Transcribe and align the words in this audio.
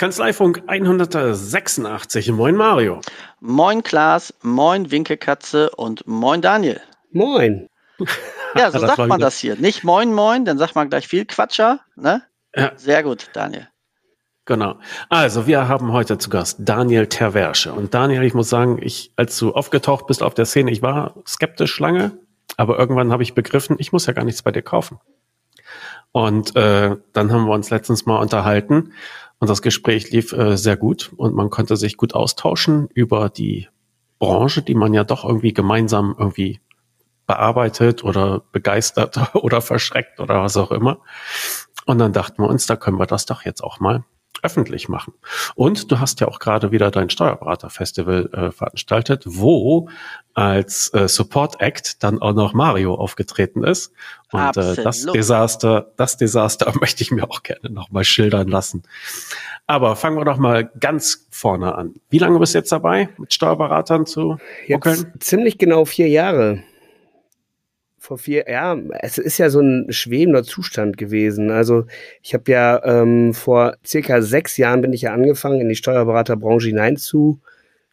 Kanzleifunk 0.00 0.62
186. 0.66 2.32
Moin 2.32 2.56
Mario. 2.56 3.02
Moin 3.40 3.82
Klaas, 3.82 4.32
moin 4.40 4.90
Winkelkatze 4.90 5.68
und 5.76 6.06
moin 6.06 6.40
Daniel. 6.40 6.80
Moin. 7.12 7.68
Ja, 8.56 8.70
so 8.70 8.78
sagt 8.86 8.96
man 8.96 9.20
das 9.20 9.38
hier. 9.38 9.56
Nicht 9.56 9.84
moin 9.84 10.14
moin, 10.14 10.46
dann 10.46 10.56
sagt 10.56 10.74
man 10.74 10.88
gleich 10.88 11.06
viel 11.06 11.26
Quatscher. 11.26 11.80
Ne? 11.96 12.22
Ja. 12.56 12.72
Sehr 12.76 13.02
gut, 13.02 13.28
Daniel. 13.34 13.68
Genau. 14.46 14.76
Also, 15.10 15.46
wir 15.46 15.68
haben 15.68 15.92
heute 15.92 16.16
zu 16.16 16.30
Gast 16.30 16.56
Daniel 16.60 17.06
Terversche. 17.06 17.74
Und 17.74 17.92
Daniel, 17.92 18.24
ich 18.24 18.32
muss 18.32 18.48
sagen, 18.48 18.78
ich, 18.80 19.12
als 19.16 19.38
du 19.38 19.52
aufgetaucht 19.52 20.06
bist 20.06 20.22
auf 20.22 20.32
der 20.32 20.46
Szene, 20.46 20.70
ich 20.70 20.80
war 20.80 21.14
skeptisch 21.28 21.78
lange, 21.78 22.12
aber 22.56 22.78
irgendwann 22.78 23.12
habe 23.12 23.22
ich 23.22 23.34
begriffen, 23.34 23.76
ich 23.78 23.92
muss 23.92 24.06
ja 24.06 24.14
gar 24.14 24.24
nichts 24.24 24.42
bei 24.42 24.50
dir 24.50 24.62
kaufen. 24.62 24.98
Und 26.10 26.56
äh, 26.56 26.96
dann 27.12 27.32
haben 27.32 27.44
wir 27.44 27.52
uns 27.52 27.68
letztens 27.70 28.06
mal 28.06 28.16
unterhalten 28.16 28.94
und 29.40 29.48
das 29.48 29.62
Gespräch 29.62 30.10
lief 30.10 30.32
äh, 30.32 30.56
sehr 30.56 30.76
gut 30.76 31.12
und 31.16 31.34
man 31.34 31.50
konnte 31.50 31.76
sich 31.76 31.96
gut 31.96 32.14
austauschen 32.14 32.88
über 32.94 33.30
die 33.30 33.68
Branche, 34.18 34.62
die 34.62 34.74
man 34.74 34.92
ja 34.92 35.02
doch 35.02 35.24
irgendwie 35.24 35.54
gemeinsam 35.54 36.14
irgendwie 36.16 36.60
bearbeitet 37.26 38.04
oder 38.04 38.42
begeistert 38.52 39.18
oder 39.34 39.62
verschreckt 39.62 40.20
oder 40.20 40.42
was 40.42 40.56
auch 40.56 40.70
immer. 40.70 41.00
Und 41.86 41.98
dann 41.98 42.12
dachten 42.12 42.42
wir 42.42 42.48
uns, 42.48 42.66
da 42.66 42.76
können 42.76 42.98
wir 42.98 43.06
das 43.06 43.24
doch 43.24 43.44
jetzt 43.44 43.64
auch 43.64 43.80
mal 43.80 44.04
öffentlich 44.42 44.88
machen. 44.88 45.14
Und 45.54 45.90
du 45.90 46.00
hast 46.00 46.20
ja 46.20 46.28
auch 46.28 46.38
gerade 46.38 46.72
wieder 46.72 46.90
dein 46.90 47.10
Steuerberater-Festival 47.10 48.30
äh, 48.32 48.50
veranstaltet, 48.50 49.24
wo 49.26 49.88
als 50.34 50.92
äh, 50.94 51.08
Support 51.08 51.60
Act 51.60 52.02
dann 52.02 52.20
auch 52.22 52.32
noch 52.32 52.54
Mario 52.54 52.94
aufgetreten 52.94 53.64
ist. 53.64 53.92
Und 54.32 54.56
äh, 54.56 54.76
das 54.76 55.06
Desaster, 55.06 55.92
das 55.96 56.16
Desaster 56.16 56.72
möchte 56.80 57.02
ich 57.02 57.10
mir 57.10 57.30
auch 57.30 57.42
gerne 57.42 57.70
nochmal 57.70 58.04
schildern 58.04 58.48
lassen. 58.48 58.82
Aber 59.66 59.96
fangen 59.96 60.16
wir 60.16 60.24
doch 60.24 60.38
mal 60.38 60.70
ganz 60.80 61.26
vorne 61.30 61.74
an. 61.74 61.94
Wie 62.08 62.18
lange 62.18 62.38
bist 62.38 62.54
du 62.54 62.58
jetzt 62.58 62.72
dabei, 62.72 63.08
mit 63.18 63.34
Steuerberatern 63.34 64.06
zu 64.06 64.38
ruckeln? 64.68 65.12
Ziemlich 65.20 65.58
genau 65.58 65.84
vier 65.84 66.08
Jahre 66.08 66.62
vor 68.10 68.18
vier, 68.18 68.46
ja, 68.50 68.76
es 69.02 69.18
ist 69.18 69.38
ja 69.38 69.50
so 69.50 69.60
ein 69.60 69.86
schwebender 69.92 70.42
Zustand 70.42 70.96
gewesen. 70.98 71.52
Also 71.52 71.84
ich 72.24 72.34
habe 72.34 72.50
ja 72.50 72.84
ähm, 72.84 73.34
vor 73.34 73.76
circa 73.86 74.20
sechs 74.20 74.56
Jahren 74.56 74.80
bin 74.80 74.92
ich 74.92 75.02
ja 75.02 75.12
angefangen, 75.12 75.60
in 75.60 75.68
die 75.68 75.76
Steuerberaterbranche 75.76 76.66
hinein 76.66 76.96
zu 76.96 77.38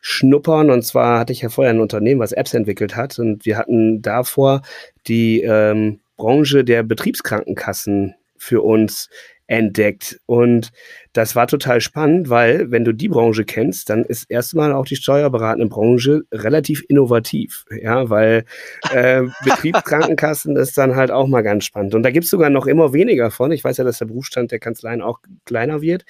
schnuppern. 0.02 0.72
Und 0.72 0.82
zwar 0.82 1.20
hatte 1.20 1.34
ich 1.34 1.44
ja 1.44 1.50
vorher 1.50 1.72
ein 1.72 1.80
Unternehmen, 1.80 2.20
was 2.20 2.32
Apps 2.32 2.56
entwickelt 2.56 2.96
hat. 2.96 3.20
Und 3.20 3.46
wir 3.46 3.60
hatten 3.60 4.02
davor 4.02 4.64
die 5.08 5.44
ähm, 5.44 6.00
Branche 6.16 6.64
der 6.64 6.82
Betriebskrankenkassen 6.82 8.16
für 8.38 8.64
uns 8.64 9.10
entdeckt. 9.48 10.20
Und 10.26 10.72
das 11.14 11.36
war 11.36 11.48
total 11.48 11.82
spannend, 11.82 12.30
weil 12.30 12.70
wenn 12.70 12.86
du 12.86 12.94
die 12.94 13.08
Branche 13.08 13.46
kennst, 13.46 13.90
dann 13.90 14.04
ist 14.04 14.30
erstmal 14.30 14.74
auch 14.74 14.86
die 14.86 14.98
steuerberatende 14.98 15.68
Branche 15.68 16.24
relativ 16.32 16.84
innovativ. 16.88 17.66
Ja, 17.72 18.10
weil 18.10 18.46
äh, 18.92 19.24
Betriebskrankenkassen 19.44 20.56
ist 20.58 20.78
dann 20.78 20.96
halt 20.96 21.12
auch 21.12 21.28
mal 21.28 21.42
ganz 21.42 21.64
spannend. 21.66 21.96
Und 21.96 22.04
da 22.04 22.12
gibt's 22.12 22.30
sogar 22.30 22.50
noch 22.50 22.68
immer 22.68 22.94
weniger 22.94 23.32
von. 23.32 23.52
Ich 23.52 23.64
weiß 23.64 23.78
ja, 23.78 23.84
dass 23.84 24.00
der 24.00 24.06
Berufsstand 24.06 24.52
der 24.52 24.60
Kanzleien 24.60 25.02
auch 25.02 25.20
kleiner 25.46 25.82
wird. 25.82 26.06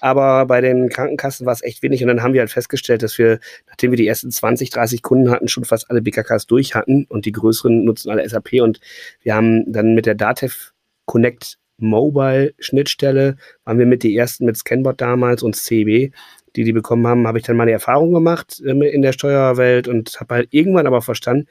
Aber 0.00 0.46
bei 0.46 0.60
den 0.60 0.88
Krankenkassen 0.88 1.46
war 1.46 1.52
es 1.52 1.62
echt 1.62 1.82
wenig. 1.82 2.02
Und 2.02 2.08
dann 2.08 2.22
haben 2.22 2.32
wir 2.32 2.40
halt 2.40 2.50
festgestellt, 2.50 3.02
dass 3.02 3.18
wir, 3.18 3.38
nachdem 3.68 3.92
wir 3.92 3.96
die 3.96 4.08
ersten 4.08 4.30
20, 4.30 4.70
30 4.70 5.02
Kunden 5.02 5.30
hatten, 5.30 5.48
schon 5.48 5.64
fast 5.64 5.90
alle 5.90 6.00
BKKs 6.00 6.46
durch 6.46 6.74
hatten 6.74 7.04
und 7.08 7.26
die 7.26 7.32
größeren 7.32 7.84
nutzen 7.84 8.10
alle 8.10 8.26
SAP. 8.26 8.54
Und 8.62 8.80
wir 9.22 9.34
haben 9.34 9.70
dann 9.70 9.94
mit 9.94 10.06
der 10.06 10.14
Datev 10.14 10.72
Connect 11.04 11.58
Mobile-Schnittstelle 11.78 13.36
waren 13.64 13.78
wir 13.78 13.86
mit 13.86 14.02
die 14.02 14.16
ersten 14.16 14.44
mit 14.44 14.56
Scanbot 14.56 15.00
damals 15.00 15.42
und 15.42 15.56
CB, 15.56 16.12
die 16.56 16.64
die 16.64 16.72
bekommen 16.72 17.06
haben, 17.06 17.26
habe 17.26 17.38
ich 17.38 17.44
dann 17.44 17.56
meine 17.56 17.72
Erfahrung 17.72 18.12
gemacht 18.12 18.60
äh, 18.64 18.70
in 18.70 19.02
der 19.02 19.12
Steuerwelt 19.12 19.88
und 19.88 20.18
habe 20.20 20.34
halt 20.34 20.48
irgendwann 20.50 20.86
aber 20.86 21.02
verstanden, 21.02 21.46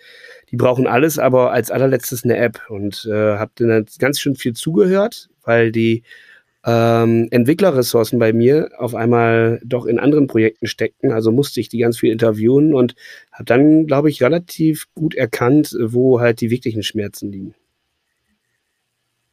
die 0.51 0.57
brauchen 0.57 0.87
alles, 0.87 1.19
aber 1.19 1.51
als 1.51 1.71
allerletztes 1.71 2.23
eine 2.23 2.37
App 2.37 2.61
und 2.69 3.07
äh, 3.09 3.37
habe 3.37 3.51
dann 3.55 3.85
ganz 3.99 4.19
schön 4.19 4.35
viel 4.35 4.53
zugehört, 4.53 5.29
weil 5.43 5.71
die 5.71 6.03
ähm, 6.65 7.29
Entwicklerressourcen 7.31 8.19
bei 8.19 8.33
mir 8.33 8.69
auf 8.77 8.93
einmal 8.93 9.61
doch 9.63 9.85
in 9.85 9.99
anderen 9.99 10.27
Projekten 10.27 10.67
steckten. 10.67 11.11
Also 11.11 11.31
musste 11.31 11.61
ich 11.61 11.69
die 11.69 11.77
ganz 11.77 11.97
viel 11.97 12.11
interviewen 12.11 12.73
und 12.73 12.95
habe 13.31 13.45
dann, 13.45 13.87
glaube 13.87 14.09
ich, 14.09 14.21
relativ 14.21 14.87
gut 14.93 15.15
erkannt, 15.15 15.75
wo 15.79 16.19
halt 16.19 16.41
die 16.41 16.49
wirklichen 16.49 16.83
Schmerzen 16.83 17.31
liegen. 17.31 17.55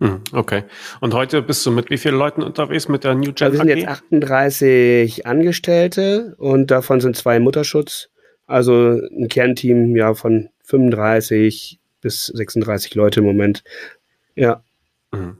Hm, 0.05 0.21
okay. 0.33 0.65
Und 1.01 1.15
heute 1.15 1.41
bist 1.41 1.65
du 1.65 1.71
mit 1.71 1.89
wie 1.89 1.97
vielen 1.97 2.19
Leuten 2.19 2.43
unterwegs 2.43 2.89
mit 2.89 3.05
der 3.05 3.15
New 3.15 3.33
Gen? 3.33 3.47
Also 3.47 3.53
wir 3.53 3.59
sind 3.59 3.69
jetzt 3.69 3.89
38 3.89 5.27
Angestellte 5.27 6.35
und 6.37 6.71
davon 6.71 7.01
sind 7.01 7.17
zwei 7.17 7.41
Mutterschutz. 7.41 8.11
Also 8.47 9.01
ein 9.01 9.29
Kernteam 9.29 9.97
ja 9.97 10.13
von 10.13 10.51
35 10.65 11.81
bis 12.03 12.27
36 12.27 12.95
Leute 12.95 13.21
im 13.21 13.27
Moment. 13.27 13.65
Ja. 14.35 14.63
Mhm. 15.11 15.39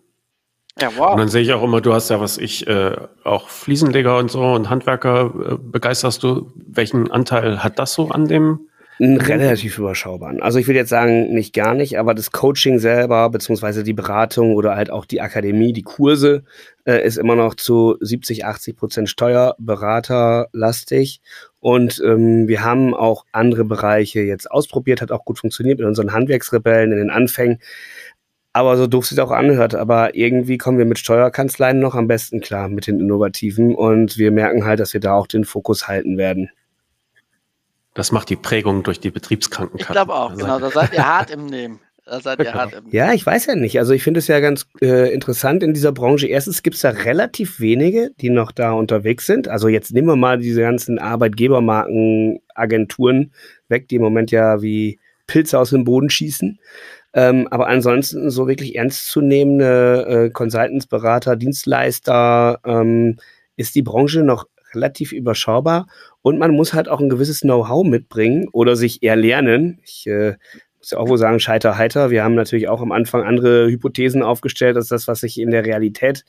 Ja, 0.81 0.89
wow. 0.97 1.13
Und 1.13 1.19
dann 1.19 1.29
sehe 1.29 1.43
ich 1.43 1.53
auch 1.53 1.63
immer, 1.63 1.83
du 1.83 1.93
hast 1.93 2.09
ja, 2.09 2.19
was 2.19 2.39
ich, 2.39 2.67
äh, 2.67 2.97
auch 3.23 3.51
Fliesenleger 3.51 4.17
und 4.17 4.31
so 4.31 4.41
und 4.45 4.71
Handwerker 4.71 5.27
äh, 5.27 5.59
begeisterst 5.61 6.23
du. 6.23 6.51
Welchen 6.55 7.11
Anteil 7.11 7.63
hat 7.63 7.79
das 7.79 7.93
so 7.93 8.09
an 8.09 8.29
dem 8.29 8.61
Relativ 9.01 9.79
überschaubar. 9.79 10.37
Also 10.41 10.61
ich 10.61 10.69
will 10.69 10.77
jetzt 10.77 10.91
sagen, 10.91 11.35
nicht 11.35 11.53
gar 11.53 11.75
nicht, 11.75 11.99
aber 11.99 12.15
das 12.15 12.31
Coaching 12.31 12.79
selber, 12.79 13.29
beziehungsweise 13.29 13.83
die 13.83 13.93
Beratung 13.93 14.55
oder 14.55 14.77
halt 14.77 14.89
auch 14.91 15.05
die 15.05 15.21
Akademie, 15.21 15.73
die 15.73 15.83
Kurse, 15.83 16.45
äh, 16.85 17.05
ist 17.05 17.17
immer 17.17 17.35
noch 17.35 17.57
zu 17.57 17.97
70, 18.01 18.45
80 18.45 18.77
Prozent 18.77 19.09
Steuerberaterlastig. 19.09 21.21
Und 21.59 22.01
ähm, 22.07 22.47
wir 22.47 22.63
haben 22.63 22.95
auch 22.95 23.25
andere 23.33 23.65
Bereiche 23.65 24.21
jetzt 24.21 24.49
ausprobiert, 24.49 25.03
hat 25.03 25.11
auch 25.11 25.25
gut 25.25 25.41
funktioniert 25.41 25.81
mit 25.81 25.89
unseren 25.89 26.13
Handwerksrebellen 26.13 26.93
in 26.93 26.99
den 26.99 27.11
Anfängen. 27.11 27.59
Aber 28.53 28.77
so 28.77 28.87
doof 28.87 29.07
sich 29.07 29.21
auch 29.21 29.33
anhört, 29.33 29.75
aber 29.75 30.15
irgendwie 30.15 30.59
kommen 30.59 30.79
wir 30.79 30.85
mit 30.85 31.01
Steuerkanzleien 31.01 31.81
noch 31.81 31.97
am 31.97 32.07
besten 32.07 32.41
klar 32.41 32.69
mit 32.69 32.87
den 32.87 33.01
Innovativen 33.01 33.75
und 33.75 34.19
wir 34.19 34.31
merken 34.31 34.65
halt, 34.65 34.79
dass 34.79 34.93
wir 34.93 35.01
da 35.01 35.15
auch 35.15 35.27
den 35.27 35.45
Fokus 35.45 35.89
halten 35.89 36.17
werden. 36.17 36.51
Das 37.95 38.13
macht 38.13 38.29
die 38.29 38.37
Prägung 38.37 38.83
durch 38.83 39.01
die 39.01 39.11
Betriebskrankenkasse. 39.11 39.91
Ich 39.91 39.95
glaube 39.95 40.15
auch, 40.15 40.37
genau. 40.37 40.59
Da 40.59 40.71
seid 40.71 40.93
ihr 40.93 41.09
hart 41.09 41.31
im 41.31 41.47
Nehmen. 41.47 41.81
Da 42.05 42.21
seid 42.21 42.39
ihr 42.41 42.53
hart 42.53 42.75
im 42.75 42.91
Ja, 42.91 43.15
ich 43.15 43.25
weiß 43.25 43.47
ja 43.47 43.55
nicht. 43.55 43.79
Also 43.79 43.95
ich 43.95 44.03
finde 44.03 44.19
es 44.19 44.27
ja 44.27 44.41
ganz 44.41 44.67
äh, 44.83 45.15
interessant 45.15 45.63
in 45.63 45.73
dieser 45.73 45.93
Branche. 45.93 46.27
Erstens 46.27 46.63
gibt 46.63 46.77
es 46.77 46.83
da 46.83 46.91
relativ 46.91 47.61
wenige, 47.61 48.11
die 48.21 48.29
noch 48.31 48.53
da 48.53 48.73
unterwegs 48.73 49.25
sind. 49.27 49.49
Also 49.49 49.69
jetzt 49.69 49.93
nehmen 49.93 50.09
wir 50.09 50.17
mal 50.17 50.39
diese 50.39 50.61
ganzen 50.61 50.99
Arbeitgebermarkenagenturen 50.99 53.33
weg, 53.69 53.89
die 53.89 53.97
im 53.97 54.03
Moment 54.03 54.31
ja 54.33 54.61
wie 54.61 54.99
Pilze 55.27 55.59
aus 55.59 55.71
dem 55.71 55.85
Boden 55.85 56.11
schießen. 56.11 56.59
Ähm, 57.15 57.49
aber 57.51 57.69
ansonsten 57.69 58.29
so 58.29 58.47
wirklich 58.49 58.75
ernstzunehmende 58.75 60.27
äh, 60.27 60.31
Consultants, 60.31 60.87
Berater, 60.87 61.37
Dienstleister 61.37 62.59
ähm, 62.67 63.17
ist 63.57 63.77
die 63.77 63.83
Branche 63.83 64.25
noch 64.25 64.47
relativ 64.75 65.13
überschaubar 65.13 65.87
und 66.23 66.39
man 66.39 66.53
muss 66.53 66.73
halt 66.73 66.89
auch 66.89 67.01
ein 67.01 67.09
gewisses 67.09 67.41
Know-how 67.41 67.85
mitbringen 67.87 68.49
oder 68.53 68.77
sich 68.77 69.03
eher 69.03 69.17
lernen. 69.17 69.79
Ich 69.83 70.07
äh, 70.07 70.37
muss 70.85 70.91
ja 70.91 70.99
auch 70.99 71.09
wohl 71.09 71.19
sagen, 71.19 71.41
scheiter 71.41 71.79
heiter. 71.79 72.11
Wir 72.11 72.23
haben 72.23 72.35
natürlich 72.35 72.69
auch 72.69 72.83
am 72.83 72.93
Anfang 72.93 73.23
andere 73.23 73.69
Hypothesen 73.69 74.23
aufgestellt 74.23 74.77
als 74.77 74.89
das, 74.89 75.09
was 75.09 75.21
sich 75.21 75.41
in 75.41 75.51
der 75.51 75.65
Realität 75.65 76.25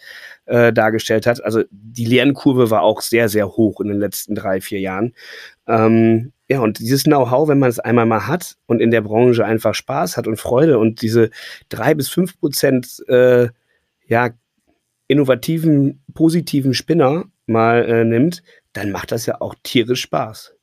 äh, 0.46 0.72
dargestellt 0.72 1.28
hat. 1.28 1.44
Also 1.44 1.64
die 1.72 2.06
Lernkurve 2.06 2.70
war 2.72 2.82
auch 2.82 3.02
sehr, 3.02 3.28
sehr 3.28 3.50
hoch 3.50 3.82
in 3.82 3.90
den 3.90 4.00
letzten 4.00 4.34
drei, 4.34 4.62
vier 4.62 4.80
Jahren. 4.80 5.14
Ähm, 5.68 6.32
ja, 6.48 6.62
und 6.62 6.80
dieses 6.80 7.04
Know-how, 7.04 7.50
wenn 7.50 7.60
man 7.60 7.70
es 7.70 7.80
einmal 7.80 8.06
mal 8.06 8.28
hat 8.28 8.56
und 8.66 8.80
in 8.80 8.92
der 8.92 9.02
Branche 9.02 9.44
einfach 9.44 9.74
Spaß 9.74 10.16
hat 10.16 10.28
und 10.28 10.40
Freude 10.40 10.80
und 10.80 11.02
diese 11.02 11.32
drei 11.70 11.94
bis 11.94 12.08
fünf 12.08 12.40
Prozent 12.40 13.04
äh, 13.08 13.50
ja, 14.08 14.30
innovativen, 15.08 16.04
positiven 16.14 16.74
Spinner 16.74 17.26
mal 17.48 17.86
äh, 17.86 18.04
nimmt, 18.04 18.44
dann 18.74 18.92
macht 18.92 19.12
das 19.12 19.26
ja 19.26 19.42
auch 19.42 19.56
tierisch 19.64 20.02
Spaß. 20.02 20.54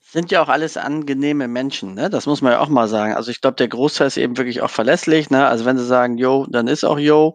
Sind 0.00 0.30
ja 0.30 0.42
auch 0.42 0.48
alles 0.48 0.76
angenehme 0.76 1.48
Menschen, 1.48 1.94
ne? 1.94 2.08
Das 2.08 2.26
muss 2.26 2.40
man 2.40 2.52
ja 2.52 2.60
auch 2.60 2.68
mal 2.68 2.86
sagen. 2.86 3.14
Also 3.14 3.32
ich 3.32 3.40
glaube, 3.40 3.56
der 3.56 3.68
Großteil 3.68 4.06
ist 4.06 4.16
eben 4.16 4.36
wirklich 4.36 4.62
auch 4.62 4.70
verlässlich, 4.70 5.28
ne? 5.30 5.46
Also 5.46 5.64
wenn 5.64 5.76
sie 5.76 5.86
sagen, 5.86 6.18
yo, 6.18 6.46
dann 6.48 6.68
ist 6.68 6.84
auch 6.84 6.98
yo. 6.98 7.34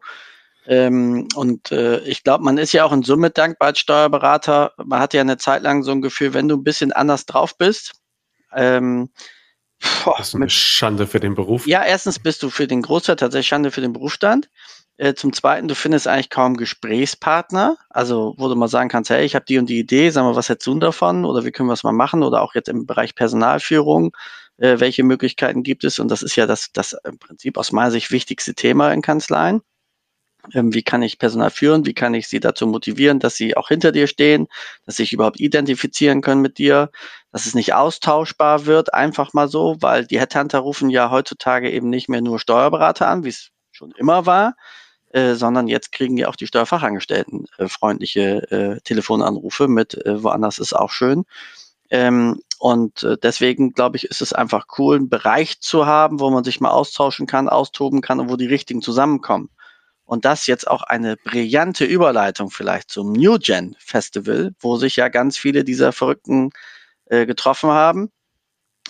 Ähm, 0.65 1.27
und 1.35 1.71
äh, 1.71 1.99
ich 2.01 2.23
glaube, 2.23 2.43
man 2.43 2.57
ist 2.57 2.73
ja 2.73 2.85
auch 2.85 2.93
in 2.93 3.03
Summe 3.03 3.31
dankbar 3.31 3.69
als 3.69 3.79
Steuerberater. 3.79 4.73
Man 4.77 4.99
hat 4.99 5.13
ja 5.13 5.21
eine 5.21 5.37
Zeit 5.37 5.63
lang 5.63 5.83
so 5.83 5.91
ein 5.91 6.01
Gefühl, 6.01 6.33
wenn 6.33 6.47
du 6.47 6.55
ein 6.55 6.63
bisschen 6.63 6.93
anders 6.93 7.25
drauf 7.25 7.57
bist, 7.57 7.93
ähm, 8.55 9.09
boah, 10.03 10.15
das 10.17 10.29
ist 10.29 10.35
eine 10.35 10.45
mit, 10.45 10.51
Schande 10.51 11.07
für 11.07 11.19
den 11.19 11.35
Beruf. 11.35 11.67
Ja, 11.67 11.83
erstens 11.83 12.19
bist 12.19 12.43
du 12.43 12.49
für 12.49 12.67
den 12.67 12.81
Großteil 12.81 13.15
tatsächlich 13.15 13.47
Schande 13.47 13.71
für 13.71 13.81
den 13.81 13.93
Berufsstand. 13.93 14.49
Äh, 14.99 15.13
zum 15.15 15.31
Zweiten, 15.31 15.69
du 15.69 15.75
findest 15.75 16.09
eigentlich 16.09 16.29
kaum 16.29 16.57
Gesprächspartner, 16.57 17.77
also 17.89 18.35
wo 18.37 18.49
du 18.49 18.55
mal 18.55 18.67
sagen 18.67 18.89
kannst, 18.89 19.09
hey, 19.09 19.23
ich 19.25 19.33
habe 19.33 19.45
die 19.45 19.57
und 19.57 19.69
die 19.69 19.79
Idee, 19.79 20.09
sag 20.09 20.23
mal, 20.23 20.35
was 20.35 20.49
hättest 20.49 20.67
du 20.67 20.77
davon? 20.77 21.23
Oder 21.23 21.45
wie 21.45 21.51
können 21.51 21.69
wir 21.69 21.73
es 21.73 21.85
mal 21.85 21.93
machen? 21.93 22.21
Oder 22.21 22.41
auch 22.41 22.53
jetzt 22.53 22.67
im 22.67 22.85
Bereich 22.85 23.15
Personalführung, 23.15 24.11
äh, 24.57 24.81
welche 24.81 25.03
Möglichkeiten 25.03 25.63
gibt 25.63 25.85
es? 25.85 25.99
Und 25.99 26.09
das 26.11 26.21
ist 26.21 26.35
ja 26.35 26.45
das, 26.47 26.73
das 26.73 26.97
im 27.05 27.17
Prinzip 27.17 27.57
aus 27.57 27.71
meiner 27.71 27.91
Sicht 27.91 28.11
wichtigste 28.11 28.55
Thema 28.55 28.91
in 28.91 29.01
Kanzleien. 29.01 29.61
Ähm, 30.53 30.73
wie 30.73 30.83
kann 30.83 31.01
ich 31.01 31.17
Personal 31.17 31.49
führen? 31.49 31.85
Wie 31.85 31.93
kann 31.93 32.13
ich 32.13 32.27
sie 32.27 32.41
dazu 32.41 32.67
motivieren, 32.67 33.19
dass 33.19 33.35
sie 33.35 33.55
auch 33.55 33.69
hinter 33.69 33.93
dir 33.93 34.07
stehen, 34.07 34.47
dass 34.85 34.97
sie 34.97 35.03
sich 35.03 35.13
überhaupt 35.13 35.39
identifizieren 35.39 36.19
können 36.21 36.41
mit 36.41 36.57
dir, 36.57 36.91
dass 37.31 37.45
es 37.45 37.55
nicht 37.55 37.73
austauschbar 37.73 38.65
wird, 38.65 38.93
einfach 38.93 39.33
mal 39.33 39.47
so, 39.47 39.77
weil 39.79 40.05
die 40.05 40.19
Headhunter 40.19 40.59
rufen 40.59 40.89
ja 40.89 41.09
heutzutage 41.09 41.71
eben 41.71 41.89
nicht 41.89 42.09
mehr 42.09 42.21
nur 42.21 42.39
Steuerberater 42.39 43.07
an, 43.07 43.23
wie 43.23 43.29
es 43.29 43.51
schon 43.71 43.91
immer 43.91 44.25
war, 44.25 44.55
äh, 45.09 45.33
sondern 45.33 45.67
jetzt 45.67 45.91
kriegen 45.91 46.17
ja 46.17 46.27
auch 46.27 46.35
die 46.35 46.47
Steuerfachangestellten 46.47 47.47
äh, 47.57 47.67
freundliche 47.67 48.51
äh, 48.51 48.79
Telefonanrufe 48.81 49.67
mit 49.67 49.95
äh, 50.05 50.23
woanders 50.23 50.59
ist 50.59 50.73
auch 50.73 50.91
schön. 50.91 51.25
Ähm, 51.89 52.41
und 52.59 53.03
äh, 53.03 53.17
deswegen 53.17 53.73
glaube 53.73 53.97
ich, 53.97 54.05
ist 54.05 54.21
es 54.21 54.33
einfach 54.33 54.67
cool, 54.77 54.97
einen 54.97 55.09
Bereich 55.09 55.61
zu 55.61 55.85
haben, 55.87 56.19
wo 56.19 56.29
man 56.29 56.43
sich 56.43 56.61
mal 56.61 56.69
austauschen 56.69 57.25
kann, 57.25 57.49
austoben 57.49 58.01
kann 58.01 58.19
und 58.19 58.29
wo 58.29 58.35
die 58.35 58.45
richtigen 58.45 58.81
zusammenkommen. 58.81 59.49
Und 60.05 60.25
das 60.25 60.47
jetzt 60.47 60.67
auch 60.67 60.83
eine 60.83 61.17
brillante 61.17 61.85
Überleitung 61.85 62.49
vielleicht 62.51 62.91
zum 62.91 63.13
New 63.13 63.37
Gen 63.39 63.75
Festival, 63.79 64.53
wo 64.59 64.77
sich 64.77 64.95
ja 64.95 65.07
ganz 65.07 65.37
viele 65.37 65.63
dieser 65.63 65.91
Verrückten 65.91 66.51
äh, 67.05 67.25
getroffen 67.25 67.69
haben 67.71 68.11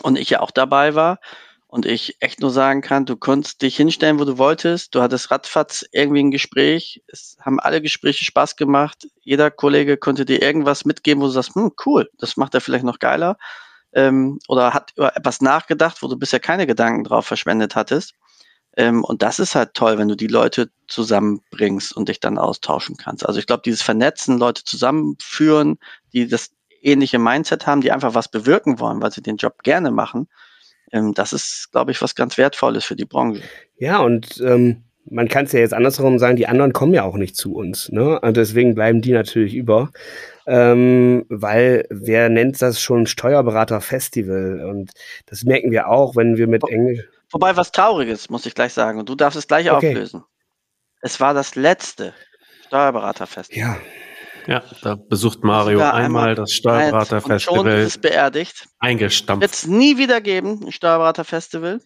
und 0.02 0.18
ich 0.18 0.30
ja 0.30 0.42
auch 0.42 0.52
dabei 0.52 0.96
war 0.96 1.20
und 1.72 1.86
ich 1.86 2.18
echt 2.20 2.42
nur 2.42 2.50
sagen 2.50 2.82
kann, 2.82 3.06
du 3.06 3.16
konntest 3.16 3.62
dich 3.62 3.78
hinstellen, 3.78 4.20
wo 4.20 4.26
du 4.26 4.40
wolltest. 4.40 4.96
Du 4.96 5.04
hattest 5.04 5.30
ratzfatz 5.30 5.86
irgendwie 5.92 6.24
ein 6.24 6.32
Gespräch. 6.32 7.04
Es 7.06 7.38
haben 7.40 7.60
alle 7.60 7.80
Gespräche 7.80 8.26
Spaß 8.26 8.56
gemacht. 8.56 9.08
Jeder 9.22 9.52
Kollege 9.52 9.96
konnte 9.96 10.26
dir 10.26 10.42
irgendwas 10.42 10.84
mitgeben, 10.84 11.22
wo 11.22 11.28
du 11.28 11.32
sagst, 11.32 11.54
hm, 11.54 11.72
cool, 11.86 12.10
das 12.18 12.38
macht 12.38 12.56
er 12.56 12.62
vielleicht 12.62 12.86
noch 12.86 12.98
geiler. 12.98 13.38
Ähm, 13.94 14.40
oder 14.48 14.74
hat 14.74 14.94
über 14.96 15.16
etwas 15.16 15.42
nachgedacht, 15.42 16.02
wo 16.02 16.08
du 16.08 16.18
bisher 16.18 16.40
keine 16.40 16.66
Gedanken 16.66 17.04
drauf 17.04 17.28
verschwendet 17.28 17.76
hattest. 17.76 18.16
Ähm, 18.76 19.04
und 19.04 19.22
das 19.22 19.38
ist 19.38 19.54
halt 19.54 19.76
toll, 19.76 20.00
wenn 20.00 20.08
du 20.08 20.16
die 20.16 20.28
Leute 20.28 20.72
zusammenbringst 20.88 21.96
und 21.96 22.10
dich 22.10 22.20
dann 22.20 22.40
austauschen 22.40 22.98
kannst. 22.98 23.28
Also 23.28 23.40
ich 23.40 23.46
glaube, 23.46 23.62
dieses 23.64 23.84
Vernetzen, 23.84 24.40
Leute 24.40 24.64
zusammenführen, 24.64 25.78
die 26.14 26.28
das 26.28 26.50
ähnliche 26.82 27.20
Mindset 27.20 27.68
haben, 27.68 27.82
die 27.82 27.92
einfach 27.92 28.16
was 28.16 28.32
bewirken 28.32 28.80
wollen, 28.80 29.04
weil 29.04 29.12
sie 29.12 29.22
den 29.22 29.38
Job 29.38 29.62
gerne 29.62 29.92
machen, 29.92 30.28
ähm, 30.92 31.14
das 31.14 31.34
ist, 31.34 31.70
glaube 31.72 31.92
ich, 31.92 32.02
was 32.02 32.16
ganz 32.16 32.38
Wertvolles 32.38 32.86
für 32.86 32.96
die 32.96 33.06
Branche. 33.06 33.42
Ja, 33.78 34.00
und 34.00 34.42
ähm, 34.42 34.84
man 35.10 35.28
kann 35.28 35.46
es 35.46 35.52
ja 35.52 35.60
jetzt 35.60 35.74
andersherum 35.74 36.20
sagen, 36.20 36.36
die 36.36 36.48
anderen 36.48 36.74
kommen 36.74 36.94
ja 36.94 37.04
auch 37.04 37.16
nicht 37.16 37.36
zu 37.36 37.54
uns. 37.54 37.90
Ne? 37.90 38.20
Und 38.20 38.38
deswegen 38.38 38.76
bleiben 38.76 39.02
die 39.02 39.12
natürlich 39.12 39.56
über. 39.56 39.92
Ähm, 40.46 41.26
weil 41.30 41.86
wer 41.90 42.30
nennt 42.30 42.62
das 42.62 42.82
schon 42.82 43.08
Steuerberater-Festival? 43.08 44.66
Und 44.66 44.92
das 45.26 45.44
merken 45.44 45.72
wir 45.72 45.90
auch, 45.90 46.16
wenn 46.16 46.38
wir 46.38 46.48
mit 46.48 46.68
Englisch. 46.68 47.08
Wobei 47.32 47.56
was 47.56 47.72
Trauriges, 47.72 48.30
muss 48.30 48.46
ich 48.46 48.56
gleich 48.56 48.74
sagen. 48.74 49.00
Und 49.00 49.10
du 49.10 49.16
darfst 49.16 49.38
es 49.38 49.48
gleich 49.48 49.72
okay. 49.72 49.90
auflösen. 49.90 50.24
Es 51.02 51.20
war 51.20 51.34
das 51.34 51.56
letzte 51.56 52.14
Steuerberater-Festival. 52.68 53.60
Ja, 53.60 53.78
ja, 54.48 54.64
da 54.82 54.96
besucht 54.96 55.44
Mario 55.44 55.80
einmal, 55.80 55.94
einmal 55.94 56.36
das 56.36 56.52
Steuerberaterfestival. 56.54 57.40
Schon 57.40 57.68
ist 57.68 57.88
es 57.88 57.98
beerdigt. 57.98 58.68
Eingestampft. 58.80 59.42
Wird 59.42 59.54
es 59.54 59.68
nie 59.68 59.98
wieder 59.98 60.22
geben, 60.22 60.62
ein 60.66 60.72
Steuerberaterfestival. 60.72 61.82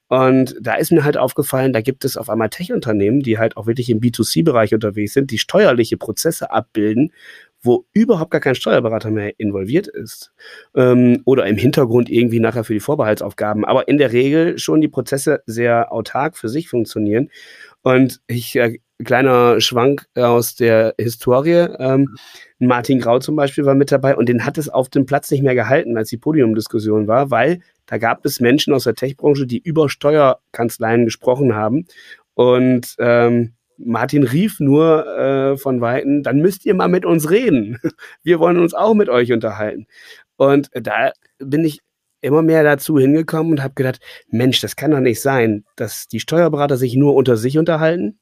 Und 0.10 0.56
da 0.62 0.76
ist 0.76 0.92
mir 0.92 1.04
halt 1.04 1.18
aufgefallen, 1.18 1.74
da 1.74 1.82
gibt 1.82 2.06
es 2.06 2.16
auf 2.16 2.30
einmal 2.30 2.50
Tech-Unternehmen, 2.50 3.22
die 3.22 3.38
halt 3.38 3.58
auch 3.58 3.68
wirklich 3.68 3.90
im 3.90 4.00
B2C-Bereich 4.00 4.74
unterwegs 4.74 5.14
sind, 5.14 5.32
die 5.32 5.38
steuerliche 5.38 5.98
Prozesse 5.98 6.50
abbilden, 6.52 7.12
wo 7.62 7.86
überhaupt 7.94 8.32
gar 8.32 8.42
kein 8.42 8.56
Steuerberater 8.56 9.12
mehr 9.12 9.40
involviert 9.40 9.88
ist 9.88 10.32
ähm, 10.76 11.22
oder 11.26 11.46
im 11.48 11.58
Hintergrund 11.58 12.10
irgendwie 12.10 12.40
nachher 12.40 12.64
für 12.64 12.74
die 12.74 12.80
Vorbehaltsaufgaben, 12.80 13.66
aber 13.66 13.88
in 13.88 13.98
der 13.98 14.14
Regel 14.14 14.58
schon 14.60 14.80
die 14.80 14.88
Prozesse 14.88 15.42
sehr 15.46 15.92
autark 15.92 16.38
für 16.38 16.50
sich 16.50 16.70
funktionieren. 16.70 17.30
Und 17.82 18.22
ich, 18.28 18.56
äh, 18.56 18.80
kleiner 19.04 19.62
Schwank 19.62 20.08
aus 20.16 20.56
der 20.56 20.96
Historie, 20.98 21.68
ähm, 21.80 22.16
Martin 22.60 23.00
Grau 23.00 23.20
zum 23.20 23.36
Beispiel 23.36 23.66
war 23.66 23.76
mit 23.76 23.92
dabei 23.92 24.16
und 24.16 24.28
den 24.28 24.46
hat 24.46 24.58
es 24.58 24.70
auf 24.70 24.90
dem 24.90 25.06
Platz 25.06 25.30
nicht 25.30 25.44
mehr 25.44 25.56
gehalten, 25.56 25.98
als 25.98 26.10
die 26.10 26.18
Podiumdiskussion 26.18 27.08
war, 27.08 27.30
weil 27.30 27.62
da 27.86 27.98
gab 27.98 28.26
es 28.26 28.40
Menschen 28.40 28.74
aus 28.74 28.86
der 28.86 28.96
Tech-Branche, 28.96 29.46
die 29.46 29.60
über 29.60 29.90
Steuerkanzleien 29.90 31.06
gesprochen 31.06 31.56
haben 31.56 31.86
und 32.34 32.96
ähm, 33.00 33.54
Martin 33.78 34.24
rief 34.24 34.60
nur 34.60 35.08
äh, 35.18 35.58
von 35.58 35.82
Weitem, 35.82 36.24
dann 36.24 36.40
müsst 36.40 36.66
ihr 36.66 36.74
mal 36.74 36.88
mit 36.88 37.06
uns 37.06 37.30
reden. 37.30 37.80
Wir 38.24 38.40
wollen 38.40 38.60
uns 38.60 38.74
auch 38.74 38.94
mit 38.94 39.10
euch 39.10 39.32
unterhalten. 39.32 39.86
Und 40.36 40.70
da 40.74 41.12
bin 41.40 41.64
ich 41.64 41.82
immer 42.22 42.42
mehr 42.42 42.64
dazu 42.64 42.98
hingekommen 43.00 43.52
und 43.54 43.64
habe 43.64 43.76
gedacht, 43.76 44.00
Mensch, 44.30 44.60
das 44.62 44.76
kann 44.76 44.92
doch 44.92 45.00
nicht 45.00 45.22
sein, 45.22 45.64
dass 45.76 46.08
die 46.08 46.20
Steuerberater 46.20 46.78
sich 46.78 46.96
nur 46.96 47.16
unter 47.16 47.38
sich 47.38 47.58
unterhalten, 47.58 48.20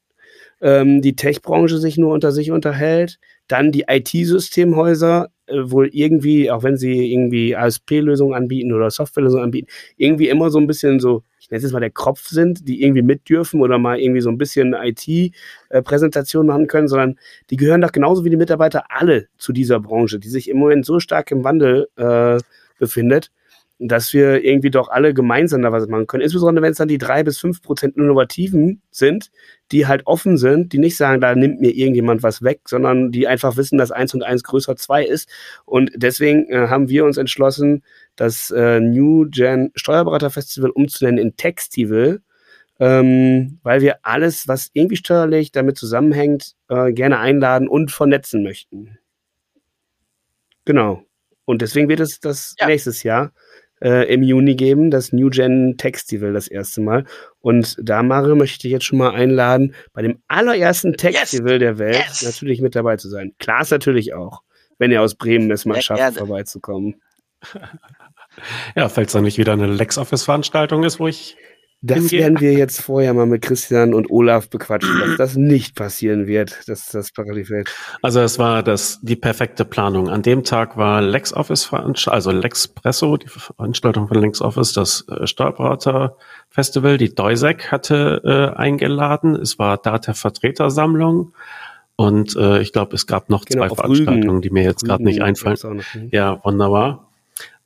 ähm, 0.60 1.02
die 1.02 1.16
Tech-Branche 1.16 1.78
sich 1.78 1.98
nur 1.98 2.12
unter 2.12 2.32
sich 2.32 2.50
unterhält, 2.50 3.18
dann 3.48 3.72
die 3.72 3.84
IT-Systemhäuser 3.88 5.28
äh, 5.46 5.70
wohl 5.70 5.88
irgendwie, 5.92 6.50
auch 6.50 6.62
wenn 6.62 6.76
sie 6.76 7.12
irgendwie 7.12 7.54
ASP-Lösungen 7.54 8.34
anbieten 8.34 8.72
oder 8.72 8.90
Softwarelösungen 8.90 9.44
anbieten, 9.44 9.68
irgendwie 9.96 10.28
immer 10.28 10.50
so 10.50 10.58
ein 10.58 10.66
bisschen 10.66 10.98
so, 10.98 11.22
ich 11.38 11.50
nenne 11.50 11.58
es 11.58 11.64
jetzt 11.64 11.72
mal 11.72 11.80
der 11.80 11.90
Kopf 11.90 12.26
sind, 12.28 12.66
die 12.66 12.82
irgendwie 12.82 13.02
mit 13.02 13.28
dürfen 13.28 13.60
oder 13.60 13.78
mal 13.78 14.00
irgendwie 14.00 14.20
so 14.20 14.30
ein 14.30 14.38
bisschen 14.38 14.74
IT-Präsentation 14.74 16.46
machen 16.46 16.66
können, 16.66 16.88
sondern 16.88 17.18
die 17.50 17.56
gehören 17.56 17.80
doch 17.80 17.92
genauso 17.92 18.24
wie 18.24 18.30
die 18.30 18.36
Mitarbeiter 18.36 18.84
alle 18.88 19.28
zu 19.38 19.52
dieser 19.52 19.78
Branche, 19.78 20.18
die 20.18 20.28
sich 20.28 20.48
im 20.48 20.58
Moment 20.58 20.84
so 20.84 20.98
stark 20.98 21.30
im 21.30 21.44
Wandel 21.44 21.88
äh, 21.96 22.38
befindet 22.78 23.30
dass 23.78 24.14
wir 24.14 24.42
irgendwie 24.42 24.70
doch 24.70 24.88
alle 24.88 25.12
gemeinsam 25.12 25.62
da 25.62 25.70
was 25.70 25.86
machen 25.86 26.06
können. 26.06 26.22
Insbesondere 26.22 26.62
wenn 26.62 26.72
es 26.72 26.78
dann 26.78 26.88
die 26.88 26.98
drei 26.98 27.22
bis 27.22 27.38
fünf 27.38 27.60
Prozent 27.60 27.96
Innovativen 27.96 28.80
sind, 28.90 29.30
die 29.70 29.86
halt 29.86 30.06
offen 30.06 30.38
sind, 30.38 30.72
die 30.72 30.78
nicht 30.78 30.96
sagen, 30.96 31.20
da 31.20 31.34
nimmt 31.34 31.60
mir 31.60 31.74
irgendjemand 31.74 32.22
was 32.22 32.42
weg, 32.42 32.60
sondern 32.66 33.12
die 33.12 33.26
einfach 33.26 33.56
wissen, 33.56 33.76
dass 33.76 33.90
eins 33.90 34.14
und 34.14 34.22
eins 34.22 34.44
größer 34.44 34.76
zwei 34.76 35.04
ist. 35.04 35.28
Und 35.66 35.90
deswegen 35.94 36.48
äh, 36.48 36.68
haben 36.68 36.88
wir 36.88 37.04
uns 37.04 37.18
entschlossen, 37.18 37.82
das 38.16 38.50
äh, 38.50 38.80
New 38.80 39.28
Gen 39.28 39.72
Steuerberater 39.74 40.30
Festival 40.30 40.70
umzunennen 40.70 41.18
in 41.18 41.36
Textival, 41.36 42.22
ähm, 42.80 43.58
weil 43.62 43.82
wir 43.82 43.98
alles, 44.02 44.48
was 44.48 44.70
irgendwie 44.72 44.96
steuerlich 44.96 45.52
damit 45.52 45.76
zusammenhängt, 45.76 46.54
äh, 46.68 46.92
gerne 46.92 47.18
einladen 47.18 47.68
und 47.68 47.90
vernetzen 47.90 48.42
möchten. 48.42 48.98
Genau. 50.64 51.02
Und 51.44 51.62
deswegen 51.62 51.88
wird 51.88 52.00
es 52.00 52.20
das 52.20 52.54
ja. 52.58 52.66
nächstes 52.66 53.02
Jahr 53.02 53.32
äh, 53.82 54.12
im 54.12 54.22
Juni 54.22 54.54
geben, 54.54 54.90
das 54.90 55.12
New 55.12 55.30
Gen 55.30 55.76
Textival 55.76 56.32
das 56.32 56.48
erste 56.48 56.80
Mal. 56.80 57.04
Und 57.40 57.76
da, 57.80 58.02
Mario, 58.02 58.36
möchte 58.36 58.54
ich 58.54 58.58
dich 58.58 58.72
jetzt 58.72 58.84
schon 58.84 58.98
mal 58.98 59.10
einladen, 59.10 59.74
bei 59.92 60.02
dem 60.02 60.22
allerersten 60.28 60.94
Textival 60.94 61.52
yes. 61.52 61.60
der 61.60 61.78
Welt 61.78 61.96
yes. 62.08 62.22
natürlich 62.22 62.60
mit 62.60 62.74
dabei 62.74 62.96
zu 62.96 63.08
sein. 63.08 63.32
Klaas 63.38 63.70
natürlich 63.70 64.14
auch, 64.14 64.42
wenn 64.78 64.90
ihr 64.90 65.02
aus 65.02 65.14
Bremen 65.14 65.50
es 65.50 65.64
mal 65.64 65.80
schafft, 65.82 66.00
gerne. 66.00 66.16
vorbeizukommen. 66.16 66.96
Ja, 68.74 68.90
falls 68.90 69.12
da 69.12 69.22
nicht 69.22 69.38
wieder 69.38 69.54
eine 69.54 69.66
LexOffice-Veranstaltung 69.66 70.84
ist, 70.84 71.00
wo 71.00 71.08
ich 71.08 71.36
Das 71.82 72.10
werden 72.10 72.40
wir 72.40 72.52
jetzt 72.54 72.80
vorher 72.80 73.12
mal 73.12 73.26
mit 73.26 73.42
Christian 73.42 73.92
und 73.92 74.10
Olaf 74.10 74.48
bequatschen, 74.48 74.98
dass 74.98 75.16
das 75.18 75.36
nicht 75.36 75.76
passieren 75.76 76.26
wird, 76.26 76.68
dass 76.68 76.86
das 76.86 77.12
Parallelfeld. 77.12 77.72
Also 78.02 78.20
es 78.20 78.38
war 78.38 78.62
das 78.62 78.98
die 79.02 79.14
perfekte 79.14 79.64
Planung. 79.64 80.08
An 80.08 80.22
dem 80.22 80.42
Tag 80.42 80.76
war 80.76 81.02
LexOffice 81.02 81.70
also 82.08 82.30
Lexpresso, 82.30 83.18
die 83.18 83.28
Veranstaltung 83.28 84.08
von 84.08 84.18
LexOffice, 84.20 84.72
das 84.72 85.06
äh, 85.08 85.26
Steuerberater 85.26 86.16
Festival, 86.48 86.96
die 86.96 87.14
Deusek 87.14 87.70
hatte 87.70 88.22
äh, 88.24 88.58
eingeladen. 88.58 89.36
Es 89.36 89.58
war 89.58 89.76
da 89.76 89.98
der 89.98 90.14
Vertretersammlung. 90.14 91.34
Und 91.96 92.36
äh, 92.36 92.60
ich 92.60 92.72
glaube, 92.72 92.94
es 92.94 93.06
gab 93.06 93.30
noch 93.30 93.44
genau, 93.44 93.68
zwei 93.68 93.74
Veranstaltungen, 93.74 94.28
Rügen. 94.28 94.42
die 94.42 94.50
mir 94.50 94.64
jetzt 94.64 94.84
gerade 94.84 95.04
nicht 95.04 95.22
einfallen. 95.22 95.82
Hm. 95.92 96.08
Ja, 96.10 96.40
wunderbar. 96.44 97.05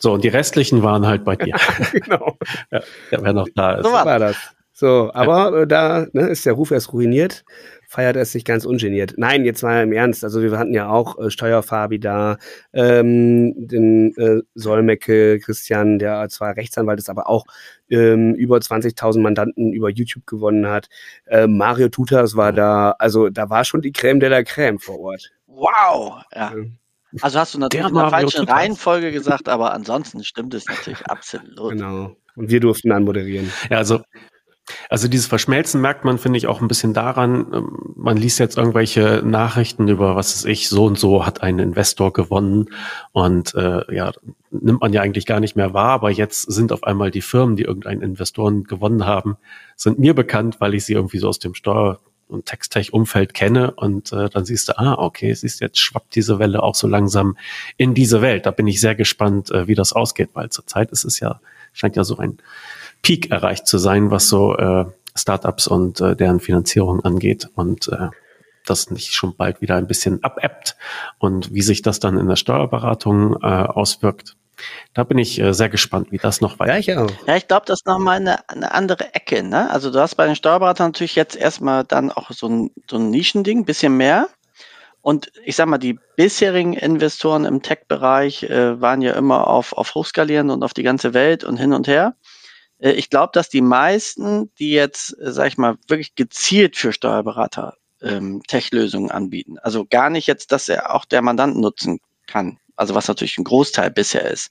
So, 0.02 0.14
und 0.14 0.24
die 0.24 0.28
restlichen 0.28 0.82
waren 0.82 1.06
halt 1.06 1.24
bei 1.24 1.36
dir. 1.36 1.54
genau. 1.92 2.38
Ja, 2.70 2.80
wer 3.10 3.32
noch 3.32 3.48
da 3.54 3.74
ist. 3.74 3.84
So 3.84 3.92
war 3.92 4.18
das. 4.18 4.36
So, 4.80 5.10
aber 5.12 5.52
ja. 5.52 5.62
Äh, 5.62 5.66
da 5.66 6.06
ne, 6.14 6.28
ist 6.28 6.46
der 6.46 6.54
Ruf 6.54 6.70
erst 6.70 6.94
ruiniert, 6.94 7.44
feiert 7.86 8.16
er 8.16 8.24
sich 8.24 8.46
ganz 8.46 8.64
ungeniert. 8.64 9.12
Nein, 9.18 9.44
jetzt 9.44 9.62
mal 9.62 9.82
im 9.82 9.92
Ernst. 9.92 10.24
Also 10.24 10.40
wir 10.40 10.56
hatten 10.56 10.72
ja 10.72 10.88
auch 10.88 11.18
äh, 11.18 11.30
Steuerfabi 11.30 12.00
da, 12.00 12.38
ähm, 12.72 13.52
den 13.58 14.16
äh, 14.16 14.40
Solmecke 14.54 15.38
Christian, 15.40 15.98
der 15.98 16.30
zwar 16.30 16.56
Rechtsanwalt 16.56 16.98
ist, 16.98 17.10
aber 17.10 17.28
auch 17.28 17.44
ähm, 17.90 18.34
über 18.36 18.56
20.000 18.56 19.20
Mandanten 19.20 19.74
über 19.74 19.90
YouTube 19.90 20.26
gewonnen 20.26 20.66
hat. 20.66 20.88
Äh, 21.26 21.46
Mario 21.46 21.90
Tutas 21.90 22.34
war 22.34 22.54
da. 22.54 22.92
Also 22.98 23.28
da 23.28 23.50
war 23.50 23.66
schon 23.66 23.82
die 23.82 23.92
Creme 23.92 24.20
de 24.20 24.30
la 24.30 24.42
Creme 24.44 24.78
vor 24.78 24.98
Ort. 24.98 25.30
Wow! 25.46 26.22
Ja. 26.34 26.54
Also 27.20 27.38
hast 27.38 27.54
du 27.54 27.58
natürlich 27.58 27.88
in 27.88 27.94
der 27.94 28.08
falschen 28.08 28.48
Reihenfolge 28.48 29.12
gesagt, 29.12 29.48
aber 29.48 29.72
ansonsten 29.72 30.22
stimmt 30.24 30.54
es 30.54 30.66
natürlich 30.66 31.04
absolut. 31.06 31.72
Genau. 31.72 32.16
Und 32.36 32.50
wir 32.50 32.60
durften 32.60 32.92
anmoderieren. 32.92 33.52
Ja, 33.68 33.78
also 33.78 34.00
also 34.88 35.08
dieses 35.08 35.26
Verschmelzen 35.26 35.80
merkt 35.80 36.04
man, 36.04 36.18
finde 36.18 36.38
ich, 36.38 36.46
auch 36.46 36.60
ein 36.60 36.68
bisschen 36.68 36.94
daran, 36.94 37.46
ähm, 37.52 37.92
man 37.96 38.16
liest 38.16 38.38
jetzt 38.38 38.56
irgendwelche 38.56 39.22
Nachrichten 39.24 39.88
über, 39.88 40.16
was 40.16 40.34
ist 40.34 40.46
ich, 40.46 40.68
so 40.68 40.84
und 40.84 40.98
so 40.98 41.26
hat 41.26 41.42
ein 41.42 41.58
Investor 41.58 42.12
gewonnen 42.12 42.66
und 43.12 43.54
äh, 43.54 43.94
ja, 43.94 44.12
nimmt 44.50 44.80
man 44.80 44.92
ja 44.92 45.02
eigentlich 45.02 45.26
gar 45.26 45.40
nicht 45.40 45.56
mehr 45.56 45.74
wahr, 45.74 45.90
aber 45.90 46.10
jetzt 46.10 46.42
sind 46.42 46.72
auf 46.72 46.84
einmal 46.84 47.10
die 47.10 47.22
Firmen, 47.22 47.56
die 47.56 47.64
irgendeinen 47.64 48.02
Investoren 48.02 48.64
gewonnen 48.64 49.06
haben, 49.06 49.36
sind 49.76 49.98
mir 49.98 50.14
bekannt, 50.14 50.60
weil 50.60 50.74
ich 50.74 50.84
sie 50.84 50.94
irgendwie 50.94 51.18
so 51.18 51.28
aus 51.28 51.38
dem 51.38 51.54
Steuer- 51.54 52.00
und 52.30 52.46
Textech-Umfeld 52.46 53.34
kenne 53.34 53.72
und 53.72 54.12
äh, 54.12 54.28
dann 54.28 54.44
siehst 54.44 54.68
du, 54.68 54.78
ah, 54.78 54.94
okay, 54.94 55.32
siehst 55.34 55.60
jetzt 55.60 55.78
schwappt 55.78 56.14
diese 56.14 56.38
Welle 56.38 56.62
auch 56.62 56.74
so 56.74 56.86
langsam 56.86 57.36
in 57.76 57.94
diese 57.94 58.22
Welt. 58.22 58.46
Da 58.46 58.50
bin 58.50 58.66
ich 58.66 58.80
sehr 58.80 58.94
gespannt, 58.94 59.50
äh, 59.50 59.66
wie 59.66 59.74
das 59.74 59.92
ausgeht, 59.92 60.30
weil 60.34 60.50
zurzeit 60.50 60.90
ist 60.90 61.04
es 61.04 61.20
ja, 61.20 61.40
scheint 61.72 61.96
ja 61.96 62.04
so 62.04 62.18
ein 62.18 62.38
Peak 63.02 63.30
erreicht 63.30 63.66
zu 63.66 63.78
sein, 63.78 64.10
was 64.10 64.28
so 64.28 64.56
äh, 64.56 64.84
Startups 65.16 65.66
und 65.66 66.00
äh, 66.00 66.16
deren 66.16 66.40
Finanzierung 66.40 67.00
angeht 67.04 67.48
und 67.54 67.88
äh, 67.88 68.08
das 68.66 68.90
nicht 68.90 69.12
schon 69.12 69.34
bald 69.36 69.60
wieder 69.60 69.76
ein 69.76 69.86
bisschen 69.86 70.22
abebbt 70.22 70.76
und 71.18 71.52
wie 71.52 71.62
sich 71.62 71.82
das 71.82 72.00
dann 72.00 72.18
in 72.18 72.28
der 72.28 72.36
Steuerberatung 72.36 73.36
äh, 73.42 73.46
auswirkt. 73.46 74.36
Da 74.94 75.04
bin 75.04 75.18
ich 75.18 75.40
äh, 75.40 75.52
sehr 75.52 75.68
gespannt, 75.68 76.12
wie 76.12 76.18
das 76.18 76.40
noch 76.40 76.58
weiter. 76.58 76.72
Ja, 76.72 76.78
ich, 76.78 76.96
auch. 76.96 77.10
ja, 77.26 77.36
ich 77.36 77.48
glaube, 77.48 77.66
das 77.66 77.80
ist 77.80 77.86
nochmal 77.86 78.16
eine, 78.16 78.48
eine 78.48 78.72
andere 78.72 79.14
Ecke. 79.14 79.42
Ne? 79.42 79.70
Also 79.70 79.90
du 79.90 80.00
hast 80.00 80.16
bei 80.16 80.26
den 80.26 80.36
Steuerberatern 80.36 80.88
natürlich 80.88 81.14
jetzt 81.14 81.36
erstmal 81.36 81.84
dann 81.84 82.10
auch 82.10 82.30
so 82.30 82.48
ein, 82.48 82.70
so 82.88 82.96
ein 82.96 83.10
Nischending, 83.10 83.64
bisschen 83.64 83.96
mehr. 83.96 84.28
Und 85.02 85.32
ich 85.44 85.56
sag 85.56 85.66
mal, 85.66 85.78
die 85.78 85.98
bisherigen 86.16 86.74
Investoren 86.74 87.44
im 87.44 87.62
Tech-Bereich 87.62 88.44
äh, 88.44 88.80
waren 88.80 89.00
ja 89.00 89.14
immer 89.14 89.46
auf, 89.46 89.72
auf 89.72 89.94
Hochskalieren 89.94 90.50
und 90.50 90.62
auf 90.62 90.74
die 90.74 90.82
ganze 90.82 91.14
Welt 91.14 91.42
und 91.42 91.56
hin 91.56 91.72
und 91.72 91.88
her. 91.88 92.14
Äh, 92.80 92.92
ich 92.92 93.10
glaube, 93.10 93.30
dass 93.32 93.48
die 93.48 93.62
meisten, 93.62 94.52
die 94.58 94.72
jetzt, 94.72 95.18
äh, 95.18 95.32
sag 95.32 95.48
ich 95.48 95.58
mal, 95.58 95.76
wirklich 95.88 96.14
gezielt 96.14 96.76
für 96.76 96.92
Steuerberater 96.92 97.76
ähm, 98.02 98.42
Tech-Lösungen 98.46 99.10
anbieten, 99.10 99.58
also 99.58 99.84
gar 99.84 100.10
nicht 100.10 100.26
jetzt, 100.26 100.52
dass 100.52 100.68
er 100.68 100.94
auch 100.94 101.04
der 101.04 101.22
Mandant 101.22 101.56
nutzen 101.56 102.00
kann, 102.26 102.58
also 102.80 102.94
was 102.94 103.08
natürlich 103.08 103.36
ein 103.38 103.44
Großteil 103.44 103.90
bisher 103.90 104.28
ist, 104.28 104.50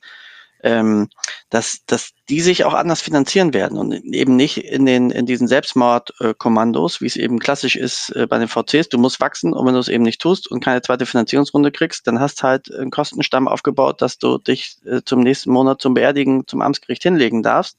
ähm, 0.62 1.09
dass, 1.50 1.86
dass 1.86 2.12
die 2.27 2.41
sich 2.41 2.63
auch 2.63 2.74
anders 2.74 3.01
finanzieren 3.01 3.53
werden 3.53 3.77
und 3.77 3.91
eben 3.91 4.36
nicht 4.36 4.57
in 4.57 4.86
den 4.86 5.09
in 5.09 5.25
diesen 5.25 5.48
Selbstmordkommandos, 5.48 7.01
wie 7.01 7.07
es 7.07 7.15
eben 7.15 7.39
klassisch 7.39 7.75
ist 7.75 8.15
äh, 8.15 8.27
bei 8.27 8.38
den 8.38 8.48
VCs. 8.48 8.89
Du 8.89 8.98
musst 8.98 9.19
wachsen 9.19 9.53
und 9.53 9.65
wenn 9.65 9.74
du 9.74 9.79
es 9.79 9.88
eben 9.88 10.03
nicht 10.03 10.21
tust 10.21 10.51
und 10.51 10.63
keine 10.63 10.81
zweite 10.81 11.05
Finanzierungsrunde 11.05 11.71
kriegst, 11.71 12.05
dann 12.07 12.19
hast 12.19 12.43
halt 12.43 12.74
einen 12.74 12.91
Kostenstamm 12.91 13.48
aufgebaut, 13.48 14.01
dass 14.01 14.17
du 14.17 14.38
dich 14.38 14.77
äh, 14.86 15.01
zum 15.03 15.21
nächsten 15.21 15.51
Monat 15.51 15.81
zum 15.81 15.93
Beerdigen 15.93 16.45
zum 16.45 16.62
Amtsgericht 16.62 17.03
hinlegen 17.03 17.41
darfst, 17.41 17.77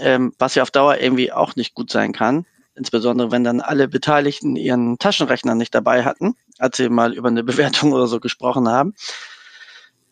ähm, 0.00 0.34
was 0.38 0.54
ja 0.54 0.62
auf 0.62 0.70
Dauer 0.70 0.98
irgendwie 0.98 1.30
auch 1.30 1.56
nicht 1.56 1.74
gut 1.74 1.90
sein 1.90 2.12
kann. 2.12 2.46
Insbesondere 2.74 3.30
wenn 3.30 3.44
dann 3.44 3.60
alle 3.60 3.86
Beteiligten 3.86 4.56
ihren 4.56 4.98
Taschenrechner 4.98 5.54
nicht 5.54 5.74
dabei 5.74 6.04
hatten, 6.04 6.36
als 6.58 6.78
sie 6.78 6.88
mal 6.88 7.12
über 7.12 7.28
eine 7.28 7.44
Bewertung 7.44 7.92
oder 7.92 8.06
so 8.06 8.18
gesprochen 8.18 8.68
haben. 8.68 8.94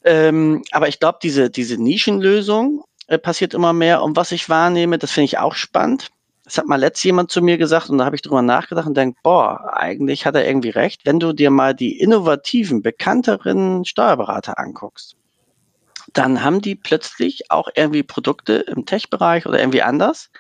Ähm, 0.04 0.62
aber 0.73 0.88
ich 0.88 0.99
glaube, 0.99 1.19
diese, 1.23 1.50
diese 1.50 1.80
Nischenlösung 1.80 2.85
äh, 3.07 3.19
passiert 3.19 3.54
immer 3.54 3.73
mehr. 3.73 4.02
Und 4.02 4.16
was 4.16 4.33
ich 4.33 4.49
wahrnehme, 4.49 4.99
das 4.99 5.12
finde 5.12 5.26
ich 5.26 5.38
auch 5.38 5.54
spannend. 5.54 6.09
Das 6.45 6.59
hat 6.59 6.66
mal 6.66 6.80
letzt 6.80 7.04
jemand 7.04 7.30
zu 7.30 7.42
mir 7.42 7.59
gesagt 7.59 7.90
und 7.90 7.99
da 7.99 8.04
habe 8.04 8.16
ich 8.16 8.23
drüber 8.23 8.42
nachgedacht 8.42 8.87
und 8.87 8.97
denke, 8.97 9.19
boah, 9.23 9.73
eigentlich 9.75 10.26
hat 10.26 10.35
er 10.35 10.47
irgendwie 10.47 10.71
recht. 10.71 11.02
Wenn 11.04 11.21
du 11.21 11.33
dir 11.33 11.50
mal 11.50 11.75
die 11.75 12.00
innovativen, 12.00 12.83
bekannteren 12.83 13.85
Steuerberater 13.85 14.59
anguckst, 14.59 15.16
dann 16.12 16.42
haben 16.42 16.61
die 16.61 16.75
plötzlich 16.75 17.50
auch 17.50 17.69
irgendwie 17.75 18.02
Produkte 18.02 18.54
im 18.54 18.87
Tech-Bereich 18.87 19.47
oder 19.47 19.61
irgendwie 19.61 19.83
anders. 19.83 20.30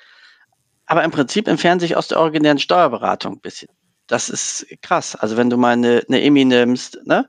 Aber 0.86 1.04
im 1.04 1.12
Prinzip 1.12 1.46
entfernen 1.46 1.78
sich 1.80 1.96
aus 1.96 2.08
der 2.08 2.18
originären 2.18 2.58
Steuerberatung 2.58 3.34
ein 3.34 3.40
bisschen. 3.40 3.70
Das 4.08 4.28
ist 4.28 4.66
krass. 4.82 5.14
Also 5.14 5.36
wenn 5.36 5.50
du 5.50 5.56
mal 5.56 5.74
eine, 5.74 6.02
eine 6.08 6.22
EMI 6.22 6.44
nimmst, 6.44 6.98
ne? 7.04 7.28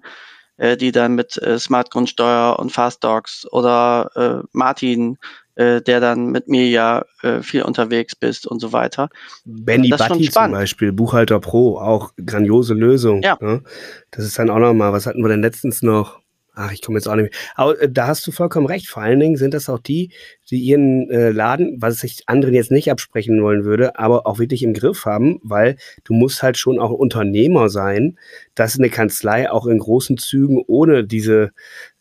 Äh, 0.62 0.77
die 0.77 0.91
dann 0.91 1.15
mit 1.15 1.41
äh, 1.41 1.58
Smart 1.58 1.89
Grundsteuer 1.89 2.58
und 2.60 2.72
Fast 2.72 3.03
Dogs 3.03 3.48
oder 3.51 4.12
äh, 4.15 4.48
Martin, 4.51 5.18
äh, 5.56 5.82
der 5.82 6.00
dann 6.00 6.27
mit 6.27 6.48
mir 6.48 6.70
ja 6.70 7.03
äh, 7.24 7.41
viel 7.41 7.63
unterwegs 7.63 8.15
bist 8.15 8.46
und 8.46 8.60
so 8.60 8.72
weiter. 8.72 9.10
Benny 9.44 9.89
Batti 9.89 10.30
zum 10.30 10.51
Beispiel, 10.51 10.91
Buchhalter 10.91 11.39
Pro, 11.39 11.80
auch 11.80 12.12
grandiose 12.24 12.75
Lösung. 12.75 13.24
Ja. 13.24 13.38
Ne? 13.41 13.63
Das 14.12 14.24
ist 14.24 14.38
dann 14.38 14.51
auch 14.51 14.60
nochmal, 14.60 14.94
was 14.94 15.08
hatten 15.08 15.24
wir 15.24 15.30
denn 15.30 15.41
letztens 15.41 15.82
noch? 15.82 16.21
Ach, 16.53 16.72
ich 16.74 16.81
komme 16.81 16.98
jetzt 16.98 17.08
auch 17.08 17.15
nicht 17.15 17.31
mehr. 17.31 17.41
Aber 17.55 17.79
äh, 17.81 17.89
da 17.89 18.08
hast 18.08 18.27
du 18.27 18.31
vollkommen 18.31 18.67
recht. 18.67 18.89
Vor 18.89 19.01
allen 19.03 19.20
Dingen 19.20 19.38
sind 19.38 19.53
das 19.53 19.70
auch 19.70 19.79
die, 19.79 20.12
die 20.50 20.60
ihren 20.60 21.10
äh, 21.10 21.29
Laden, 21.29 21.77
was 21.79 22.03
ich 22.03 22.24
anderen 22.27 22.53
jetzt 22.53 22.72
nicht 22.72 22.91
absprechen 22.91 23.41
wollen 23.41 23.63
würde, 23.63 23.98
aber 23.98 24.27
auch 24.27 24.38
wirklich 24.38 24.63
im 24.63 24.74
Griff 24.74 25.05
haben, 25.05 25.39
weil 25.43 25.77
du 26.03 26.13
musst 26.13 26.43
halt 26.43 26.58
schon 26.58 26.79
auch 26.79 26.91
Unternehmer 26.91 27.70
sein, 27.70 28.17
dass 28.53 28.77
eine 28.77 28.89
Kanzlei 28.89 29.50
auch 29.50 29.65
in 29.65 29.79
großen 29.79 30.17
Zügen 30.17 30.62
ohne 30.67 31.05
diese 31.05 31.51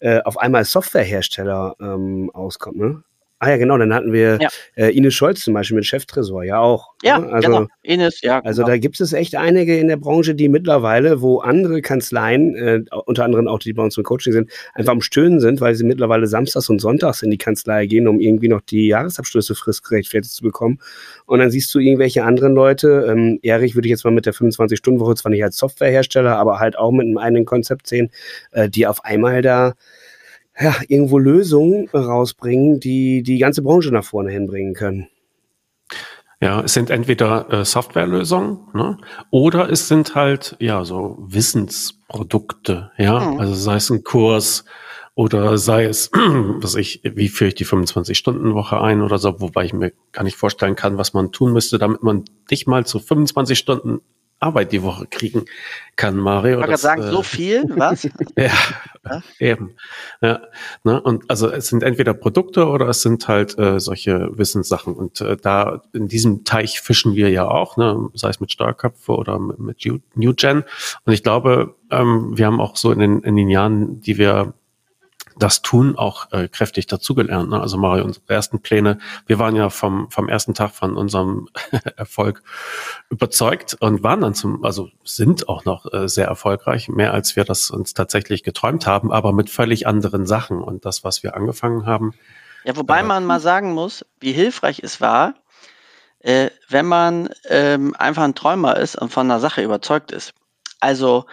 äh, 0.00 0.20
auf 0.22 0.36
einmal 0.38 0.64
Softwarehersteller 0.64 1.76
ähm, 1.80 2.30
auskommt. 2.34 2.78
Ne? 2.78 3.04
Ah 3.42 3.48
ja, 3.48 3.56
genau, 3.56 3.78
dann 3.78 3.94
hatten 3.94 4.12
wir 4.12 4.38
ja. 4.38 4.48
äh, 4.76 4.94
Ines 4.94 5.14
Scholz 5.14 5.40
zum 5.40 5.54
Beispiel 5.54 5.76
mit 5.76 5.86
Cheftresor, 5.86 6.44
ja 6.44 6.58
auch. 6.58 6.92
Ja, 7.02 7.18
ne? 7.18 7.32
also, 7.32 7.48
genau. 7.48 7.66
Ines, 7.82 8.20
ja. 8.20 8.40
Also 8.40 8.62
genau. 8.62 8.74
da 8.74 8.78
gibt 8.78 9.00
es 9.00 9.14
echt 9.14 9.34
einige 9.34 9.78
in 9.78 9.88
der 9.88 9.96
Branche, 9.96 10.34
die 10.34 10.50
mittlerweile, 10.50 11.22
wo 11.22 11.38
andere 11.38 11.80
Kanzleien, 11.80 12.54
äh, 12.54 12.82
unter 13.06 13.24
anderem 13.24 13.48
auch 13.48 13.58
die 13.58 13.72
bei 13.72 13.82
uns 13.82 13.96
im 13.96 14.04
Coaching 14.04 14.34
sind, 14.34 14.50
einfach 14.74 14.92
am 14.92 15.00
Stöhnen 15.00 15.40
sind, 15.40 15.62
weil 15.62 15.74
sie 15.74 15.84
mittlerweile 15.84 16.26
samstags 16.26 16.68
und 16.68 16.82
sonntags 16.82 17.22
in 17.22 17.30
die 17.30 17.38
Kanzlei 17.38 17.86
gehen, 17.86 18.08
um 18.08 18.20
irgendwie 18.20 18.48
noch 18.48 18.60
die 18.60 18.88
Jahresabschlüsse 18.88 19.54
fristgerechtfertigt 19.54 20.34
zu 20.34 20.42
bekommen. 20.42 20.78
Und 21.24 21.38
dann 21.38 21.50
siehst 21.50 21.74
du 21.74 21.78
irgendwelche 21.78 22.24
anderen 22.24 22.54
Leute, 22.54 23.06
ähm, 23.08 23.38
Erich 23.40 23.74
würde 23.74 23.88
ich 23.88 23.92
jetzt 23.92 24.04
mal 24.04 24.10
mit 24.10 24.26
der 24.26 24.34
25-Stunden-Woche 24.34 25.14
zwar 25.14 25.30
nicht 25.30 25.44
als 25.44 25.56
Softwarehersteller, 25.56 26.36
aber 26.36 26.60
halt 26.60 26.76
auch 26.76 26.92
mit 26.92 27.06
einem 27.06 27.16
eigenen 27.16 27.46
Konzept 27.46 27.86
sehen, 27.86 28.10
äh, 28.50 28.68
die 28.68 28.86
auf 28.86 29.02
einmal 29.02 29.40
da 29.40 29.72
ja, 30.58 30.74
irgendwo 30.88 31.18
Lösungen 31.18 31.88
rausbringen, 31.88 32.80
die 32.80 33.22
die 33.22 33.38
ganze 33.38 33.62
Branche 33.62 33.90
nach 33.90 34.04
vorne 34.04 34.30
hinbringen 34.30 34.74
können. 34.74 35.08
Ja, 36.42 36.62
es 36.62 36.72
sind 36.72 36.88
entweder 36.88 37.52
äh, 37.52 37.64
Softwarelösungen 37.66 38.60
ne? 38.72 38.96
oder 39.30 39.70
es 39.70 39.88
sind 39.88 40.14
halt 40.14 40.56
ja 40.58 40.84
so 40.84 41.18
Wissensprodukte, 41.20 42.92
ja, 42.96 43.20
mhm. 43.20 43.40
also 43.40 43.52
sei 43.52 43.76
es 43.76 43.90
ein 43.90 44.04
Kurs 44.04 44.64
oder 45.14 45.58
sei 45.58 45.84
es, 45.84 46.10
was 46.14 46.76
ich, 46.76 47.02
wie 47.04 47.28
führe 47.28 47.48
ich 47.48 47.56
die 47.56 47.66
25-Stunden-Woche 47.66 48.80
ein 48.80 49.02
oder 49.02 49.18
so, 49.18 49.38
wobei 49.42 49.66
ich 49.66 49.74
mir 49.74 49.92
gar 50.12 50.22
nicht 50.22 50.36
vorstellen 50.36 50.76
kann, 50.76 50.96
was 50.96 51.12
man 51.12 51.30
tun 51.30 51.52
müsste, 51.52 51.76
damit 51.76 52.02
man 52.02 52.24
dich 52.50 52.66
mal 52.66 52.86
zu 52.86 53.00
25 53.00 53.58
Stunden 53.58 54.00
Arbeit 54.40 54.72
die 54.72 54.82
Woche 54.82 55.06
kriegen 55.06 55.44
kann, 55.96 56.16
Mario. 56.16 56.60
Ich 56.60 56.66
kann 56.66 56.76
sagen, 56.78 57.02
äh, 57.02 57.10
so 57.10 57.22
viel, 57.22 57.64
was? 57.76 58.04
ja, 58.36 58.50
ja, 59.04 59.22
eben. 59.38 59.74
Ja, 60.22 60.40
ne? 60.82 61.00
Und 61.00 61.28
also 61.28 61.50
es 61.50 61.68
sind 61.68 61.82
entweder 61.82 62.14
Produkte 62.14 62.66
oder 62.66 62.88
es 62.88 63.02
sind 63.02 63.28
halt 63.28 63.58
äh, 63.58 63.78
solche 63.78 64.30
Wissenssachen. 64.36 64.94
Und 64.94 65.20
äh, 65.20 65.36
da 65.36 65.82
in 65.92 66.08
diesem 66.08 66.44
Teich 66.44 66.80
fischen 66.80 67.14
wir 67.14 67.28
ja 67.28 67.46
auch, 67.46 67.76
ne? 67.76 68.08
sei 68.14 68.30
es 68.30 68.40
mit 68.40 68.50
Steuerköpfe 68.50 69.12
oder 69.12 69.38
mit, 69.38 69.58
mit 69.58 69.84
New 70.14 70.32
Gen. 70.34 70.64
Und 71.04 71.12
ich 71.12 71.22
glaube, 71.22 71.74
ähm, 71.90 72.36
wir 72.36 72.46
haben 72.46 72.60
auch 72.60 72.76
so 72.76 72.92
in 72.92 72.98
den, 72.98 73.20
in 73.20 73.36
den 73.36 73.50
Jahren, 73.50 74.00
die 74.00 74.16
wir 74.16 74.54
das 75.38 75.62
Tun 75.62 75.96
auch 75.96 76.30
äh, 76.32 76.48
kräftig 76.48 76.86
dazugelernt. 76.86 77.50
Ne? 77.50 77.60
Also 77.60 77.78
Mario, 77.78 78.04
unsere 78.04 78.24
ersten 78.28 78.60
Pläne, 78.60 78.98
wir 79.26 79.38
waren 79.38 79.56
ja 79.56 79.70
vom, 79.70 80.10
vom 80.10 80.28
ersten 80.28 80.54
Tag 80.54 80.70
von 80.72 80.96
unserem 80.96 81.48
Erfolg 81.96 82.42
überzeugt 83.08 83.76
und 83.80 84.02
waren 84.02 84.20
dann 84.20 84.34
zum, 84.34 84.64
also 84.64 84.88
sind 85.04 85.48
auch 85.48 85.64
noch 85.64 85.92
äh, 85.92 86.08
sehr 86.08 86.26
erfolgreich, 86.26 86.88
mehr 86.88 87.12
als 87.12 87.36
wir 87.36 87.44
das 87.44 87.70
uns 87.70 87.94
tatsächlich 87.94 88.42
geträumt 88.42 88.86
haben, 88.86 89.12
aber 89.12 89.32
mit 89.32 89.50
völlig 89.50 89.86
anderen 89.86 90.26
Sachen. 90.26 90.62
Und 90.62 90.84
das, 90.84 91.04
was 91.04 91.22
wir 91.22 91.36
angefangen 91.36 91.86
haben. 91.86 92.14
Ja, 92.64 92.76
wobei 92.76 93.02
man 93.02 93.24
mal 93.24 93.40
sagen 93.40 93.72
muss, 93.72 94.04
wie 94.20 94.32
hilfreich 94.32 94.80
es 94.82 95.00
war, 95.00 95.34
äh, 96.20 96.50
wenn 96.68 96.86
man 96.86 97.30
ähm, 97.48 97.94
einfach 97.98 98.22
ein 98.22 98.34
Träumer 98.34 98.76
ist 98.76 98.96
und 98.96 99.10
von 99.10 99.30
einer 99.30 99.40
Sache 99.40 99.62
überzeugt 99.62 100.12
ist. 100.12 100.34
Also 100.80 101.26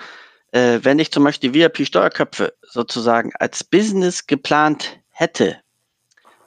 äh, 0.52 0.80
wenn 0.84 1.00
ich 1.00 1.12
zum 1.12 1.24
Beispiel 1.24 1.52
die 1.52 1.60
VIP-Steuerköpfe 1.60 2.54
sozusagen 2.62 3.32
als 3.40 3.64
Business 3.64 4.28
geplant 4.28 5.00
hätte, 5.10 5.62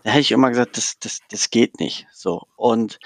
da 0.04 0.10
hätte 0.10 0.20
ich 0.20 0.32
immer 0.32 0.48
gesagt, 0.48 0.76
das, 0.76 0.98
das, 0.98 1.20
das 1.30 1.50
geht 1.50 1.78
nicht. 1.80 2.06
So. 2.12 2.46
Und 2.56 2.98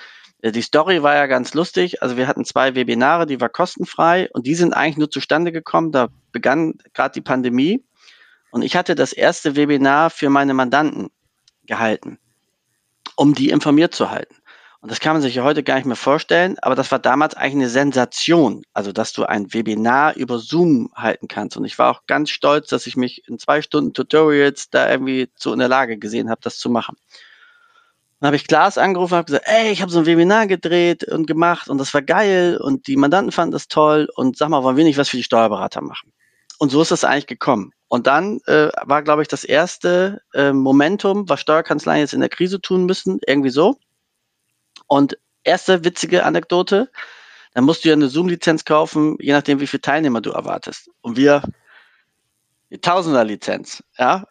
äh, 0.42 0.52
die 0.52 0.62
Story 0.62 1.02
war 1.02 1.14
ja 1.14 1.26
ganz 1.26 1.54
lustig. 1.54 2.02
Also 2.02 2.16
wir 2.16 2.28
hatten 2.28 2.44
zwei 2.44 2.74
Webinare, 2.74 3.26
die 3.26 3.40
war 3.40 3.48
kostenfrei 3.48 4.28
und 4.32 4.46
die 4.46 4.54
sind 4.54 4.74
eigentlich 4.74 4.98
nur 4.98 5.10
zustande 5.10 5.52
gekommen. 5.52 5.90
Da 5.90 6.08
begann 6.32 6.74
gerade 6.92 7.14
die 7.14 7.20
Pandemie. 7.20 7.84
Und 8.50 8.62
ich 8.62 8.76
hatte 8.76 8.94
das 8.94 9.12
erste 9.12 9.56
Webinar 9.56 10.10
für 10.10 10.30
meine 10.30 10.54
Mandanten 10.54 11.10
gehalten, 11.66 12.18
um 13.16 13.34
die 13.34 13.50
informiert 13.50 13.94
zu 13.94 14.10
halten. 14.10 14.36
Und 14.84 14.90
das 14.90 15.00
kann 15.00 15.14
man 15.14 15.22
sich 15.22 15.36
ja 15.36 15.44
heute 15.44 15.62
gar 15.62 15.76
nicht 15.76 15.86
mehr 15.86 15.96
vorstellen, 15.96 16.58
aber 16.60 16.74
das 16.74 16.92
war 16.92 16.98
damals 16.98 17.34
eigentlich 17.34 17.54
eine 17.54 17.68
Sensation. 17.70 18.66
Also, 18.74 18.92
dass 18.92 19.14
du 19.14 19.24
ein 19.24 19.54
Webinar 19.54 20.14
über 20.14 20.38
Zoom 20.38 20.90
halten 20.94 21.26
kannst. 21.26 21.56
Und 21.56 21.64
ich 21.64 21.78
war 21.78 21.90
auch 21.90 22.02
ganz 22.06 22.28
stolz, 22.28 22.68
dass 22.68 22.86
ich 22.86 22.94
mich 22.94 23.26
in 23.26 23.38
zwei 23.38 23.62
Stunden 23.62 23.94
Tutorials 23.94 24.68
da 24.68 24.90
irgendwie 24.90 25.30
zu 25.36 25.54
in 25.54 25.58
der 25.60 25.68
Lage 25.68 25.96
gesehen 25.96 26.28
habe, 26.28 26.42
das 26.44 26.58
zu 26.58 26.68
machen. 26.68 26.98
Dann 28.20 28.26
habe 28.26 28.36
ich 28.36 28.46
Klaas 28.46 28.76
angerufen 28.76 29.14
und 29.14 29.16
habe 29.16 29.24
gesagt, 29.24 29.46
ey, 29.46 29.70
ich 29.70 29.80
habe 29.80 29.90
so 29.90 30.00
ein 30.00 30.04
Webinar 30.04 30.46
gedreht 30.46 31.02
und 31.04 31.26
gemacht 31.26 31.70
und 31.70 31.78
das 31.78 31.94
war 31.94 32.02
geil 32.02 32.58
und 32.58 32.86
die 32.86 32.98
Mandanten 32.98 33.32
fanden 33.32 33.52
das 33.52 33.68
toll 33.68 34.10
und 34.14 34.36
sag 34.36 34.50
mal, 34.50 34.64
wollen 34.64 34.76
wir 34.76 34.84
nicht 34.84 34.98
was 34.98 35.08
für 35.08 35.16
die 35.16 35.22
Steuerberater 35.22 35.80
machen? 35.80 36.12
Und 36.58 36.68
so 36.68 36.82
ist 36.82 36.90
das 36.90 37.04
eigentlich 37.04 37.26
gekommen. 37.26 37.72
Und 37.88 38.06
dann 38.06 38.40
äh, 38.44 38.68
war, 38.82 39.02
glaube 39.02 39.22
ich, 39.22 39.28
das 39.28 39.44
erste 39.44 40.20
äh, 40.34 40.52
Momentum, 40.52 41.26
was 41.26 41.40
Steuerkanzleien 41.40 42.00
jetzt 42.00 42.12
in 42.12 42.20
der 42.20 42.28
Krise 42.28 42.60
tun 42.60 42.84
müssen, 42.84 43.18
irgendwie 43.26 43.48
so. 43.48 43.78
Und 44.86 45.18
erste 45.42 45.84
witzige 45.84 46.24
Anekdote, 46.24 46.90
dann 47.54 47.64
musst 47.64 47.84
du 47.84 47.88
ja 47.88 47.94
eine 47.94 48.08
Zoom-Lizenz 48.08 48.64
kaufen, 48.64 49.16
je 49.20 49.32
nachdem, 49.32 49.60
wie 49.60 49.66
viele 49.66 49.80
Teilnehmer 49.80 50.20
du 50.20 50.30
erwartest. 50.30 50.90
Und 51.02 51.16
wir, 51.16 51.42
die 52.70 52.80
Tausender-Lizenz, 52.80 53.82
ja. 53.98 54.24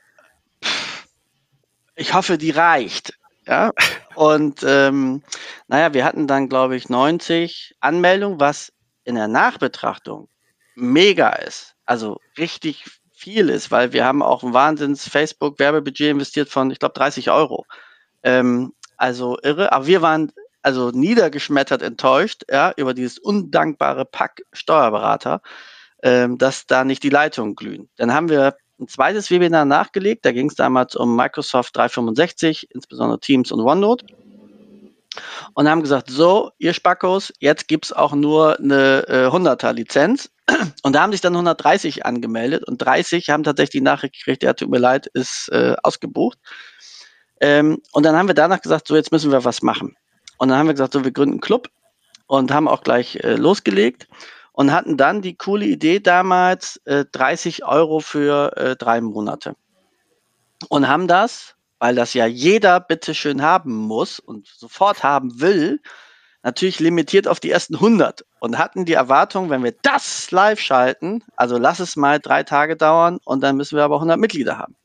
Ich 1.96 2.14
hoffe, 2.14 2.38
die 2.38 2.52
reicht. 2.52 3.14
Ja, 3.46 3.72
und 4.16 4.64
ähm, 4.66 5.22
naja, 5.68 5.94
wir 5.94 6.06
hatten 6.06 6.28
dann, 6.28 6.48
glaube 6.48 6.78
ich, 6.78 6.88
90 6.88 7.76
Anmeldungen, 7.82 8.40
was 8.40 8.72
in 9.04 9.16
der 9.16 9.28
Nachbetrachtung 9.28 10.30
mega 10.76 11.30
ist. 11.30 11.76
Also 11.86 12.20
richtig 12.38 12.86
viel 13.12 13.50
ist, 13.50 13.70
weil 13.70 13.92
wir 13.92 14.06
haben 14.06 14.22
auch 14.22 14.44
ein 14.44 14.54
Wahnsinns 14.54 15.08
Facebook-Werbebudget 15.10 16.12
investiert 16.12 16.50
von, 16.50 16.72
ich 16.72 16.80
glaube, 16.80 16.94
30 16.94 17.32
Euro. 17.32 17.66
Ähm, 18.24 18.74
also 18.96 19.38
irre. 19.44 19.74
Aber 19.74 19.88
wir 19.88 20.02
waren 20.02 20.32
also 20.64 20.92
niedergeschmettert 20.92 21.82
enttäuscht, 21.82 22.44
ja, 22.50 22.74
über 22.78 22.94
dieses 22.94 23.20
undankbare 23.20 24.06
Pack 24.06 24.44
Steuerberater, 24.54 25.42
ähm, 26.02 26.38
dass 26.38 26.66
da 26.66 26.84
nicht 26.84 27.04
die 27.04 27.10
Leitungen 27.10 27.56
glühen. 27.56 27.90
Dann 27.98 28.14
haben 28.14 28.30
wir 28.30 28.56
ein 28.80 28.88
zweites 28.88 29.30
Webinar 29.30 29.66
nachgelegt, 29.66 30.26
da 30.26 30.32
ging 30.32 30.50
es 30.50 30.56
damals 30.56 30.96
um 30.96 31.16
Microsoft 31.16 31.76
365, 31.76 32.70
insbesondere 32.72 33.20
Teams 33.20 33.52
und 33.52 33.62
OneNote. 33.62 34.06
Und 35.54 35.70
haben 35.70 35.84
gesagt, 35.84 36.10
so, 36.10 36.50
ihr 36.58 36.74
Spackos, 36.74 37.32
jetzt 37.40 37.68
gibt's 37.68 37.94
auch 37.94 38.14
nur 38.14 38.58
eine 38.58 39.08
äh, 39.08 39.28
100er-Lizenz. 39.28 40.32
Und 40.82 40.94
da 40.94 41.02
haben 41.02 41.12
sich 41.12 41.22
dann 41.22 41.34
130 41.34 42.06
angemeldet 42.06 42.68
und 42.68 42.80
30 42.80 43.30
haben 43.30 43.44
tatsächlich 43.44 43.80
die 43.80 43.82
Nachricht 43.82 44.16
gekriegt, 44.16 44.44
ja, 44.44 44.54
tut 44.54 44.70
mir 44.70 44.80
leid, 44.80 45.08
ist 45.14 45.50
äh, 45.52 45.76
ausgebucht. 45.84 46.40
Ähm, 47.40 47.80
und 47.92 48.04
dann 48.04 48.16
haben 48.16 48.28
wir 48.28 48.36
danach 48.36 48.62
gesagt, 48.62 48.88
so, 48.88 48.96
jetzt 48.96 49.12
müssen 49.12 49.32
wir 49.32 49.46
was 49.46 49.62
machen. 49.62 49.96
Und 50.38 50.50
dann 50.50 50.58
haben 50.58 50.68
wir 50.68 50.74
gesagt, 50.74 50.94
so, 50.94 51.04
wir 51.04 51.12
gründen 51.12 51.34
einen 51.34 51.42
Club 51.42 51.70
und 52.28 52.52
haben 52.52 52.68
auch 52.68 52.84
gleich 52.84 53.18
äh, 53.18 53.36
losgelegt 53.36 54.08
und 54.54 54.72
hatten 54.72 54.98
dann 54.98 55.22
die 55.22 55.36
coole 55.36 55.66
Idee 55.66 56.00
damals, 56.00 56.78
äh, 56.86 57.06
30 57.12 57.66
Euro 57.66 58.00
für 58.00 58.56
äh, 58.58 58.76
drei 58.76 59.02
Monate. 59.02 59.56
Und 60.70 60.88
haben 60.88 61.08
das, 61.08 61.56
weil 61.80 61.96
das 61.96 62.14
ja 62.14 62.26
jeder 62.26 62.80
bitteschön 62.80 63.42
haben 63.42 63.74
muss 63.74 64.20
und 64.20 64.48
sofort 64.48 65.04
haben 65.04 65.42
will, 65.42 65.82
natürlich 66.44 66.80
limitiert 66.80 67.28
auf 67.28 67.40
die 67.40 67.52
ersten 67.52 67.76
100 67.76 68.26
und 68.40 68.58
hatten 68.58 68.86
die 68.86 68.94
Erwartung, 68.94 69.50
wenn 69.50 69.64
wir 69.64 69.74
das 69.82 70.30
live 70.32 70.60
schalten, 70.60 71.24
also 71.36 71.58
lass 71.58 71.80
es 71.80 71.96
mal 71.96 72.20
drei 72.20 72.44
Tage 72.44 72.78
dauern 72.78 73.20
und 73.26 73.42
dann 73.42 73.58
müssen 73.58 73.76
wir 73.76 73.84
aber 73.84 73.96
100 73.96 74.20
Mitglieder 74.20 74.58
haben. 74.58 74.76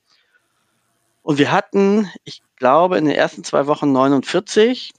Und 1.22 1.38
wir 1.38 1.52
hatten, 1.52 2.10
ich 2.24 2.42
glaube, 2.56 2.96
in 2.96 3.04
den 3.04 3.14
ersten 3.14 3.44
zwei 3.44 3.66
Wochen 3.66 3.92
49 3.92 4.92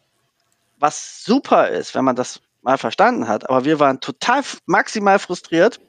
was 0.80 1.24
super 1.24 1.70
ist, 1.70 1.96
wenn 1.96 2.06
man 2.06 2.16
das 2.16 2.42
mal 2.62 2.78
verstanden 2.78 3.28
hat. 3.28 3.50
Aber 3.50 3.66
wir 3.66 3.80
waren 3.80 4.00
total 4.00 4.42
maximal 4.66 5.20
frustriert 5.20 5.80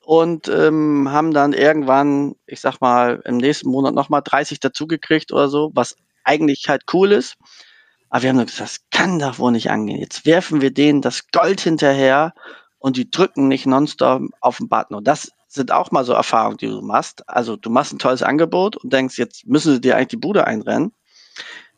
und 0.00 0.48
ähm, 0.48 1.10
haben 1.10 1.32
dann 1.32 1.52
irgendwann, 1.52 2.36
ich 2.46 2.60
sag 2.60 2.80
mal, 2.80 3.20
im 3.24 3.38
nächsten 3.38 3.68
Monat 3.68 3.94
nochmal 3.94 4.22
30 4.24 4.60
dazugekriegt 4.60 5.32
oder 5.32 5.48
so, 5.48 5.70
was 5.74 5.96
eigentlich 6.24 6.68
halt 6.68 6.82
cool 6.92 7.12
ist. 7.12 7.36
Aber 8.08 8.22
wir 8.22 8.30
haben 8.30 8.38
gesagt, 8.38 8.60
das 8.60 8.80
kann 8.90 9.18
doch 9.18 9.38
wohl 9.38 9.52
nicht 9.52 9.70
angehen. 9.70 9.98
Jetzt 10.00 10.24
werfen 10.26 10.60
wir 10.60 10.72
denen 10.72 11.02
das 11.02 11.28
Gold 11.32 11.60
hinterher 11.60 12.34
und 12.78 12.96
die 12.96 13.10
drücken 13.10 13.48
nicht 13.48 13.66
nonstop 13.66 14.22
auf 14.40 14.58
den 14.58 14.68
Button. 14.68 14.94
Und 14.94 15.08
das 15.08 15.32
sind 15.48 15.72
auch 15.72 15.90
mal 15.90 16.04
so 16.04 16.12
Erfahrungen, 16.12 16.58
die 16.58 16.68
du 16.68 16.82
machst. 16.82 17.28
Also 17.28 17.56
du 17.56 17.70
machst 17.70 17.92
ein 17.92 17.98
tolles 17.98 18.22
Angebot 18.22 18.76
und 18.76 18.92
denkst, 18.92 19.18
jetzt 19.18 19.46
müssen 19.46 19.74
sie 19.74 19.80
dir 19.80 19.96
eigentlich 19.96 20.08
die 20.08 20.16
Bude 20.18 20.46
einrennen. 20.46 20.92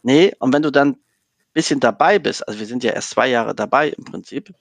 Nee, 0.02 0.34
und 0.38 0.52
wenn 0.52 0.62
du 0.62 0.70
dann 0.70 0.98
bisschen 1.52 1.80
dabei 1.80 2.18
bist, 2.18 2.46
also 2.46 2.60
wir 2.60 2.66
sind 2.66 2.84
ja 2.84 2.92
erst 2.92 3.10
zwei 3.10 3.28
Jahre 3.28 3.54
dabei 3.54 3.88
im 3.90 4.04
Prinzip, 4.04 4.54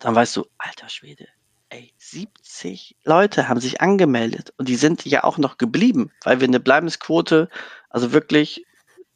dann 0.00 0.14
weißt 0.14 0.36
du, 0.36 0.46
alter 0.58 0.88
Schwede, 0.88 1.28
ey, 1.68 1.92
70 1.98 2.96
Leute 3.04 3.48
haben 3.48 3.60
sich 3.60 3.80
angemeldet 3.80 4.52
und 4.56 4.68
die 4.68 4.76
sind 4.76 5.04
ja 5.04 5.24
auch 5.24 5.38
noch 5.38 5.58
geblieben, 5.58 6.10
weil 6.22 6.40
wir 6.40 6.48
eine 6.48 6.60
Bleibensquote, 6.60 7.48
also 7.90 8.12
wirklich 8.12 8.64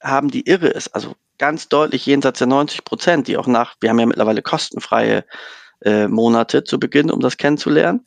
haben, 0.02 0.30
die 0.30 0.46
irre 0.46 0.68
ist, 0.68 0.88
also 0.94 1.14
ganz 1.38 1.68
deutlich 1.68 2.04
jenseits 2.06 2.38
der 2.38 2.48
90 2.48 2.84
Prozent, 2.84 3.28
die 3.28 3.36
auch 3.36 3.46
nach, 3.46 3.76
wir 3.80 3.90
haben 3.90 3.98
ja 3.98 4.06
mittlerweile 4.06 4.42
kostenfreie 4.42 5.24
äh, 5.82 6.08
Monate 6.08 6.64
zu 6.64 6.78
Beginn, 6.78 7.10
um 7.10 7.20
das 7.20 7.36
kennenzulernen. 7.36 8.04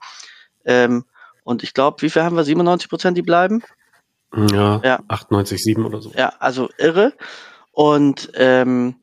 Ähm, 0.66 1.06
und 1.44 1.64
ich 1.64 1.74
glaube, 1.74 2.02
wie 2.02 2.10
viel 2.10 2.24
haben 2.24 2.36
wir? 2.36 2.44
97 2.44 2.90
Prozent, 2.90 3.18
die 3.18 3.22
bleiben? 3.22 3.64
Ja, 4.36 4.80
ja, 4.84 5.00
98, 5.08 5.62
7 5.62 5.86
oder 5.86 6.02
so. 6.02 6.12
Ja, 6.16 6.34
also 6.40 6.70
irre. 6.78 7.14
Und, 7.72 8.32
ähm, 8.36 8.96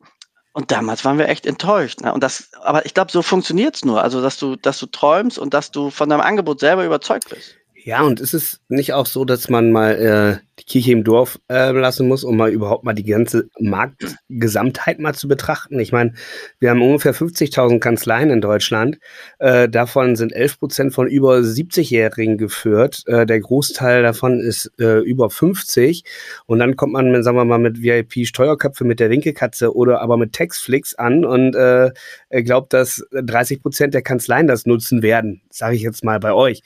und 0.53 0.71
damals 0.71 1.05
waren 1.05 1.17
wir 1.17 1.27
echt 1.27 1.45
enttäuscht. 1.45 2.01
Ne? 2.01 2.13
Und 2.13 2.23
das, 2.23 2.51
aber 2.61 2.85
ich 2.85 2.93
glaube, 2.93 3.11
so 3.11 3.21
funktioniert's 3.21 3.85
nur. 3.85 4.03
Also, 4.03 4.21
dass 4.21 4.37
du, 4.37 4.55
dass 4.55 4.79
du 4.79 4.87
träumst 4.87 5.37
und 5.37 5.53
dass 5.53 5.71
du 5.71 5.89
von 5.89 6.09
deinem 6.09 6.21
Angebot 6.21 6.59
selber 6.59 6.85
überzeugt 6.85 7.29
bist. 7.29 7.58
Ja, 7.89 8.03
und 8.03 8.19
ist 8.19 8.35
es 8.35 8.61
nicht 8.69 8.93
auch 8.93 9.07
so, 9.07 9.25
dass 9.25 9.49
man 9.49 9.71
mal 9.71 9.95
äh, 9.95 10.45
die 10.59 10.65
Kirche 10.65 10.91
im 10.91 11.03
Dorf 11.03 11.39
äh, 11.49 11.71
lassen 11.71 12.07
muss, 12.07 12.23
um 12.23 12.37
mal 12.37 12.51
überhaupt 12.51 12.83
mal 12.83 12.93
die 12.93 13.03
ganze 13.03 13.49
Marktgesamtheit 13.59 14.99
mal 14.99 15.15
zu 15.15 15.27
betrachten? 15.27 15.79
Ich 15.79 15.91
meine, 15.91 16.13
wir 16.59 16.69
haben 16.69 16.83
ungefähr 16.83 17.15
50.000 17.15 17.79
Kanzleien 17.79 18.29
in 18.29 18.41
Deutschland. 18.41 18.99
Äh, 19.39 19.69
davon 19.69 20.15
sind 20.15 20.33
11 20.33 20.59
Prozent 20.59 20.93
von 20.93 21.07
über 21.07 21.37
70-Jährigen 21.37 22.37
geführt. 22.37 23.01
Äh, 23.07 23.25
der 23.25 23.39
Großteil 23.39 24.03
davon 24.03 24.39
ist 24.39 24.71
äh, 24.79 24.99
über 24.99 25.31
50. 25.31 26.03
Und 26.45 26.59
dann 26.59 26.75
kommt 26.75 26.93
man, 26.93 27.23
sagen 27.23 27.37
wir 27.37 27.45
mal, 27.45 27.57
mit 27.57 27.81
VIP-Steuerköpfe 27.81 28.83
mit 28.83 28.99
der 28.99 29.09
Winkelkatze 29.09 29.75
oder 29.75 29.99
aber 30.01 30.15
mit 30.15 30.33
Taxflix 30.33 30.93
an 30.93 31.25
und 31.25 31.55
äh, 31.55 31.89
glaubt, 32.43 32.71
dass 32.71 33.03
30 33.13 33.63
Prozent 33.63 33.95
der 33.95 34.03
Kanzleien 34.03 34.45
das 34.45 34.67
nutzen 34.67 35.01
werden, 35.01 35.41
sage 35.49 35.75
ich 35.75 35.81
jetzt 35.81 36.03
mal 36.03 36.19
bei 36.19 36.33
euch. 36.33 36.61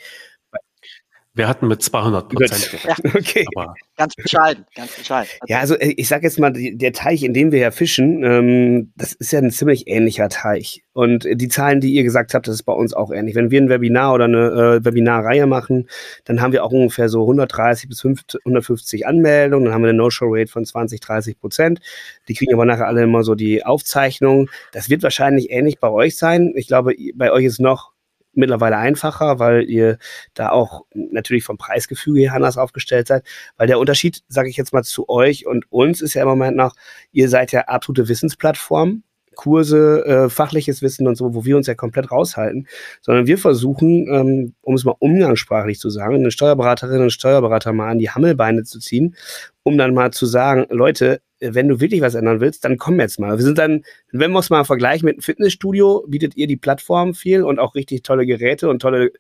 Wir 1.36 1.48
hatten 1.48 1.68
mit 1.68 1.82
200 1.82 2.30
Prozent. 2.30 2.84
Ja, 2.84 2.96
okay. 3.16 3.44
Aber 3.56 3.74
ganz 3.98 4.14
bescheiden, 4.16 4.66
ganz 4.76 4.96
bescheiden. 4.96 5.30
Ja, 5.48 5.60
also 5.60 5.76
äh, 5.76 5.94
ich 5.98 6.08
sage 6.08 6.24
jetzt 6.24 6.38
mal, 6.38 6.54
der 6.54 6.94
Teich, 6.94 7.24
in 7.24 7.34
dem 7.34 7.52
wir 7.52 7.60
ja 7.60 7.72
fischen, 7.72 8.24
ähm, 8.24 8.92
das 8.96 9.14
ist 9.14 9.32
ja 9.32 9.40
ein 9.40 9.50
ziemlich 9.50 9.88
ähnlicher 9.88 10.30
Teich. 10.30 10.84
Und 10.94 11.28
die 11.28 11.48
Zahlen, 11.48 11.82
die 11.82 11.92
ihr 11.92 12.04
gesagt 12.04 12.36
habt, 12.36 12.48
das 12.48 12.54
ist 12.54 12.64
bei 12.64 12.74
uns 12.74 12.94
auch 12.94 13.12
ähnlich. 13.12 13.34
Wenn 13.34 13.50
wir 13.50 13.60
ein 13.60 13.70
Webinar 13.70 14.14
oder 14.14 14.26
eine 14.26 14.48
äh, 14.82 14.86
Webinarreihe 14.86 15.48
machen, 15.48 15.90
dann 16.26 16.40
haben 16.40 16.54
wir 16.54 16.64
auch 16.64 16.72
ungefähr 16.72 17.10
so 17.10 17.22
130 17.22 17.90
bis 17.90 18.06
150 18.06 19.08
Anmeldungen. 19.08 19.66
Dann 19.66 19.74
haben 19.74 19.82
wir 19.82 19.90
eine 19.90 19.98
No-Show-Rate 19.98 20.52
von 20.52 20.66
20, 20.66 21.00
30 21.00 21.40
Prozent. 21.40 21.80
Die 22.28 22.36
kriegen 22.36 22.54
aber 22.54 22.66
nachher 22.66 22.88
alle 22.88 23.02
immer 23.02 23.24
so 23.24 23.34
die 23.34 23.66
Aufzeichnung. 23.66 24.52
Das 24.72 24.92
wird 24.92 25.02
wahrscheinlich 25.02 25.50
ähnlich 25.50 25.80
bei 25.80 25.90
euch 25.90 26.16
sein. 26.16 26.54
Ich 26.56 26.68
glaube, 26.68 26.94
bei 27.16 27.32
euch 27.32 27.46
ist 27.46 27.60
noch 27.60 27.93
mittlerweile 28.34 28.78
einfacher, 28.78 29.40
weil 29.40 29.64
ihr 29.70 29.98
da 30.34 30.50
auch 30.50 30.86
natürlich 30.94 31.44
vom 31.44 31.58
Preisgefüge 31.58 32.22
her 32.22 32.34
anders 32.34 32.58
aufgestellt 32.58 33.08
seid. 33.08 33.24
Weil 33.58 33.68
der 33.68 33.80
Unterschied, 33.80 34.24
sage 34.28 34.50
ich 34.50 34.58
jetzt 34.58 34.74
mal 34.74 34.84
zu 34.84 35.10
euch 35.10 35.46
und 35.46 35.72
uns, 35.72 36.02
ist 36.02 36.14
ja 36.14 36.24
im 36.24 36.30
Moment 36.30 36.58
noch, 36.58 36.76
ihr 37.12 37.30
seid 37.30 37.52
ja 37.52 37.62
absolute 37.62 38.08
Wissensplattform. 38.08 39.04
Kurse, 39.36 40.06
äh, 40.06 40.30
fachliches 40.30 40.84
Wissen 40.84 41.08
und 41.08 41.16
so, 41.16 41.34
wo 41.34 41.44
wir 41.44 41.58
uns 41.58 41.66
ja 41.66 41.74
komplett 41.74 42.12
raushalten, 42.12 42.68
sondern 43.02 43.26
wir 43.26 43.40
versuchen, 43.40 44.08
ähm, 44.08 44.54
um 44.62 44.76
es 44.76 44.84
mal 44.84 44.96
umgangssprachlich 45.00 45.80
zu 45.80 45.90
sagen, 45.90 46.16
eine 46.16 46.30
Steuerberaterin 46.30 47.02
und 47.02 47.12
Steuerberater 47.12 47.74
mal 47.74 47.90
an 47.90 47.98
die 47.98 48.12
Hammelbeine 48.12 48.64
zu 48.64 48.80
ziehen, 48.80 49.16
um 49.64 49.78
dann 49.78 49.96
mal 49.96 50.12
zu 50.12 50.28
sagen, 50.28 50.68
Leute, 50.70 51.22
wenn 51.52 51.68
du 51.68 51.80
wirklich 51.80 52.02
was 52.02 52.16
ändern 52.16 52.40
willst, 52.40 52.64
dann 52.64 52.78
komm 52.78 53.00
jetzt 53.00 53.20
mal. 53.20 53.38
Wir 53.38 53.44
sind 53.44 53.58
dann, 53.58 53.84
wenn 54.12 54.32
wir 54.32 54.40
es 54.40 54.50
mal 54.50 54.64
vergleichen 54.64 55.06
mit 55.06 55.16
einem 55.16 55.22
Fitnessstudio, 55.22 56.06
bietet 56.08 56.38
ihr 56.38 56.48
die 56.48 56.58
Plattform 56.58 57.14
viel 57.14 57.44
und 57.44 57.60
auch 57.60 57.76
richtig 57.76 58.04
tolle 58.04 58.26
Geräte 58.26 58.70
und 58.70 58.82
tolle 58.82 59.12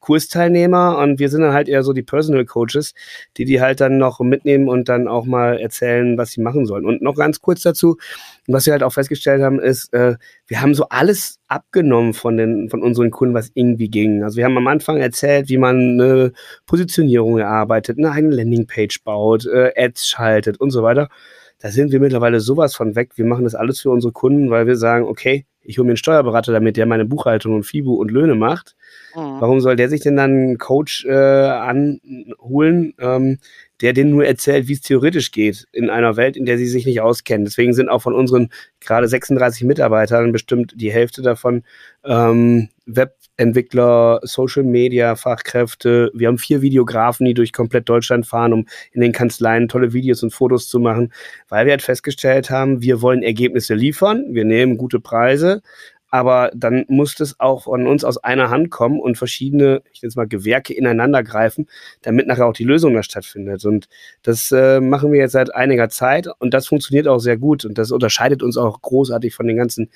Kursteilnehmer 0.00 0.98
und 0.98 1.18
wir 1.18 1.28
sind 1.28 1.42
dann 1.42 1.52
halt 1.52 1.68
eher 1.68 1.82
so 1.82 1.92
die 1.92 2.02
Personal 2.02 2.46
Coaches, 2.46 2.94
die 3.36 3.44
die 3.44 3.60
halt 3.60 3.80
dann 3.80 3.98
noch 3.98 4.18
mitnehmen 4.20 4.68
und 4.68 4.88
dann 4.88 5.06
auch 5.06 5.26
mal 5.26 5.58
erzählen, 5.58 6.16
was 6.16 6.32
sie 6.32 6.40
machen 6.40 6.64
sollen. 6.66 6.86
Und 6.86 7.02
noch 7.02 7.14
ganz 7.14 7.40
kurz 7.40 7.60
dazu, 7.60 7.98
was 8.46 8.64
wir 8.66 8.72
halt 8.72 8.82
auch 8.82 8.92
festgestellt 8.92 9.42
haben, 9.42 9.60
ist, 9.60 9.92
äh, 9.92 10.16
wir 10.46 10.62
haben 10.62 10.74
so 10.74 10.88
alles 10.88 11.38
abgenommen 11.48 12.14
von 12.14 12.36
den 12.38 12.70
von 12.70 12.82
unseren 12.82 13.10
Kunden, 13.10 13.34
was 13.34 13.50
irgendwie 13.54 13.90
ging. 13.90 14.24
Also 14.24 14.38
wir 14.38 14.46
haben 14.46 14.56
am 14.56 14.66
Anfang 14.66 14.96
erzählt, 14.96 15.48
wie 15.50 15.58
man 15.58 16.00
eine 16.00 16.32
Positionierung 16.66 17.38
erarbeitet, 17.38 17.98
eine 17.98 18.10
eigene 18.10 18.36
Landingpage 18.36 19.04
baut, 19.04 19.46
äh, 19.46 19.72
Ads 19.76 20.08
schaltet 20.08 20.58
und 20.60 20.70
so 20.70 20.82
weiter 20.82 21.08
da 21.60 21.70
sind 21.70 21.92
wir 21.92 22.00
mittlerweile 22.00 22.40
sowas 22.40 22.74
von 22.74 22.96
weg. 22.96 23.12
Wir 23.16 23.26
machen 23.26 23.44
das 23.44 23.54
alles 23.54 23.80
für 23.80 23.90
unsere 23.90 24.12
Kunden, 24.12 24.50
weil 24.50 24.66
wir 24.66 24.76
sagen, 24.76 25.04
okay, 25.04 25.44
ich 25.62 25.76
hole 25.78 25.84
mir 25.84 25.90
einen 25.90 25.96
Steuerberater, 25.98 26.52
damit 26.52 26.78
der 26.78 26.86
meine 26.86 27.04
Buchhaltung 27.04 27.54
und 27.54 27.64
FIBU 27.64 27.94
und 27.94 28.10
Löhne 28.10 28.34
macht. 28.34 28.76
Mhm. 29.14 29.40
Warum 29.40 29.60
soll 29.60 29.76
der 29.76 29.90
sich 29.90 30.00
denn 30.00 30.16
dann 30.16 30.30
einen 30.30 30.58
Coach 30.58 31.04
äh, 31.04 31.12
anholen, 31.12 32.94
ähm, 32.98 33.38
der 33.82 33.92
denen 33.92 34.10
nur 34.10 34.24
erzählt, 34.24 34.68
wie 34.68 34.72
es 34.72 34.80
theoretisch 34.80 35.32
geht 35.32 35.66
in 35.72 35.90
einer 35.90 36.16
Welt, 36.16 36.36
in 36.36 36.46
der 36.46 36.56
sie 36.56 36.66
sich 36.66 36.86
nicht 36.86 37.02
auskennen? 37.02 37.44
Deswegen 37.44 37.74
sind 37.74 37.90
auch 37.90 38.00
von 38.00 38.14
unseren 38.14 38.48
gerade 38.80 39.06
36 39.06 39.64
Mitarbeitern 39.64 40.32
bestimmt 40.32 40.72
die 40.76 40.92
Hälfte 40.92 41.20
davon 41.20 41.64
ähm, 42.04 42.70
Web 42.86 43.16
Entwickler, 43.40 44.20
Social 44.22 44.64
Media 44.64 45.16
Fachkräfte. 45.16 46.10
Wir 46.12 46.28
haben 46.28 46.36
vier 46.36 46.60
Videografen, 46.60 47.24
die 47.24 47.32
durch 47.32 47.54
komplett 47.54 47.88
Deutschland 47.88 48.26
fahren, 48.26 48.52
um 48.52 48.66
in 48.92 49.00
den 49.00 49.12
Kanzleien 49.12 49.66
tolle 49.66 49.94
Videos 49.94 50.22
und 50.22 50.34
Fotos 50.34 50.68
zu 50.68 50.78
machen, 50.78 51.10
weil 51.48 51.64
wir 51.64 51.72
halt 51.72 51.80
festgestellt 51.80 52.50
haben, 52.50 52.82
wir 52.82 53.00
wollen 53.00 53.22
Ergebnisse 53.22 53.74
liefern, 53.74 54.26
wir 54.28 54.44
nehmen 54.44 54.76
gute 54.76 55.00
Preise, 55.00 55.62
aber 56.10 56.50
dann 56.54 56.84
muss 56.88 57.14
das 57.14 57.40
auch 57.40 57.62
von 57.62 57.86
uns 57.86 58.04
aus 58.04 58.18
einer 58.18 58.50
Hand 58.50 58.70
kommen 58.70 59.00
und 59.00 59.16
verschiedene, 59.16 59.82
ich 59.90 60.02
nenne 60.02 60.08
es 60.08 60.16
mal 60.16 60.28
Gewerke 60.28 60.74
ineinander 60.74 61.22
greifen, 61.22 61.66
damit 62.02 62.26
nachher 62.26 62.46
auch 62.46 62.52
die 62.52 62.64
Lösung 62.64 62.92
da 62.92 63.02
stattfindet. 63.02 63.64
Und 63.64 63.88
das 64.22 64.52
äh, 64.52 64.80
machen 64.80 65.12
wir 65.12 65.20
jetzt 65.20 65.32
seit 65.32 65.54
einiger 65.54 65.88
Zeit 65.88 66.28
und 66.40 66.52
das 66.52 66.66
funktioniert 66.66 67.08
auch 67.08 67.20
sehr 67.20 67.38
gut 67.38 67.64
und 67.64 67.78
das 67.78 67.90
unterscheidet 67.90 68.42
uns 68.42 68.58
auch 68.58 68.82
großartig 68.82 69.34
von 69.34 69.46
den 69.46 69.56
ganzen 69.56 69.88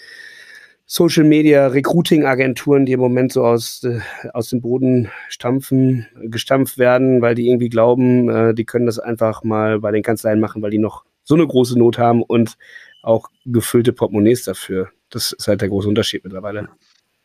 Social 0.86 1.24
Media 1.24 1.66
Recruiting 1.68 2.26
Agenturen, 2.26 2.84
die 2.84 2.92
im 2.92 3.00
Moment 3.00 3.32
so 3.32 3.44
aus, 3.44 3.82
äh, 3.84 4.00
aus 4.32 4.50
dem 4.50 4.60
Boden 4.60 5.10
stampfen, 5.28 6.06
gestampft 6.24 6.76
werden, 6.76 7.22
weil 7.22 7.34
die 7.34 7.48
irgendwie 7.48 7.70
glauben, 7.70 8.28
äh, 8.28 8.54
die 8.54 8.64
können 8.64 8.86
das 8.86 8.98
einfach 8.98 9.44
mal 9.44 9.80
bei 9.80 9.90
den 9.92 10.02
Kanzleien 10.02 10.40
machen, 10.40 10.60
weil 10.62 10.70
die 10.70 10.78
noch 10.78 11.04
so 11.22 11.34
eine 11.34 11.46
große 11.46 11.78
Not 11.78 11.98
haben 11.98 12.22
und 12.22 12.56
auch 13.02 13.30
gefüllte 13.46 13.92
Portemonnaies 13.92 14.44
dafür. 14.44 14.90
Das 15.10 15.32
ist 15.32 15.48
halt 15.48 15.62
der 15.62 15.68
große 15.68 15.88
Unterschied 15.88 16.24
mittlerweile. 16.24 16.68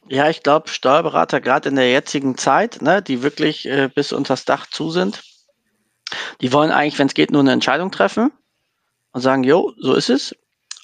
Ja, 0.08 0.30
ich 0.30 0.42
glaube, 0.42 0.70
Steuerberater 0.70 1.42
gerade 1.42 1.70
in 1.70 1.76
der 1.76 1.92
jetzigen 1.92 2.38
Zeit, 2.38 2.82
ne, 2.82 3.02
die 3.02 3.22
wirklich 3.24 3.68
äh, 3.68 3.90
bis 3.94 4.14
unters 4.14 4.46
Dach 4.46 4.68
zu 4.68 4.90
sind, 4.90 5.22
die 6.42 6.52
wollen 6.54 6.72
eigentlich, 6.72 6.98
wenn 6.98 7.08
es 7.08 7.14
geht, 7.14 7.32
nur 7.32 7.42
eine 7.42 7.52
Entscheidung 7.52 7.92
treffen 7.92 8.32
und 9.12 9.22
sagen, 9.22 9.44
jo, 9.44 9.74
so 9.78 9.94
ist 9.94 10.10
es. 10.10 10.36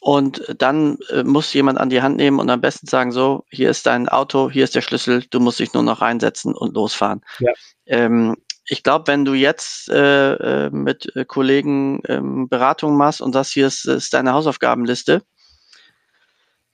Und 0.06 0.44
dann 0.60 1.00
äh, 1.10 1.24
muss 1.24 1.52
jemand 1.56 1.80
an 1.80 1.90
die 1.90 2.04
Hand 2.04 2.18
nehmen 2.18 2.38
und 2.40 2.48
am 2.52 2.62
besten 2.62 2.86
sagen, 2.86 3.12
so, 3.12 3.44
hier 3.50 3.72
ist 3.72 3.88
dein 3.88 4.08
Auto, 4.08 4.52
hier 4.52 4.64
ist 4.64 4.76
der 4.76 4.82
Schlüssel, 4.82 5.24
du 5.32 5.40
musst 5.40 5.58
dich 5.58 5.74
nur 5.74 5.82
noch 5.82 6.00
reinsetzen 6.00 6.54
und 6.54 6.76
losfahren. 6.76 7.22
Ja. 7.40 7.52
Ähm, 7.88 8.36
ich 8.68 8.84
glaube, 8.84 9.08
wenn 9.08 9.26
du 9.26 9.34
jetzt 9.34 9.90
äh, 9.90 10.68
äh 10.68 10.70
mit 10.70 11.12
äh, 11.16 11.26
Kollegen 11.26 12.04
ähm, 12.08 12.48
Beratungen 12.48 12.98
machst 12.98 13.20
und 13.20 13.34
das 13.34 13.50
hier 13.50 13.66
ist, 13.66 13.86
ist 13.86 14.14
deine 14.14 14.34
Hausaufgabenliste, 14.34 15.24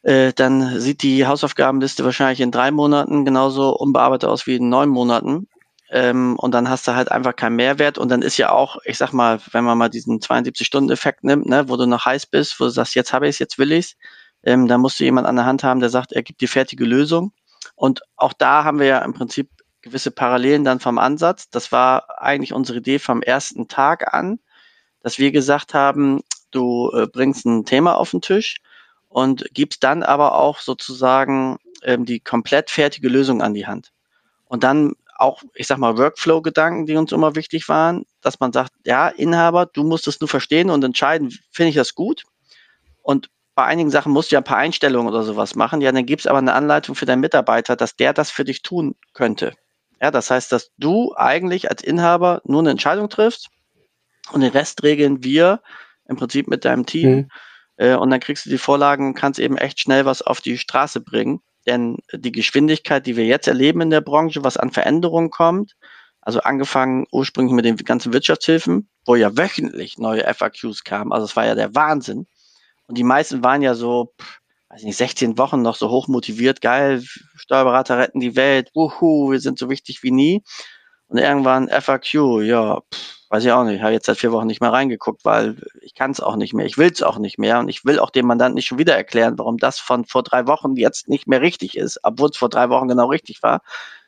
äh, 0.02 0.34
dann 0.34 0.82
sieht 0.82 1.02
die 1.02 1.26
Hausaufgabenliste 1.26 2.04
wahrscheinlich 2.04 2.42
in 2.42 2.52
drei 2.52 2.70
Monaten 2.70 3.24
genauso 3.24 3.74
unbearbeitet 3.74 4.30
aus 4.30 4.46
wie 4.46 4.58
in 4.58 4.68
neun 4.68 4.90
Monaten. 4.90 5.48
Ähm, 5.94 6.38
und 6.38 6.54
dann 6.54 6.70
hast 6.70 6.88
du 6.88 6.96
halt 6.96 7.12
einfach 7.12 7.36
keinen 7.36 7.58
Mehrwert. 7.58 7.98
Und 7.98 8.10
dann 8.10 8.22
ist 8.22 8.38
ja 8.38 8.50
auch, 8.50 8.78
ich 8.86 8.98
sag 8.98 9.12
mal, 9.12 9.40
wenn 9.52 9.66
man 9.66 9.78
mal 9.78 9.90
diesen 9.90 10.20
72-Stunden-Effekt 10.20 11.26
nimmt, 11.26 11.48
ne, 11.48 11.68
wo 11.68 11.76
du 11.76 11.86
noch 11.86 12.06
heiß 12.06 12.28
bist, 12.28 12.60
wo 12.60 12.64
du 12.64 12.70
sagst, 12.70 12.96
jetzt 12.96 13.12
habe 13.12 13.28
ich 13.28 13.36
es, 13.36 13.40
jetzt 13.40 13.60
will 13.60 13.74
ich 13.74 13.88
es, 13.88 13.96
ähm, 14.44 14.68
dann 14.68 14.80
musst 14.80 15.00
du 15.00 15.04
jemand 15.04 15.28
an 15.28 15.36
der 15.36 15.46
Hand 15.46 15.64
haben, 15.66 15.82
der 15.82 15.90
sagt, 15.90 16.14
er 16.14 16.24
gibt 16.24 16.40
die 16.40 16.48
fertige 16.48 16.86
Lösung. 16.86 17.34
Und 17.76 18.02
auch 18.16 18.32
da 18.32 18.64
haben 18.64 18.80
wir 18.80 18.88
ja 18.88 19.00
im 19.00 19.14
Prinzip 19.14 19.50
gewisse 19.82 20.12
Parallelen 20.12 20.64
dann 20.64 20.80
vom 20.80 20.98
Ansatz. 20.98 21.50
Das 21.50 21.74
war 21.74 22.22
eigentlich 22.22 22.54
unsere 22.54 22.80
Idee 22.80 23.00
vom 23.00 23.22
ersten 23.22 23.68
Tag 23.68 24.14
an, 24.14 24.40
dass 25.04 25.20
wir 25.20 25.32
gesagt 25.32 25.74
haben, 25.74 26.22
du 26.52 26.90
äh, 26.94 27.08
bringst 27.08 27.46
ein 27.46 27.66
Thema 27.66 27.98
auf 27.98 28.12
den 28.12 28.22
Tisch 28.22 28.62
und 29.10 29.46
gibst 29.54 29.84
dann 29.84 30.04
aber 30.04 30.36
auch 30.36 30.60
sozusagen 30.60 31.58
ähm, 31.84 32.06
die 32.06 32.22
komplett 32.22 32.70
fertige 32.70 33.10
Lösung 33.10 33.42
an 33.42 33.54
die 33.54 33.68
Hand. 33.68 33.92
Und 34.46 34.64
dann 34.64 34.94
auch, 35.22 35.42
ich 35.54 35.68
sag 35.68 35.78
mal, 35.78 35.98
Workflow-Gedanken, 35.98 36.86
die 36.86 36.96
uns 36.96 37.12
immer 37.12 37.36
wichtig 37.36 37.70
waren, 37.70 38.06
dass 38.22 38.40
man 38.40 38.52
sagt, 38.52 38.72
ja, 38.86 39.08
Inhaber, 39.08 39.68
du 39.68 39.84
musst 39.84 40.08
es 40.08 40.20
nur 40.20 40.28
verstehen 40.28 40.70
und 40.70 40.84
entscheiden, 40.84 41.32
finde 41.52 41.70
ich 41.70 41.76
das 41.76 41.96
gut? 41.96 42.24
Und 43.02 43.30
bei 43.56 43.66
einigen 43.66 43.90
Sachen 43.90 44.12
musst 44.12 44.32
du 44.32 44.36
ja 44.36 44.40
ein 44.40 44.46
paar 44.46 44.58
Einstellungen 44.58 45.12
oder 45.12 45.24
sowas 45.24 45.56
machen. 45.56 45.82
Ja, 45.82 45.92
dann 45.92 46.06
gibt 46.06 46.22
es 46.22 46.28
aber 46.28 46.40
eine 46.40 46.54
Anleitung 46.54 46.96
für 46.96 47.06
deinen 47.06 47.20
Mitarbeiter, 47.20 47.76
dass 47.76 47.96
der 47.96 48.14
das 48.14 48.32
für 48.32 48.44
dich 48.44 48.62
tun 48.62 48.96
könnte. 49.14 49.54
Ja, 50.02 50.10
das 50.10 50.32
heißt, 50.32 50.52
dass 50.52 50.72
du 50.78 51.14
eigentlich 51.16 51.70
als 51.70 51.84
Inhaber 51.84 52.42
nur 52.46 52.62
eine 52.62 52.72
Entscheidung 52.72 53.10
triffst 53.10 53.50
und 54.32 54.42
den 54.42 54.52
Rest 54.52 54.82
regeln 54.84 55.24
wir 55.24 55.62
im 56.08 56.16
Prinzip 56.16 56.48
mit 56.48 56.66
deinem 56.66 56.86
Team. 56.86 57.10
Mhm. 57.10 57.30
Äh, 57.78 57.96
und 57.96 58.10
dann 58.10 58.20
kriegst 58.20 58.46
du 58.46 58.50
die 58.50 58.58
Vorlagen 58.58 59.08
und 59.08 59.14
kannst 59.14 59.40
eben 59.40 59.58
echt 59.58 59.80
schnell 59.80 60.06
was 60.06 60.22
auf 60.22 60.42
die 60.42 60.58
Straße 60.58 61.02
bringen. 61.02 61.42
Denn 61.68 61.98
die 62.14 62.32
Geschwindigkeit, 62.32 63.06
die 63.06 63.16
wir 63.16 63.26
jetzt 63.26 63.48
erleben 63.48 63.82
in 63.82 63.90
der 63.90 64.02
Branche, 64.02 64.44
was 64.44 64.58
an 64.58 64.72
Veränderungen 64.72 65.30
kommt, 65.30 65.76
also 66.22 66.42
angefangen 66.42 67.06
ursprünglich 67.12 67.54
mit 67.54 67.66
den 67.66 67.78
ganzen 67.78 68.14
Wirtschaftshilfen, 68.14 68.90
wo 69.06 69.16
ja 69.16 69.36
wöchentlich 69.38 69.98
neue 69.98 70.24
FAQs 70.34 70.84
kamen, 70.84 71.12
also 71.12 71.26
es 71.26 71.36
war 71.36 71.46
ja 71.46 71.56
der 71.56 71.74
Wahnsinn. 71.76 72.28
Und 72.88 72.98
die 72.98 73.04
meisten 73.04 73.44
waren 73.44 73.62
ja 73.62 73.74
so, 73.74 74.14
weiß 74.70 74.84
nicht, 74.84 74.98
16 74.98 75.38
Wochen 75.38 75.62
noch 75.62 75.76
so 75.76 75.90
hoch 75.90 76.08
motiviert, 76.08 76.62
geil, 76.62 77.04
Steuerberater 77.36 77.98
retten 77.98 78.20
die 78.20 78.36
Welt, 78.36 78.70
wuhu, 78.74 79.32
wir 79.32 79.40
sind 79.40 79.58
so 79.58 79.70
wichtig 79.70 80.04
wie 80.04 80.12
nie. 80.12 80.44
Und 81.12 81.18
irgendwann 81.18 81.68
FAQ, 81.68 82.42
ja, 82.42 82.80
pff, 82.94 83.22
weiß 83.28 83.44
ich 83.44 83.52
auch 83.52 83.66
nicht, 83.66 83.82
habe 83.82 83.92
jetzt 83.92 84.06
seit 84.06 84.18
vier 84.18 84.32
Wochen 84.32 84.48
nicht 84.48 84.62
mehr 84.62 84.72
reingeguckt, 84.72 85.26
weil 85.26 85.62
ich 85.82 85.94
kann 85.94 86.12
es 86.12 86.22
auch 86.22 86.38
nicht 86.38 86.54
mehr, 86.54 86.66
ich 86.66 86.78
will 86.78 86.90
es 86.90 87.04
auch 87.04 87.18
nicht 87.18 87.38
mehr. 87.38 87.60
Und 87.60 87.68
ich 87.68 87.84
will 87.84 88.00
auch 88.00 88.12
dem 88.12 88.28
Mandanten 88.28 88.56
nicht 88.56 88.66
schon 88.66 88.78
wieder 88.78 88.96
erklären, 88.96 89.38
warum 89.38 89.58
das 89.58 89.78
von 89.78 90.06
vor 90.06 90.24
drei 90.24 90.48
Wochen 90.48 90.78
jetzt 90.78 91.10
nicht 91.10 91.28
mehr 91.28 91.42
richtig 91.42 91.78
ist, 91.78 92.00
obwohl 92.04 92.30
es 92.30 92.38
vor 92.38 92.48
drei 92.48 92.70
Wochen 92.70 92.88
genau 92.88 93.08
richtig 93.08 93.44
war. 93.44 93.60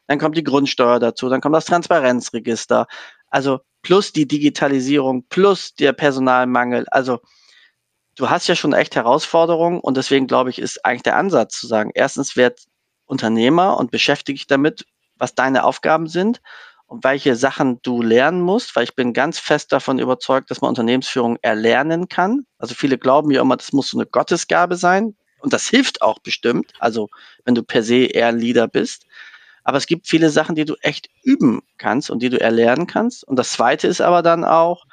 Dann 0.08 0.18
kommt 0.18 0.38
die 0.38 0.46
Grundsteuer 0.46 1.00
dazu, 1.00 1.28
dann 1.28 1.42
kommt 1.42 1.56
das 1.56 1.66
Transparenzregister, 1.66 2.88
also 3.30 3.60
plus 3.82 4.14
die 4.14 4.26
Digitalisierung, 4.26 5.26
plus 5.28 5.76
der 5.76 5.92
Personalmangel, 5.92 6.86
also 6.90 7.20
du 8.16 8.30
hast 8.30 8.48
ja 8.48 8.56
schon 8.56 8.72
echt 8.72 8.96
Herausforderungen 8.96 9.82
und 9.82 9.98
deswegen 9.98 10.28
glaube 10.28 10.52
ich, 10.52 10.60
ist 10.60 10.86
eigentlich 10.86 11.04
der 11.04 11.18
Ansatz 11.18 11.60
zu 11.60 11.68
sagen, 11.68 11.92
erstens 11.96 12.38
werd 12.38 12.62
Unternehmer 13.06 13.78
und 13.78 13.92
beschäftige 13.92 14.38
dich 14.38 14.48
damit, 14.48 14.86
was 15.18 15.36
deine 15.36 15.66
Aufgaben 15.66 16.08
sind 16.08 16.42
welche 17.02 17.36
Sachen 17.36 17.82
du 17.82 18.02
lernen 18.02 18.42
musst, 18.42 18.76
weil 18.76 18.84
ich 18.84 18.96
bin 18.96 19.14
ganz 19.14 19.40
fest 19.40 19.72
davon 19.72 20.00
überzeugt, 20.00 20.52
dass 20.52 20.62
man 20.62 20.70
Unternehmensführung 20.70 21.38
erlernen 21.42 22.08
kann. 22.08 22.46
Also 22.58 22.76
viele 22.76 22.98
glauben 22.98 23.32
ja 23.32 23.42
immer, 23.42 23.58
das 23.58 23.74
muss 23.74 23.90
so 23.90 23.98
eine 23.98 24.06
Gottesgabe 24.06 24.76
sein 24.76 25.16
und 25.40 25.54
das 25.54 25.68
hilft 25.68 26.02
auch 26.02 26.20
bestimmt, 26.20 26.72
also 26.80 27.10
wenn 27.46 27.56
du 27.56 27.64
per 27.64 27.84
se 27.84 28.06
eher 28.06 28.32
Leader 28.32 28.68
bist. 28.68 29.06
Aber 29.64 29.78
es 29.78 29.88
gibt 29.88 30.08
viele 30.08 30.30
Sachen, 30.30 30.56
die 30.56 30.66
du 30.66 30.76
echt 30.82 31.10
üben 31.24 31.62
kannst 31.78 32.10
und 32.10 32.20
die 32.22 32.30
du 32.30 32.40
erlernen 32.40 32.86
kannst. 32.86 33.24
Und 33.24 33.38
das 33.38 33.54
Zweite 33.54 33.88
ist 33.88 34.02
aber 34.02 34.22
dann 34.22 34.44
auch, 34.44 34.86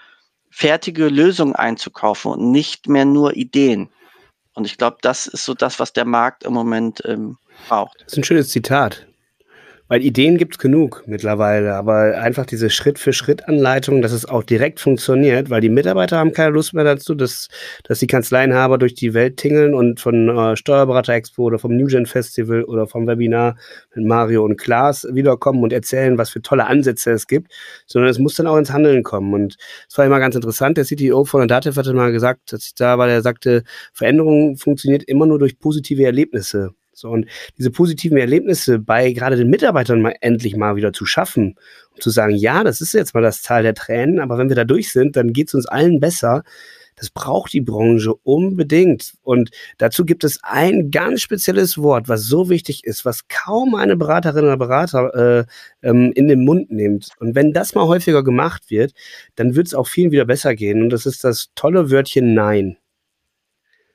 fertige 0.51 1.09
Lösungen 1.09 1.55
einzukaufen 1.55 2.33
und 2.33 2.51
nicht 2.51 2.89
mehr 2.89 3.05
nur 3.05 3.37
Ideen. 3.37 3.91
Und 4.55 4.65
ich 4.67 4.77
glaube, 4.79 4.99
das 5.01 5.27
ist 5.27 5.45
so 5.45 5.55
das, 5.55 5.79
was 5.79 5.93
der 5.93 6.05
Markt 6.05 6.45
im 6.45 6.53
Moment 6.53 7.03
ähm, 7.05 7.39
braucht. 7.69 8.03
Das 8.03 8.13
ist 8.13 8.19
ein 8.19 8.25
schönes 8.25 8.49
Zitat 8.51 9.07
Weil 9.90 10.05
Ideen 10.05 10.38
gibt's 10.38 10.59
genug 10.59 11.03
mittlerweile, 11.07 11.74
aber 11.74 12.16
einfach 12.16 12.46
diese 12.46 12.70
Schritt-für-Schritt-Anleitung, 12.70 14.03
dass 14.03 14.12
es 14.12 14.24
auch 14.24 14.44
direkt 14.44 14.79
funktioniert, 14.79 15.50
weil 15.50 15.61
die 15.61 15.68
Mitarbeiter 15.68 16.16
haben 16.16 16.33
keine 16.33 16.50
Lust 16.50 16.74
mehr 16.74 16.85
dazu, 16.85 17.16
dass, 17.16 17.48
dass 17.83 17.98
die 17.98 18.07
Kanzleienhaber 18.07 18.79
durch 18.79 18.94
die 18.94 19.14
Welt 19.14 19.37
tingeln 19.38 19.74
und 19.74 19.98
von 19.98 20.29
äh, 20.29 20.57
Steuerberater 20.57 21.14
Expo 21.14 21.42
oder 21.42 21.59
vom 21.59 21.76
Newgen 21.76 22.07
Festival 22.07 22.62
oder 22.62 22.87
vom 22.87 23.09
Webinar 23.09 23.57
mit 23.92 24.07
Mario 24.07 24.44
und 24.44 24.59
Klaas 24.59 25.09
wiederkommen 25.11 25.61
und 25.64 25.72
erzählen, 25.72 26.16
was 26.18 26.31
für 26.31 26.40
tolle 26.40 26.68
Ansätze 26.68 27.11
es 27.11 27.26
gibt, 27.26 27.53
sondern 27.87 28.12
es 28.12 28.20
muss 28.20 28.37
dann 28.37 28.46
auch 28.46 28.59
ins 28.59 28.70
Handeln 28.70 29.03
kommen. 29.03 29.35
Und 29.35 29.57
es 29.88 29.98
war 29.98 30.07
immer 30.07 30.20
ganz 30.20 30.37
interessant, 30.37 30.76
der 30.76 30.85
CTO 30.85 31.24
von 31.24 31.40
der 31.40 31.48
Dativ 31.48 31.76
hatte 31.76 31.92
mal 31.94 32.12
gesagt, 32.12 32.53
dass 32.53 32.64
ich 32.64 32.76
da 32.76 32.96
war, 32.96 33.09
der 33.09 33.22
sagte, 33.22 33.64
Veränderung 33.92 34.57
funktioniert 34.57 35.03
immer 35.03 35.26
nur 35.26 35.40
durch 35.40 35.59
positive 35.59 36.05
Erlebnisse. 36.05 36.76
So, 37.01 37.09
und 37.09 37.27
diese 37.57 37.71
positiven 37.71 38.19
Erlebnisse 38.19 38.79
bei 38.79 39.13
gerade 39.13 39.37
den 39.37 39.49
Mitarbeitern 39.49 40.03
mal 40.03 40.15
endlich 40.21 40.55
mal 40.55 40.77
wieder 40.77 40.93
zu 40.93 41.07
schaffen, 41.07 41.57
um 41.95 42.01
zu 42.01 42.11
sagen, 42.11 42.35
ja, 42.35 42.63
das 42.63 42.83
ist 42.83 42.93
jetzt 42.93 43.15
mal 43.15 43.23
das 43.23 43.43
Zahl 43.43 43.63
der 43.63 43.75
Tränen, 43.75 44.21
aber 44.21 44.37
wenn 44.37 44.51
wir 44.51 44.57
da 44.57 44.65
durch 44.65 44.93
sind, 44.93 45.17
dann 45.17 45.33
geht 45.33 45.49
es 45.49 45.55
uns 45.55 45.67
allen 45.67 45.99
besser. 45.99 46.43
Das 46.97 47.09
braucht 47.09 47.55
die 47.55 47.63
Branche 47.63 48.13
unbedingt. 48.25 49.15
Und 49.23 49.51
dazu 49.79 50.05
gibt 50.05 50.23
es 50.23 50.39
ein 50.43 50.91
ganz 50.91 51.23
spezielles 51.23 51.79
Wort, 51.79 52.11
was 52.11 52.25
so 52.25 52.51
wichtig 52.51 52.85
ist, 52.85 53.07
was 53.07 53.27
kaum 53.29 53.75
eine 53.75 53.97
Beraterin 53.97 54.45
oder 54.45 54.59
Berater 54.59 55.47
äh, 55.83 55.89
ähm, 55.89 56.13
in 56.15 56.29
den 56.29 56.45
Mund 56.45 56.71
nimmt. 56.71 57.09
Und 57.19 57.35
wenn 57.35 57.55
das 57.55 57.75
mal 57.75 57.87
häufiger 57.87 58.23
gemacht 58.23 58.65
wird, 58.69 58.93
dann 59.37 59.55
wird 59.55 59.69
es 59.69 59.75
auch 59.75 59.89
vielen 59.89 60.11
wieder 60.11 60.27
besser 60.27 60.55
gehen. 60.55 60.83
Und 60.83 60.91
das 60.91 61.07
ist 61.07 61.25
das 61.25 61.49
tolle 61.55 61.91
Wörtchen 61.91 62.35
Nein. 62.35 62.77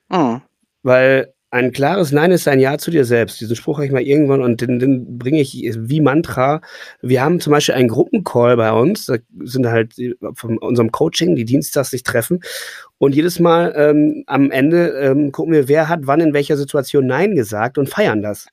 Mhm. 0.10 0.42
Weil 0.82 1.35
ein 1.52 1.72
klares 1.72 2.12
Nein 2.12 2.32
ist 2.32 2.48
ein 2.48 2.60
Ja 2.60 2.78
zu 2.78 2.92
dir 2.92 3.06
selbst. 3.06 3.40
Diesen 3.40 3.56
Spruch 3.56 3.78
habe 3.78 3.86
ich 3.86 3.92
mal 3.92 4.02
irgendwann 4.02 4.42
und 4.42 4.62
den, 4.62 4.80
den 4.80 5.18
bringe 5.18 5.40
ich 5.40 5.54
wie 5.78 6.02
Mantra. 6.02 6.62
Wir 7.02 7.24
haben 7.24 7.40
zum 7.40 7.52
Beispiel 7.52 7.76
einen 7.76 7.88
Gruppencall 7.88 8.58
bei 8.58 8.72
uns. 8.72 9.06
Da 9.06 9.18
sind 9.44 9.68
halt 9.68 9.96
von 10.34 10.58
unserem 10.58 10.92
Coaching, 10.92 11.36
die 11.36 11.46
dienstags 11.46 11.92
sich 11.92 12.04
treffen. 12.04 12.42
Und 12.98 13.16
jedes 13.16 13.40
Mal 13.40 13.74
ähm, 13.78 14.24
am 14.28 14.52
Ende 14.52 14.90
ähm, 15.00 15.32
gucken 15.32 15.54
wir, 15.54 15.68
wer 15.68 15.88
hat 15.88 16.02
wann 16.04 16.20
in 16.20 16.34
welcher 16.34 16.58
Situation 16.58 17.08
Nein 17.08 17.36
gesagt 17.36 17.78
und 17.78 17.90
feiern 17.90 18.22
das. 18.22 18.48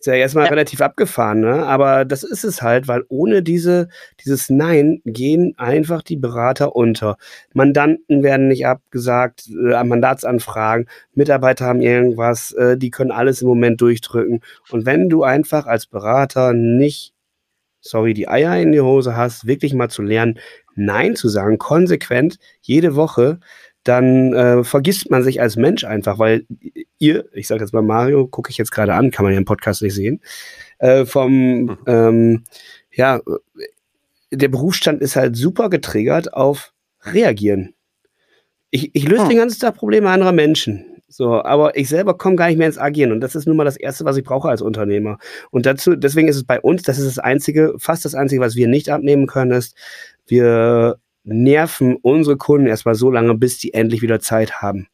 Ist 0.00 0.06
ja 0.06 0.14
erstmal 0.14 0.44
ja. 0.44 0.50
relativ 0.50 0.80
abgefahren, 0.80 1.40
ne? 1.40 1.66
Aber 1.66 2.04
das 2.04 2.22
ist 2.22 2.44
es 2.44 2.62
halt, 2.62 2.86
weil 2.86 3.02
ohne 3.08 3.42
diese, 3.42 3.88
dieses 4.24 4.48
Nein 4.48 5.02
gehen 5.04 5.54
einfach 5.58 6.02
die 6.02 6.16
Berater 6.16 6.76
unter. 6.76 7.16
Mandanten 7.52 8.22
werden 8.22 8.46
nicht 8.46 8.64
abgesagt, 8.64 9.48
äh, 9.48 9.82
Mandatsanfragen, 9.82 10.88
Mitarbeiter 11.14 11.66
haben 11.66 11.80
irgendwas, 11.80 12.52
äh, 12.52 12.78
die 12.78 12.90
können 12.90 13.10
alles 13.10 13.42
im 13.42 13.48
Moment 13.48 13.80
durchdrücken. 13.80 14.40
Und 14.70 14.86
wenn 14.86 15.08
du 15.08 15.24
einfach 15.24 15.66
als 15.66 15.86
Berater 15.86 16.52
nicht, 16.52 17.12
sorry, 17.80 18.14
die 18.14 18.28
Eier 18.28 18.56
in 18.56 18.70
die 18.70 18.80
Hose 18.80 19.16
hast, 19.16 19.48
wirklich 19.48 19.74
mal 19.74 19.90
zu 19.90 20.02
lernen, 20.02 20.38
Nein 20.76 21.16
zu 21.16 21.28
sagen, 21.28 21.58
konsequent, 21.58 22.38
jede 22.60 22.94
Woche, 22.94 23.40
dann 23.88 24.34
äh, 24.34 24.64
vergisst 24.64 25.10
man 25.10 25.22
sich 25.22 25.40
als 25.40 25.56
Mensch 25.56 25.84
einfach, 25.84 26.18
weil 26.18 26.46
ihr, 26.98 27.26
ich 27.32 27.48
sage 27.48 27.62
jetzt 27.62 27.72
mal 27.72 27.82
Mario, 27.82 28.26
gucke 28.26 28.50
ich 28.50 28.58
jetzt 28.58 28.70
gerade 28.70 28.94
an, 28.94 29.10
kann 29.10 29.24
man 29.24 29.32
ja 29.32 29.38
im 29.38 29.44
Podcast 29.44 29.82
nicht 29.82 29.94
sehen, 29.94 30.20
äh, 30.78 31.06
vom, 31.06 31.62
mhm. 31.62 31.78
ähm, 31.86 32.44
ja, 32.92 33.20
der 34.30 34.48
Berufsstand 34.48 35.00
ist 35.00 35.16
halt 35.16 35.36
super 35.36 35.70
getriggert 35.70 36.34
auf 36.34 36.72
reagieren. 37.02 37.74
Ich, 38.70 38.94
ich 38.94 39.08
löse 39.08 39.24
mhm. 39.24 39.28
den 39.30 39.38
ganzen 39.38 39.60
Tag 39.60 39.76
Probleme 39.76 40.10
anderer 40.10 40.32
Menschen. 40.32 40.84
So, 41.10 41.42
aber 41.42 41.74
ich 41.74 41.88
selber 41.88 42.18
komme 42.18 42.36
gar 42.36 42.48
nicht 42.48 42.58
mehr 42.58 42.66
ins 42.66 42.76
Agieren 42.76 43.12
und 43.12 43.20
das 43.20 43.34
ist 43.34 43.46
nun 43.46 43.56
mal 43.56 43.64
das 43.64 43.78
Erste, 43.78 44.04
was 44.04 44.18
ich 44.18 44.24
brauche 44.24 44.50
als 44.50 44.60
Unternehmer. 44.60 45.18
Und 45.50 45.64
dazu, 45.64 45.96
deswegen 45.96 46.28
ist 46.28 46.36
es 46.36 46.44
bei 46.44 46.60
uns, 46.60 46.82
das 46.82 46.98
ist 46.98 47.06
das 47.06 47.18
Einzige, 47.18 47.74
fast 47.78 48.04
das 48.04 48.14
Einzige, 48.14 48.42
was 48.42 48.56
wir 48.56 48.68
nicht 48.68 48.90
abnehmen 48.90 49.26
können, 49.26 49.52
ist, 49.52 49.74
wir 50.26 50.98
nerven 51.28 51.96
unsere 51.96 52.36
Kunden 52.36 52.66
erstmal 52.66 52.94
so 52.94 53.10
lange, 53.10 53.34
bis 53.34 53.58
die 53.58 53.74
endlich 53.74 54.02
wieder 54.02 54.20
Zeit 54.20 54.60
haben. 54.62 54.88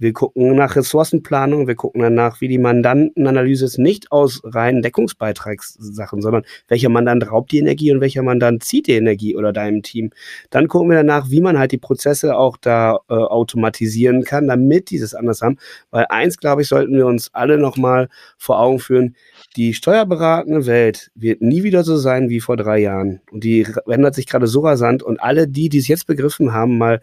Wir 0.00 0.14
gucken 0.14 0.56
nach 0.56 0.76
Ressourcenplanung, 0.76 1.68
wir 1.68 1.74
gucken 1.74 2.00
danach, 2.00 2.40
wie 2.40 2.48
die 2.48 2.56
Mandantenanalyse 2.56 3.66
ist, 3.66 3.78
nicht 3.78 4.10
aus 4.10 4.40
reinen 4.42 4.80
Deckungsbeitragssachen, 4.80 6.22
sondern 6.22 6.42
welcher 6.68 6.88
Mandant 6.88 7.30
raubt 7.30 7.52
die 7.52 7.58
Energie 7.58 7.92
und 7.92 8.00
welcher 8.00 8.22
Mandant 8.22 8.64
zieht 8.64 8.86
die 8.86 8.94
Energie 8.94 9.36
oder 9.36 9.52
deinem 9.52 9.82
Team. 9.82 10.10
Dann 10.48 10.68
gucken 10.68 10.88
wir 10.88 10.96
danach, 10.96 11.28
wie 11.28 11.42
man 11.42 11.58
halt 11.58 11.72
die 11.72 11.78
Prozesse 11.78 12.34
auch 12.38 12.56
da 12.56 12.98
äh, 13.10 13.14
automatisieren 13.14 14.24
kann, 14.24 14.48
damit 14.48 14.88
dieses 14.88 15.14
anders 15.14 15.42
haben. 15.42 15.58
Weil 15.90 16.06
eins, 16.08 16.38
glaube 16.38 16.62
ich, 16.62 16.68
sollten 16.68 16.96
wir 16.96 17.06
uns 17.06 17.28
alle 17.34 17.58
nochmal 17.58 18.08
vor 18.38 18.58
Augen 18.58 18.78
führen, 18.78 19.16
die 19.56 19.74
steuerberatende 19.74 20.64
Welt 20.64 21.10
wird 21.14 21.42
nie 21.42 21.62
wieder 21.62 21.84
so 21.84 21.98
sein 21.98 22.30
wie 22.30 22.40
vor 22.40 22.56
drei 22.56 22.78
Jahren. 22.78 23.20
Und 23.30 23.44
die 23.44 23.66
ändert 23.86 24.14
sich 24.14 24.26
gerade 24.26 24.46
so 24.46 24.60
rasant. 24.60 25.02
Und 25.02 25.20
alle 25.20 25.46
die, 25.46 25.68
die 25.68 25.78
es 25.78 25.88
jetzt 25.88 26.06
begriffen 26.06 26.54
haben, 26.54 26.78
mal 26.78 27.02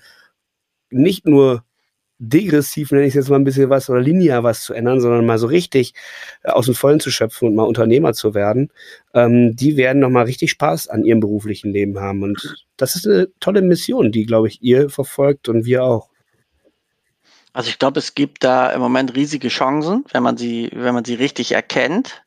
nicht 0.89 1.27
nur 1.27 1.63
degressiv, 2.19 2.91
nenne 2.91 3.05
ich 3.05 3.09
es 3.09 3.15
jetzt 3.15 3.29
mal 3.29 3.35
ein 3.35 3.43
bisschen 3.43 3.69
was, 3.69 3.89
oder 3.89 3.99
linear 3.99 4.43
was 4.43 4.63
zu 4.63 4.73
ändern, 4.73 4.99
sondern 4.99 5.25
mal 5.25 5.37
so 5.37 5.47
richtig 5.47 5.93
äh, 6.43 6.49
aus 6.49 6.65
dem 6.65 6.75
Vollen 6.75 6.99
zu 6.99 7.11
schöpfen 7.11 7.47
und 7.47 7.55
mal 7.55 7.63
Unternehmer 7.63 8.13
zu 8.13 8.33
werden, 8.33 8.71
ähm, 9.13 9.55
die 9.55 9.77
werden 9.77 9.99
nochmal 9.99 10.25
richtig 10.25 10.51
Spaß 10.51 10.87
an 10.87 11.03
ihrem 11.03 11.19
beruflichen 11.19 11.71
Leben 11.71 11.99
haben. 11.99 12.23
Und 12.23 12.65
das 12.77 12.95
ist 12.95 13.07
eine 13.07 13.27
tolle 13.39 13.61
Mission, 13.61 14.11
die, 14.11 14.25
glaube 14.25 14.47
ich, 14.47 14.61
ihr 14.61 14.89
verfolgt 14.89 15.49
und 15.49 15.65
wir 15.65 15.83
auch. 15.83 16.09
Also 17.53 17.69
ich 17.69 17.79
glaube, 17.79 17.99
es 17.99 18.13
gibt 18.13 18.43
da 18.43 18.71
im 18.71 18.81
Moment 18.81 19.15
riesige 19.15 19.47
Chancen, 19.47 20.05
wenn 20.11 20.23
man 20.23 20.37
sie, 20.37 20.69
wenn 20.73 20.93
man 20.93 21.05
sie 21.05 21.15
richtig 21.15 21.53
erkennt. 21.53 22.23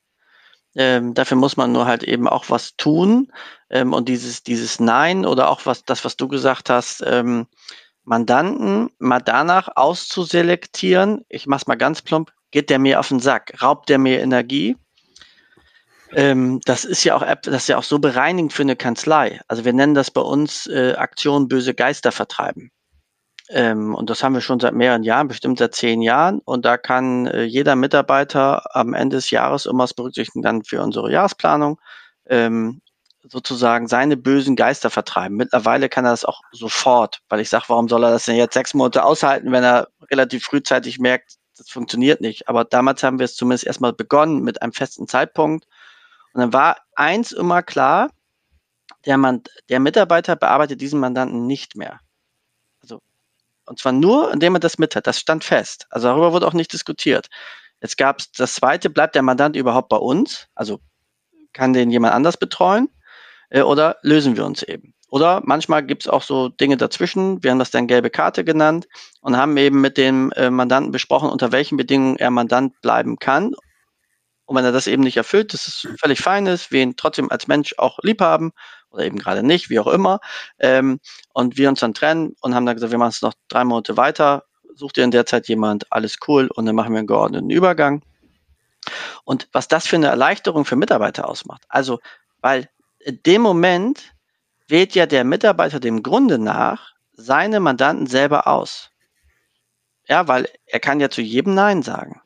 Ähm, 0.76 1.14
dafür 1.14 1.37
muss 1.37 1.57
man 1.57 1.72
nur 1.72 1.87
halt 1.87 2.05
eben 2.05 2.29
auch 2.29 2.46
was 2.48 2.76
tun. 2.76 3.33
Ähm, 3.70 3.92
und 3.92 4.09
dieses, 4.09 4.42
dieses 4.42 4.81
Nein 4.81 5.26
oder 5.26 5.50
auch 5.50 5.66
was, 5.66 5.85
das, 5.85 6.05
was 6.05 6.16
du 6.16 6.29
gesagt 6.29 6.70
hast, 6.70 7.03
ähm, 7.07 7.46
Mandanten 8.11 8.90
mal 8.99 9.20
danach 9.20 9.68
auszuselektieren, 9.77 11.25
ich 11.29 11.46
mach's 11.46 11.68
mal 11.68 11.77
ganz 11.77 12.03
plump, 12.03 12.33
geht 12.51 12.68
der 12.68 12.81
mir 12.81 12.99
auf 12.99 13.07
den 13.07 13.20
Sack, 13.20 13.62
raubt 13.62 13.88
der 13.88 13.99
mir 13.99 14.20
Energie? 14.20 14.77
Ähm, 16.16 16.61
das 16.64 16.85
ist 16.85 17.05
ja 17.05 17.14
auch 17.14 17.25
das 17.42 17.55
ist 17.55 17.68
ja 17.68 17.79
auch 17.79 17.85
so 17.85 18.01
bereinigend 18.01 18.53
für 18.53 18.62
eine 18.62 18.75
Kanzlei. 18.75 19.40
Also 19.46 19.64
wir 19.64 19.73
nennen 19.73 19.94
das 19.94 20.11
bei 20.11 20.23
uns 20.23 20.66
äh, 20.66 20.94
Aktion 20.94 21.46
böse 21.46 21.73
Geister 21.73 22.11
vertreiben. 22.11 22.73
Ähm, 23.49 23.94
und 23.94 24.11
das 24.11 24.25
haben 24.25 24.35
wir 24.35 24.40
schon 24.40 24.59
seit 24.59 24.75
mehreren 24.75 25.05
Jahren, 25.05 25.29
bestimmt 25.29 25.61
seit 25.61 25.77
zehn 25.77 26.03
Jahren. 26.03 26.40
Und 26.44 26.64
da 26.64 26.79
kann 26.79 27.29
äh, 27.29 27.44
jeder 27.44 27.77
Mitarbeiter 27.77 28.75
am 28.75 28.92
Ende 28.92 29.18
des 29.18 29.31
Jahres, 29.31 29.66
um 29.66 29.79
was 29.79 29.94
berücksichtigen, 29.94 30.42
dann 30.42 30.64
für 30.64 30.83
unsere 30.83 31.12
Jahresplanung, 31.12 31.81
ähm, 32.29 32.81
sozusagen 33.22 33.87
seine 33.87 34.16
bösen 34.16 34.56
Geister 34.56 34.90
vertreiben. 34.90 35.37
Mittlerweile 35.37 35.88
kann 35.88 36.04
er 36.04 36.12
das 36.12 36.24
auch 36.24 36.42
sofort, 36.52 37.20
weil 37.28 37.40
ich 37.40 37.50
sage, 37.50 37.64
warum 37.68 37.88
soll 37.88 38.04
er 38.04 38.11
das 38.11 38.24
denn 38.24 38.37
jetzt 38.37 38.54
sechs 38.54 38.74
Monate 38.74 39.04
aushalten, 39.04 39.52
wenn 39.52 39.64
er 39.64 39.88
relativ 40.11 40.44
frühzeitig 40.44 40.98
merkt, 40.98 41.37
das 41.56 41.68
funktioniert 41.68 42.20
nicht. 42.20 42.48
Aber 42.48 42.64
damals 42.64 43.02
haben 43.02 43.18
wir 43.18 43.24
es 43.24 43.37
zumindest 43.37 43.66
erstmal 43.66 43.92
begonnen 43.92 44.42
mit 44.42 44.62
einem 44.62 44.72
festen 44.72 45.06
Zeitpunkt. 45.06 45.66
Und 46.33 46.40
dann 46.40 46.52
war 46.52 46.78
eins 46.94 47.33
immer 47.33 47.62
klar, 47.62 48.11
der, 49.04 49.18
Mann, 49.18 49.42
der 49.68 49.80
Mitarbeiter 49.80 50.37
bearbeitet 50.37 50.80
diesen 50.80 51.00
Mandanten 51.00 51.46
nicht 51.46 51.76
mehr. 51.76 52.00
Und 53.70 53.78
zwar 53.78 53.92
nur, 53.92 54.33
indem 54.33 54.56
er 54.56 54.59
das 54.59 54.78
mit 54.78 54.96
hat. 54.96 55.06
Das 55.06 55.20
stand 55.20 55.44
fest. 55.44 55.87
Also 55.90 56.09
darüber 56.09 56.33
wurde 56.33 56.48
auch 56.48 56.54
nicht 56.54 56.72
diskutiert. 56.72 57.28
Jetzt 57.80 57.96
gab 57.96 58.18
es 58.18 58.33
das 58.33 58.56
zweite, 58.56 58.90
bleibt 58.90 59.14
der 59.14 59.22
Mandant 59.22 59.54
überhaupt 59.54 59.88
bei 59.88 59.96
uns? 59.96 60.48
Also 60.56 60.80
kann 61.52 61.72
den 61.72 61.92
jemand 61.92 62.12
anders 62.12 62.37
betreuen? 62.37 62.88
Äh, 63.50 63.62
oder 63.62 63.98
lösen 64.02 64.36
wir 64.36 64.46
uns 64.46 64.62
eben? 64.62 64.94
Oder 65.10 65.42
manchmal 65.44 65.84
gibt 65.84 66.04
es 66.04 66.08
auch 66.08 66.22
so 66.22 66.48
Dinge 66.48 66.76
dazwischen. 66.76 67.42
Wir 67.42 67.50
haben 67.50 67.58
das 67.58 67.72
dann 67.72 67.88
gelbe 67.88 68.10
Karte 68.10 68.44
genannt 68.44 68.86
und 69.20 69.36
haben 69.36 69.56
eben 69.56 69.80
mit 69.80 69.98
dem 69.98 70.32
äh, 70.32 70.50
Mandanten 70.50 70.92
besprochen, 70.92 71.30
unter 71.30 71.52
welchen 71.52 71.76
Bedingungen 71.76 72.16
er 72.16 72.30
Mandant 72.30 72.80
bleiben 72.80 73.18
kann. 73.18 73.54
Und 74.46 74.56
wenn 74.56 74.64
er 74.64 74.72
das 74.72 74.86
eben 74.86 75.02
nicht 75.02 75.16
erfüllt, 75.16 75.52
das 75.52 75.68
ist 75.68 75.88
völlig 76.00 76.20
fein 76.20 76.46
ist, 76.46 76.72
wir 76.72 76.82
ihn 76.82 76.96
trotzdem 76.96 77.30
als 77.30 77.48
Mensch 77.48 77.74
auch 77.78 77.98
lieb 78.02 78.20
haben 78.20 78.52
oder 78.90 79.04
eben 79.04 79.18
gerade 79.18 79.42
nicht, 79.42 79.68
wie 79.70 79.78
auch 79.78 79.86
immer. 79.88 80.20
Ähm, 80.58 81.00
und 81.32 81.56
wir 81.56 81.68
uns 81.68 81.80
dann 81.80 81.94
trennen 81.94 82.34
und 82.40 82.54
haben 82.54 82.66
dann 82.66 82.76
gesagt, 82.76 82.92
wir 82.92 82.98
machen 82.98 83.10
es 83.10 83.22
noch 83.22 83.34
drei 83.48 83.64
Monate 83.64 83.96
weiter. 83.96 84.44
Sucht 84.74 84.96
ihr 84.98 85.04
in 85.04 85.10
der 85.10 85.26
Zeit 85.26 85.48
jemand, 85.48 85.92
alles 85.92 86.18
cool 86.26 86.48
und 86.54 86.66
dann 86.66 86.74
machen 86.74 86.92
wir 86.92 86.98
einen 86.98 87.06
geordneten 87.06 87.50
Übergang. 87.50 88.02
Und 89.24 89.48
was 89.52 89.68
das 89.68 89.86
für 89.86 89.96
eine 89.96 90.06
Erleichterung 90.08 90.64
für 90.64 90.76
Mitarbeiter 90.76 91.28
ausmacht. 91.28 91.62
Also, 91.68 92.00
weil 92.40 92.68
in 93.00 93.22
dem 93.24 93.42
Moment 93.42 94.14
wählt 94.68 94.94
ja 94.94 95.06
der 95.06 95.24
Mitarbeiter 95.24 95.80
dem 95.80 96.02
Grunde 96.02 96.38
nach 96.38 96.94
seine 97.12 97.60
Mandanten 97.60 98.06
selber 98.06 98.46
aus. 98.46 98.90
Ja, 100.06 100.28
weil 100.28 100.48
er 100.66 100.80
kann 100.80 101.00
ja 101.00 101.10
zu 101.10 101.22
jedem 101.22 101.54
Nein 101.54 101.82
sagen. 101.82 102.20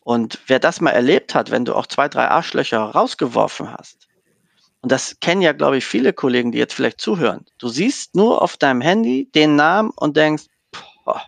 Und 0.00 0.38
wer 0.46 0.58
das 0.58 0.80
mal 0.80 0.90
erlebt 0.90 1.34
hat, 1.34 1.50
wenn 1.50 1.64
du 1.64 1.74
auch 1.74 1.86
zwei, 1.86 2.08
drei 2.08 2.28
Arschlöcher 2.28 2.78
rausgeworfen 2.78 3.72
hast, 3.72 4.06
und 4.82 4.92
das 4.92 5.18
kennen 5.18 5.42
ja, 5.42 5.52
glaube 5.52 5.78
ich, 5.78 5.84
viele 5.84 6.12
Kollegen, 6.12 6.52
die 6.52 6.58
jetzt 6.58 6.74
vielleicht 6.74 7.00
zuhören. 7.00 7.44
Du 7.58 7.66
siehst 7.68 8.14
nur 8.14 8.40
auf 8.40 8.56
deinem 8.56 8.80
Handy 8.80 9.28
den 9.34 9.56
Namen 9.56 9.90
und 9.96 10.16
denkst, 10.16 10.44
boah, 11.04 11.22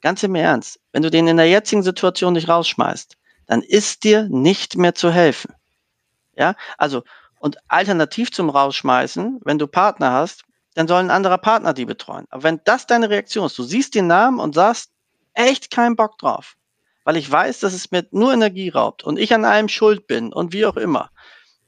ganz 0.00 0.24
im 0.24 0.34
Ernst, 0.34 0.80
wenn 0.90 1.02
du 1.02 1.10
den 1.10 1.28
in 1.28 1.36
der 1.36 1.48
jetzigen 1.48 1.84
Situation 1.84 2.32
nicht 2.32 2.48
rausschmeißt, 2.48 3.16
dann 3.46 3.62
ist 3.62 4.02
dir 4.02 4.28
nicht 4.28 4.76
mehr 4.76 4.96
zu 4.96 5.12
helfen. 5.12 5.54
Ja, 6.34 6.56
also, 6.76 7.04
und 7.46 7.58
alternativ 7.68 8.32
zum 8.32 8.50
Rausschmeißen, 8.50 9.40
wenn 9.44 9.58
du 9.58 9.68
Partner 9.68 10.10
hast, 10.10 10.42
dann 10.74 10.88
soll 10.88 10.98
ein 10.98 11.12
anderer 11.12 11.38
Partner 11.38 11.74
die 11.74 11.84
betreuen. 11.84 12.26
Aber 12.28 12.42
wenn 12.42 12.60
das 12.64 12.88
deine 12.88 13.08
Reaktion 13.08 13.46
ist, 13.46 13.56
du 13.56 13.62
siehst 13.62 13.94
den 13.94 14.08
Namen 14.08 14.40
und 14.40 14.56
sagst, 14.56 14.90
echt 15.32 15.70
keinen 15.70 15.94
Bock 15.94 16.18
drauf, 16.18 16.56
weil 17.04 17.16
ich 17.16 17.30
weiß, 17.30 17.60
dass 17.60 17.72
es 17.72 17.92
mir 17.92 18.04
nur 18.10 18.32
Energie 18.32 18.68
raubt 18.68 19.04
und 19.04 19.16
ich 19.16 19.32
an 19.32 19.44
allem 19.44 19.68
schuld 19.68 20.08
bin 20.08 20.32
und 20.32 20.52
wie 20.52 20.66
auch 20.66 20.76
immer, 20.76 21.10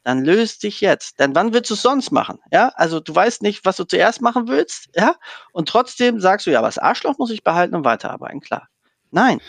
dann 0.02 0.24
löst 0.24 0.64
dich 0.64 0.80
jetzt. 0.80 1.20
Denn 1.20 1.36
wann 1.36 1.52
willst 1.52 1.70
du 1.70 1.74
es 1.74 1.82
sonst 1.82 2.10
machen? 2.10 2.40
Ja, 2.50 2.72
also 2.74 2.98
du 2.98 3.14
weißt 3.14 3.42
nicht, 3.42 3.64
was 3.64 3.76
du 3.76 3.84
zuerst 3.84 4.20
machen 4.20 4.48
willst, 4.48 4.88
ja, 4.96 5.14
und 5.52 5.68
trotzdem 5.68 6.18
sagst 6.18 6.48
du, 6.48 6.50
ja, 6.50 6.60
was 6.60 6.78
Arschloch 6.78 7.18
muss 7.18 7.30
ich 7.30 7.44
behalten 7.44 7.76
und 7.76 7.84
weiterarbeiten, 7.84 8.40
klar. 8.40 8.68
Nein. 9.12 9.40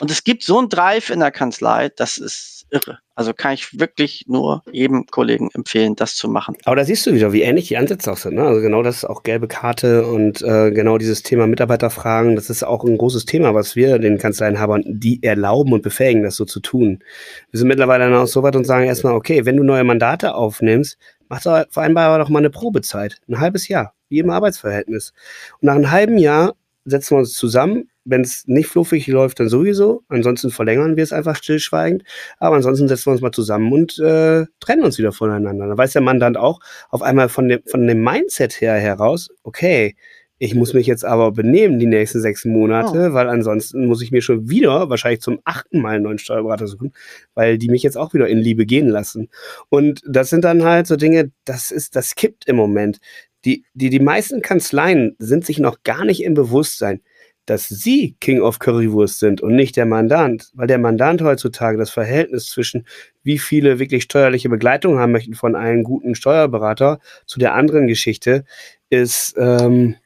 Und 0.00 0.10
es 0.10 0.24
gibt 0.24 0.42
so 0.42 0.58
einen 0.58 0.68
Drive 0.68 1.10
in 1.10 1.20
der 1.20 1.30
Kanzlei, 1.30 1.90
das 1.94 2.18
ist 2.18 2.58
irre. 2.70 2.98
Also 3.14 3.32
kann 3.34 3.54
ich 3.54 3.78
wirklich 3.80 4.24
nur 4.28 4.62
jedem 4.70 5.06
Kollegen 5.06 5.50
empfehlen, 5.54 5.96
das 5.96 6.14
zu 6.14 6.28
machen. 6.28 6.56
Aber 6.64 6.76
da 6.76 6.84
siehst 6.84 7.06
du 7.06 7.12
wieder, 7.12 7.32
wie 7.32 7.42
ähnlich 7.42 7.68
die 7.68 7.76
Ansätze 7.76 8.12
auch 8.12 8.16
sind. 8.16 8.34
Ne? 8.34 8.42
Also 8.42 8.60
genau 8.60 8.82
das 8.82 8.98
ist 8.98 9.04
auch 9.04 9.22
gelbe 9.22 9.48
Karte 9.48 10.06
und 10.06 10.42
äh, 10.42 10.70
genau 10.70 10.98
dieses 10.98 11.22
Thema 11.22 11.46
Mitarbeiterfragen, 11.46 12.36
das 12.36 12.50
ist 12.50 12.62
auch 12.62 12.84
ein 12.84 12.98
großes 12.98 13.24
Thema, 13.24 13.54
was 13.54 13.74
wir 13.74 13.98
den 13.98 14.18
Kanzleienhabern, 14.18 14.84
die 14.86 15.22
erlauben 15.22 15.72
und 15.72 15.82
befähigen, 15.82 16.22
das 16.22 16.36
so 16.36 16.44
zu 16.44 16.60
tun. 16.60 17.02
Wir 17.50 17.58
sind 17.58 17.68
mittlerweile 17.68 18.04
dann 18.04 18.14
auch 18.14 18.26
so 18.26 18.42
weit 18.42 18.56
und 18.56 18.64
sagen 18.64 18.86
erstmal, 18.86 19.14
okay, 19.14 19.44
wenn 19.44 19.56
du 19.56 19.64
neue 19.64 19.84
Mandate 19.84 20.34
aufnimmst, 20.34 20.98
mach 21.28 21.42
doch, 21.42 21.64
vereinbare 21.70 22.18
doch 22.18 22.28
mal 22.28 22.38
eine 22.38 22.50
Probezeit. 22.50 23.20
Ein 23.28 23.40
halbes 23.40 23.68
Jahr, 23.68 23.94
wie 24.08 24.20
im 24.20 24.30
Arbeitsverhältnis. 24.30 25.12
Und 25.60 25.66
nach 25.66 25.74
einem 25.74 25.90
halben 25.90 26.18
Jahr 26.18 26.54
setzen 26.84 27.16
wir 27.16 27.18
uns 27.20 27.32
zusammen, 27.32 27.90
wenn 28.08 28.22
es 28.22 28.44
nicht 28.46 28.68
fluffig 28.68 29.06
läuft, 29.06 29.40
dann 29.40 29.48
sowieso. 29.48 30.02
Ansonsten 30.08 30.50
verlängern 30.50 30.96
wir 30.96 31.02
es 31.02 31.12
einfach 31.12 31.36
stillschweigend. 31.36 32.04
Aber 32.38 32.56
ansonsten 32.56 32.88
setzen 32.88 33.06
wir 33.06 33.12
uns 33.12 33.20
mal 33.20 33.32
zusammen 33.32 33.72
und 33.72 33.98
äh, 33.98 34.46
trennen 34.60 34.84
uns 34.84 34.98
wieder 34.98 35.12
voneinander. 35.12 35.66
Dann 35.66 35.78
weiß 35.78 35.92
der 35.92 36.02
Mandant 36.02 36.36
auch 36.36 36.60
auf 36.90 37.02
einmal 37.02 37.28
von 37.28 37.48
dem, 37.48 37.60
von 37.66 37.86
dem 37.86 38.02
Mindset 38.02 38.60
her 38.60 38.74
heraus, 38.74 39.28
okay, 39.42 39.94
ich 40.40 40.54
muss 40.54 40.72
mich 40.72 40.86
jetzt 40.86 41.04
aber 41.04 41.32
benehmen 41.32 41.80
die 41.80 41.86
nächsten 41.86 42.20
sechs 42.20 42.44
Monate, 42.44 43.08
oh. 43.10 43.12
weil 43.12 43.28
ansonsten 43.28 43.86
muss 43.86 44.02
ich 44.02 44.12
mir 44.12 44.22
schon 44.22 44.48
wieder 44.48 44.88
wahrscheinlich 44.88 45.20
zum 45.20 45.40
achten 45.44 45.80
Mal 45.80 45.96
einen 45.96 46.04
neuen 46.04 46.18
Steuerberater 46.18 46.68
suchen, 46.68 46.92
weil 47.34 47.58
die 47.58 47.68
mich 47.68 47.82
jetzt 47.82 47.96
auch 47.96 48.14
wieder 48.14 48.28
in 48.28 48.38
Liebe 48.38 48.64
gehen 48.64 48.88
lassen. 48.88 49.28
Und 49.68 50.00
das 50.06 50.30
sind 50.30 50.44
dann 50.44 50.62
halt 50.62 50.86
so 50.86 50.96
Dinge, 50.96 51.32
das 51.44 51.72
ist, 51.72 51.96
das 51.96 52.14
kippt 52.14 52.46
im 52.46 52.56
Moment. 52.56 52.98
Die, 53.44 53.64
die, 53.74 53.90
die 53.90 54.00
meisten 54.00 54.40
Kanzleien 54.40 55.16
sind 55.18 55.44
sich 55.44 55.58
noch 55.58 55.82
gar 55.82 56.04
nicht 56.04 56.22
im 56.22 56.34
Bewusstsein, 56.34 57.00
dass 57.50 57.68
sie 57.68 58.16
King 58.20 58.40
of 58.40 58.58
Currywurst 58.58 59.18
sind 59.18 59.40
und 59.40 59.54
nicht 59.54 59.76
der 59.76 59.86
Mandant, 59.86 60.50
weil 60.54 60.66
der 60.66 60.78
Mandant 60.78 61.22
heutzutage 61.22 61.78
das 61.78 61.90
Verhältnis 61.90 62.46
zwischen 62.46 62.86
wie 63.22 63.38
viele 63.38 63.78
wirklich 63.78 64.04
steuerliche 64.04 64.48
Begleitung 64.48 64.98
haben 64.98 65.12
möchten 65.12 65.34
von 65.34 65.56
einem 65.56 65.82
guten 65.82 66.14
Steuerberater 66.14 66.98
zu 67.26 67.38
der 67.38 67.54
anderen 67.54 67.86
Geschichte 67.86 68.44
ist, 68.90 69.34
ähm, 69.38 69.96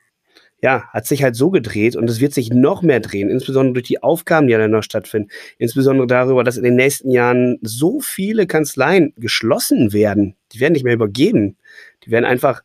ja, 0.63 0.85
hat 0.93 1.07
sich 1.07 1.25
halt 1.25 1.35
so 1.35 1.51
gedreht 1.51 1.97
und 1.97 2.09
es 2.09 2.21
wird 2.21 2.33
sich 2.33 2.51
noch 2.51 2.83
mehr 2.83 3.01
drehen, 3.01 3.29
insbesondere 3.29 3.75
durch 3.75 3.87
die 3.89 4.03
Aufgaben, 4.03 4.47
die 4.47 4.53
dann 4.53 4.71
noch 4.71 4.85
stattfinden, 4.85 5.29
insbesondere 5.59 6.07
darüber, 6.07 6.45
dass 6.45 6.57
in 6.57 6.63
den 6.63 6.77
nächsten 6.77 7.11
Jahren 7.11 7.59
so 7.63 8.01
viele 8.01 8.47
Kanzleien 8.47 9.13
geschlossen 9.17 9.93
werden, 9.93 10.37
die 10.53 10.61
werden 10.61 10.75
nicht 10.75 10.85
mehr 10.85 10.95
übergeben, 10.95 11.57
die 12.05 12.13
werden 12.13 12.25
einfach 12.25 12.63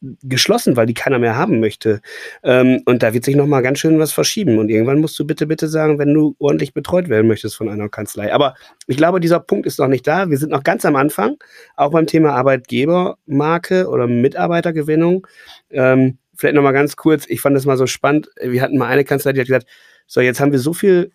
geschlossen, 0.00 0.76
weil 0.76 0.86
die 0.86 0.94
keiner 0.94 1.18
mehr 1.18 1.36
haben 1.36 1.60
möchte. 1.60 2.00
Ähm, 2.42 2.82
und 2.84 3.02
da 3.02 3.14
wird 3.14 3.24
sich 3.24 3.36
noch 3.36 3.46
mal 3.46 3.62
ganz 3.62 3.78
schön 3.78 3.98
was 3.98 4.12
verschieben. 4.12 4.58
Und 4.58 4.68
irgendwann 4.68 5.00
musst 5.00 5.18
du 5.18 5.26
bitte, 5.26 5.46
bitte 5.46 5.68
sagen, 5.68 5.98
wenn 5.98 6.12
du 6.12 6.36
ordentlich 6.38 6.74
betreut 6.74 7.08
werden 7.08 7.26
möchtest 7.26 7.56
von 7.56 7.68
einer 7.68 7.88
Kanzlei. 7.88 8.32
Aber 8.32 8.54
ich 8.86 8.96
glaube, 8.96 9.20
dieser 9.20 9.40
Punkt 9.40 9.66
ist 9.66 9.78
noch 9.78 9.88
nicht 9.88 10.06
da. 10.06 10.30
Wir 10.30 10.38
sind 10.38 10.52
noch 10.52 10.64
ganz 10.64 10.84
am 10.84 10.96
Anfang, 10.96 11.36
auch 11.76 11.90
beim 11.90 12.06
Thema 12.06 12.34
Arbeitgebermarke 12.34 13.88
oder 13.88 14.06
Mitarbeitergewinnung. 14.06 15.26
Ähm, 15.70 16.18
vielleicht 16.34 16.54
noch 16.54 16.62
mal 16.62 16.72
ganz 16.72 16.96
kurz. 16.96 17.26
Ich 17.28 17.40
fand 17.40 17.56
das 17.56 17.66
mal 17.66 17.76
so 17.76 17.86
spannend. 17.86 18.28
Wir 18.40 18.62
hatten 18.62 18.78
mal 18.78 18.88
eine 18.88 19.04
Kanzlei, 19.04 19.32
die 19.32 19.40
hat 19.40 19.46
gesagt, 19.46 19.66
so, 20.06 20.20
jetzt 20.20 20.40
haben 20.40 20.52
wir 20.52 20.58
so 20.58 20.72
viel 20.72 21.10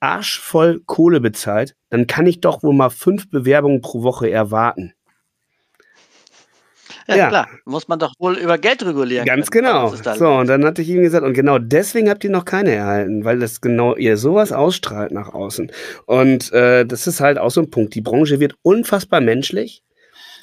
arschvoll 0.00 0.82
Kohle 0.86 1.20
bezahlt, 1.20 1.74
dann 1.90 2.06
kann 2.06 2.26
ich 2.26 2.40
doch 2.40 2.62
wohl 2.62 2.74
mal 2.74 2.90
fünf 2.90 3.30
Bewerbungen 3.30 3.80
pro 3.80 4.02
Woche 4.02 4.30
erwarten. 4.30 4.92
Ja, 7.08 7.16
ja, 7.16 7.28
klar, 7.28 7.48
muss 7.64 7.86
man 7.88 7.98
doch 7.98 8.12
wohl 8.18 8.36
über 8.36 8.58
Geld 8.58 8.84
regulieren. 8.84 9.26
Ganz 9.26 9.50
können. 9.50 9.66
genau. 9.66 9.94
So, 10.16 10.28
und 10.28 10.48
dann 10.48 10.64
hatte 10.64 10.82
ich 10.82 10.88
ihm 10.88 11.02
gesagt, 11.02 11.24
und 11.24 11.34
genau 11.34 11.58
deswegen 11.58 12.10
habt 12.10 12.24
ihr 12.24 12.30
noch 12.30 12.44
keine 12.44 12.72
erhalten, 12.72 13.24
weil 13.24 13.38
das 13.38 13.60
genau 13.60 13.94
ihr 13.96 14.16
sowas 14.16 14.52
ausstrahlt 14.52 15.12
nach 15.12 15.32
außen. 15.32 15.70
Und 16.06 16.52
äh, 16.52 16.84
das 16.84 17.06
ist 17.06 17.20
halt 17.20 17.38
auch 17.38 17.50
so 17.50 17.60
ein 17.60 17.70
Punkt. 17.70 17.94
Die 17.94 18.00
Branche 18.00 18.40
wird 18.40 18.56
unfassbar 18.62 19.20
menschlich. 19.20 19.82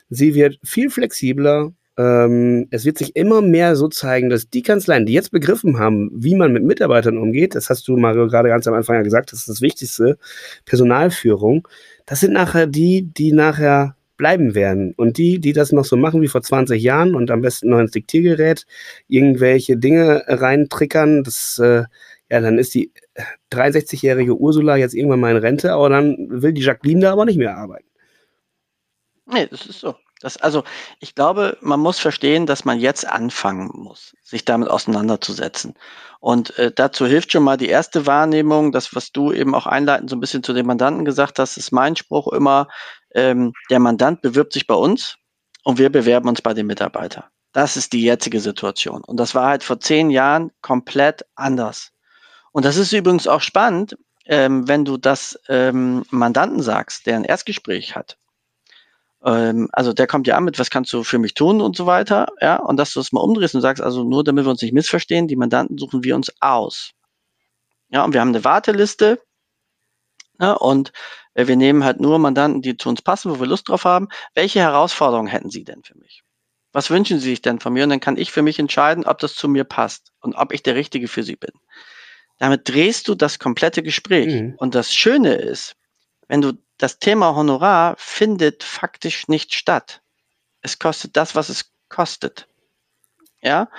Sie 0.10 0.36
wird 0.36 0.58
viel 0.64 0.90
flexibler. 0.90 1.74
Ähm, 1.98 2.68
es 2.72 2.86
wird 2.86 2.98
sich 2.98 3.16
immer 3.16 3.42
mehr 3.42 3.76
so 3.76 3.88
zeigen, 3.88 4.30
dass 4.30 4.50
die 4.50 4.64
Kanzleien, 4.64 5.06
die 5.06 5.14
jetzt 5.14 5.32
begriffen 5.32 5.78
haben, 5.78 6.10
wie 6.14 6.36
man 6.36 6.52
mit 6.52 6.64
Mitarbeitern 6.64 7.18
umgeht, 7.18 7.54
das 7.56 7.70
hast 7.70 7.88
du, 7.88 7.98
Mario, 7.98 8.28
gerade 8.28 8.50
ganz 8.50 8.68
am 8.68 8.74
Anfang 8.74 8.96
ja 8.96 9.04
gesagt, 9.04 9.32
das 9.32 9.42
ist 9.42 9.50
das 9.50 9.62
Wichtigste, 9.62 10.18
Personalführung, 10.66 11.68
das 12.08 12.22
sind 12.22 12.34
nachher 12.34 12.66
die, 12.66 13.04
die 13.04 13.32
nachher 13.32 13.96
bleiben 14.18 14.56
werden. 14.56 14.94
Und 14.96 15.18
die, 15.18 15.40
die 15.40 15.54
das 15.54 15.72
noch 15.72 15.86
so 15.86 15.98
machen 15.98 16.22
wie 16.22 16.28
vor 16.28 16.42
20 16.42 16.82
Jahren 16.82 17.16
und 17.16 17.32
am 17.32 17.42
besten 17.42 17.70
noch 17.70 17.80
ins 17.80 17.92
Diktiergerät 17.92 18.66
irgendwelche 19.08 19.78
Dinge 19.78 20.24
reintrickern, 20.28 21.24
das, 21.24 21.60
äh, 21.60 21.84
ja, 22.30 22.40
dann 22.42 22.58
ist 22.58 22.74
die 22.74 22.92
63-jährige 23.52 24.36
Ursula 24.36 24.76
jetzt 24.76 24.96
irgendwann 24.96 25.20
mal 25.20 25.32
in 25.32 25.38
Rente, 25.38 25.74
aber 25.74 25.90
dann 25.90 26.16
will 26.30 26.54
die 26.54 26.64
Jacqueline 26.64 27.02
da 27.02 27.12
aber 27.12 27.26
nicht 27.26 27.38
mehr 27.38 27.58
arbeiten. 27.58 27.88
Nee, 29.26 29.48
das 29.48 29.66
ist 29.66 29.80
so. 29.80 29.96
Das, 30.24 30.38
also 30.38 30.64
ich 31.00 31.16
glaube, 31.16 31.58
man 31.60 31.82
muss 31.82 32.00
verstehen, 32.00 32.46
dass 32.46 32.64
man 32.64 32.80
jetzt 32.80 33.06
anfangen 33.06 33.70
muss, 33.74 34.16
sich 34.24 34.46
damit 34.46 34.70
auseinanderzusetzen. 34.70 35.74
Und 36.22 36.58
äh, 36.58 36.72
dazu 36.74 37.06
hilft 37.06 37.34
schon 37.34 37.44
mal 37.44 37.58
die 37.58 37.68
erste 37.68 38.06
Wahrnehmung, 38.06 38.72
das, 38.72 38.96
was 38.96 39.12
du 39.12 39.34
eben 39.34 39.54
auch 39.54 39.68
einleitend 39.68 40.10
so 40.10 40.16
ein 40.16 40.22
bisschen 40.22 40.42
zu 40.42 40.54
den 40.54 40.66
Mandanten 40.66 41.04
gesagt 41.04 41.40
hast, 41.40 41.58
ist 41.58 41.74
mein 41.74 41.98
Spruch 41.98 42.32
immer, 42.32 42.70
ähm, 43.14 43.54
der 43.70 43.80
Mandant 43.80 44.22
bewirbt 44.22 44.54
sich 44.54 44.68
bei 44.68 44.76
uns 44.76 45.18
und 45.64 45.78
wir 45.78 45.90
bewerben 45.90 46.30
uns 46.30 46.42
bei 46.42 46.54
dem 46.54 46.68
Mitarbeiter. 46.68 47.30
Das 47.54 47.78
ist 47.78 47.94
die 47.94 48.04
jetzige 48.04 48.40
Situation. 48.40 49.04
Und 49.04 49.18
das 49.18 49.36
war 49.36 49.48
halt 49.48 49.64
vor 49.64 49.80
zehn 49.80 50.10
Jahren 50.10 50.52
komplett 50.62 51.26
anders. 51.36 51.92
Und 52.52 52.66
das 52.66 52.78
ist 52.78 52.92
übrigens 52.94 53.28
auch 53.28 53.42
spannend, 53.42 53.96
ähm, 54.26 54.68
wenn 54.68 54.86
du 54.86 54.98
das 54.98 55.40
ähm, 55.50 56.04
Mandanten 56.10 56.62
sagst, 56.62 57.06
der 57.06 57.18
ein 57.18 57.26
Erstgespräch 57.26 57.96
hat. 57.96 58.18
Ähm, 59.24 59.70
also 59.72 59.94
der 59.94 60.08
kommt 60.08 60.28
ja 60.28 60.36
an 60.36 60.44
mit, 60.44 60.60
was 60.60 60.70
kannst 60.70 60.92
du 60.94 61.04
für 61.04 61.20
mich 61.20 61.34
tun 61.34 61.62
und 61.62 61.76
so 61.76 61.86
weiter. 61.86 62.28
Ja, 62.42 62.58
und 62.58 62.78
dass 62.78 62.94
du 62.94 63.00
es 63.00 63.12
mal 63.12 63.22
umdrehst 63.22 63.56
und 63.56 63.62
sagst, 63.62 63.82
also 63.84 64.04
nur 64.04 64.24
damit 64.24 64.46
wir 64.46 64.52
uns 64.52 64.62
nicht 64.62 64.74
missverstehen, 64.74 65.28
die 65.28 65.36
Mandanten 65.36 65.78
suchen 65.78 66.04
wir 66.04 66.16
uns 66.16 66.32
aus. 66.42 66.92
Ja, 67.90 68.04
und 68.04 68.14
wir 68.14 68.22
haben 68.22 68.30
eine 68.30 68.44
Warteliste. 68.44 69.22
Ja, 70.40 70.54
und 70.54 70.92
äh, 71.34 71.48
wir 71.48 71.56
nehmen 71.56 71.84
halt 71.84 72.00
nur 72.00 72.20
Mandanten, 72.20 72.62
die 72.62 72.78
zu 72.78 72.90
uns 72.90 73.02
passen, 73.02 73.32
wo 73.32 73.40
wir 73.40 73.48
Lust 73.48 73.70
drauf 73.70 73.86
haben. 73.86 74.08
Welche 74.34 74.60
Herausforderungen 74.60 75.28
hätten 75.28 75.50
Sie 75.50 75.64
denn 75.64 75.84
für 75.84 75.98
mich? 75.98 76.24
Was 76.72 76.90
wünschen 76.90 77.20
Sie 77.20 77.30
sich 77.30 77.42
denn 77.42 77.60
von 77.60 77.74
mir? 77.74 77.84
Und 77.84 77.92
dann 77.92 78.00
kann 78.00 78.18
ich 78.18 78.32
für 78.32 78.42
mich 78.42 78.58
entscheiden, 78.58 79.06
ob 79.06 79.20
das 79.20 79.36
zu 79.36 79.48
mir 79.48 79.64
passt 79.64 80.12
und 80.22 80.36
ob 80.36 80.52
ich 80.52 80.64
der 80.64 80.76
Richtige 80.76 81.08
für 81.08 81.24
Sie 81.24 81.36
bin. 81.36 81.52
Damit 82.40 82.68
drehst 82.68 83.08
du 83.08 83.16
das 83.16 83.38
komplette 83.38 83.84
Gespräch. 83.84 84.34
Mhm. 84.34 84.56
Und 84.58 84.74
das 84.76 84.94
Schöne 84.94 85.36
ist, 85.36 85.76
wenn 86.28 86.42
du 86.42 86.54
das 86.78 86.98
Thema 87.00 87.36
Honorar 87.36 87.96
findet 87.98 88.64
faktisch 88.64 89.28
nicht 89.28 89.54
statt. 89.54 90.02
Es 90.62 90.80
kostet 90.80 91.16
das, 91.16 91.36
was 91.36 91.50
es 91.50 91.72
kostet. 91.90 92.48
Ja. 93.42 93.70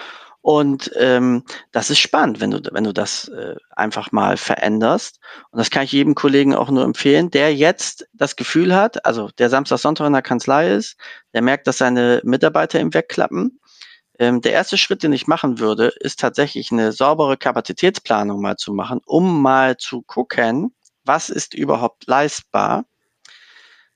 Und 0.45 0.91
ähm, 0.99 1.43
das 1.73 1.89
ist 1.89 2.01
spannend, 2.01 2.39
wenn 2.39 2.51
du, 2.51 2.61
wenn 2.71 2.85
du 2.85 2.93
das 2.93 3.29
äh, 3.29 3.55
einfach 3.71 4.13
mal 4.13 4.37
veränderst. 4.37 5.19
Und 5.51 5.59
das 5.59 5.71
kann 5.71 5.85
ich 5.85 5.93
jedem 5.93 6.15
Kollegen 6.15 6.55
auch 6.55 6.71
nur 6.71 6.85
empfehlen, 6.85 7.31
der 7.31 7.55
jetzt 7.55 8.07
das 8.13 8.37
Gefühl 8.37 8.77
hat, 8.77 9.07
also 9.07 9.31
der 9.39 9.49
Samstag, 9.49 9.79
Sonntag 9.79 10.07
in 10.07 10.13
der 10.13 10.21
Kanzlei 10.21 10.71
ist, 10.71 10.99
der 11.33 11.41
merkt, 11.41 11.67
dass 11.67 11.79
seine 11.79 12.21
Mitarbeiter 12.25 12.79
ihm 12.79 12.93
wegklappen. 12.93 13.59
Ähm, 14.19 14.43
der 14.43 14.53
erste 14.53 14.77
Schritt, 14.77 15.03
den 15.03 15.15
ich 15.15 15.27
machen 15.27 15.61
würde, 15.61 15.95
ist 16.01 16.21
tatsächlich 16.21 16.71
eine 16.71 16.93
saubere 16.93 17.39
Kapazitätsplanung 17.39 18.43
mal 18.43 18.57
zu 18.57 18.75
machen, 18.75 19.01
um 19.07 19.41
mal 19.41 19.79
zu 19.79 20.03
gucken, 20.03 20.75
was 21.05 21.31
ist 21.31 21.55
überhaupt 21.55 22.07
leistbar. 22.07 22.85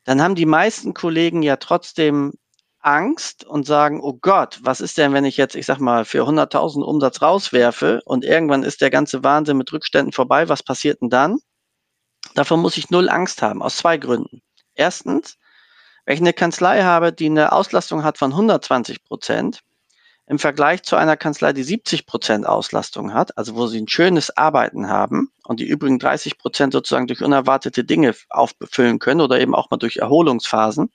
Dann 0.04 0.22
haben 0.22 0.34
die 0.34 0.46
meisten 0.46 0.94
Kollegen 0.94 1.42
ja 1.42 1.56
trotzdem 1.56 2.32
Angst 2.80 3.44
und 3.44 3.66
sagen, 3.66 4.00
oh 4.00 4.14
Gott, 4.14 4.60
was 4.62 4.80
ist 4.80 4.98
denn, 4.98 5.12
wenn 5.12 5.24
ich 5.24 5.36
jetzt, 5.36 5.56
ich 5.56 5.66
sag 5.66 5.78
mal, 5.80 6.04
für 6.04 6.22
100.000 6.22 6.82
Umsatz 6.82 7.22
rauswerfe 7.22 8.00
und 8.04 8.24
irgendwann 8.24 8.62
ist 8.62 8.80
der 8.80 8.90
ganze 8.90 9.24
Wahnsinn 9.24 9.56
mit 9.56 9.72
Rückständen 9.72 10.12
vorbei, 10.12 10.48
was 10.48 10.62
passiert 10.62 11.00
denn 11.02 11.10
dann? 11.10 11.38
Davon 12.34 12.60
muss 12.60 12.76
ich 12.76 12.90
null 12.90 13.08
Angst 13.08 13.42
haben, 13.42 13.62
aus 13.62 13.76
zwei 13.76 13.96
Gründen. 13.96 14.42
Erstens, 14.74 15.38
wenn 16.04 16.14
ich 16.14 16.20
eine 16.20 16.32
Kanzlei 16.32 16.82
habe, 16.82 17.12
die 17.12 17.26
eine 17.26 17.52
Auslastung 17.52 18.04
hat 18.04 18.18
von 18.18 18.32
120 18.32 19.04
Prozent, 19.04 19.62
im 20.28 20.38
Vergleich 20.38 20.82
zu 20.82 20.96
einer 20.96 21.16
Kanzlei, 21.16 21.54
die 21.54 21.62
70 21.62 22.06
Prozent 22.06 22.46
Auslastung 22.46 23.14
hat, 23.14 23.36
also 23.38 23.56
wo 23.56 23.66
sie 23.66 23.80
ein 23.80 23.88
schönes 23.88 24.36
Arbeiten 24.36 24.88
haben 24.88 25.32
und 25.44 25.58
die 25.58 25.66
übrigen 25.66 25.98
30 25.98 26.36
Prozent 26.36 26.74
sozusagen 26.74 27.06
durch 27.06 27.22
unerwartete 27.22 27.82
Dinge 27.82 28.14
aufbefüllen 28.28 28.98
können 28.98 29.22
oder 29.22 29.40
eben 29.40 29.54
auch 29.54 29.70
mal 29.70 29.78
durch 29.78 29.96
Erholungsphasen, 29.96 30.92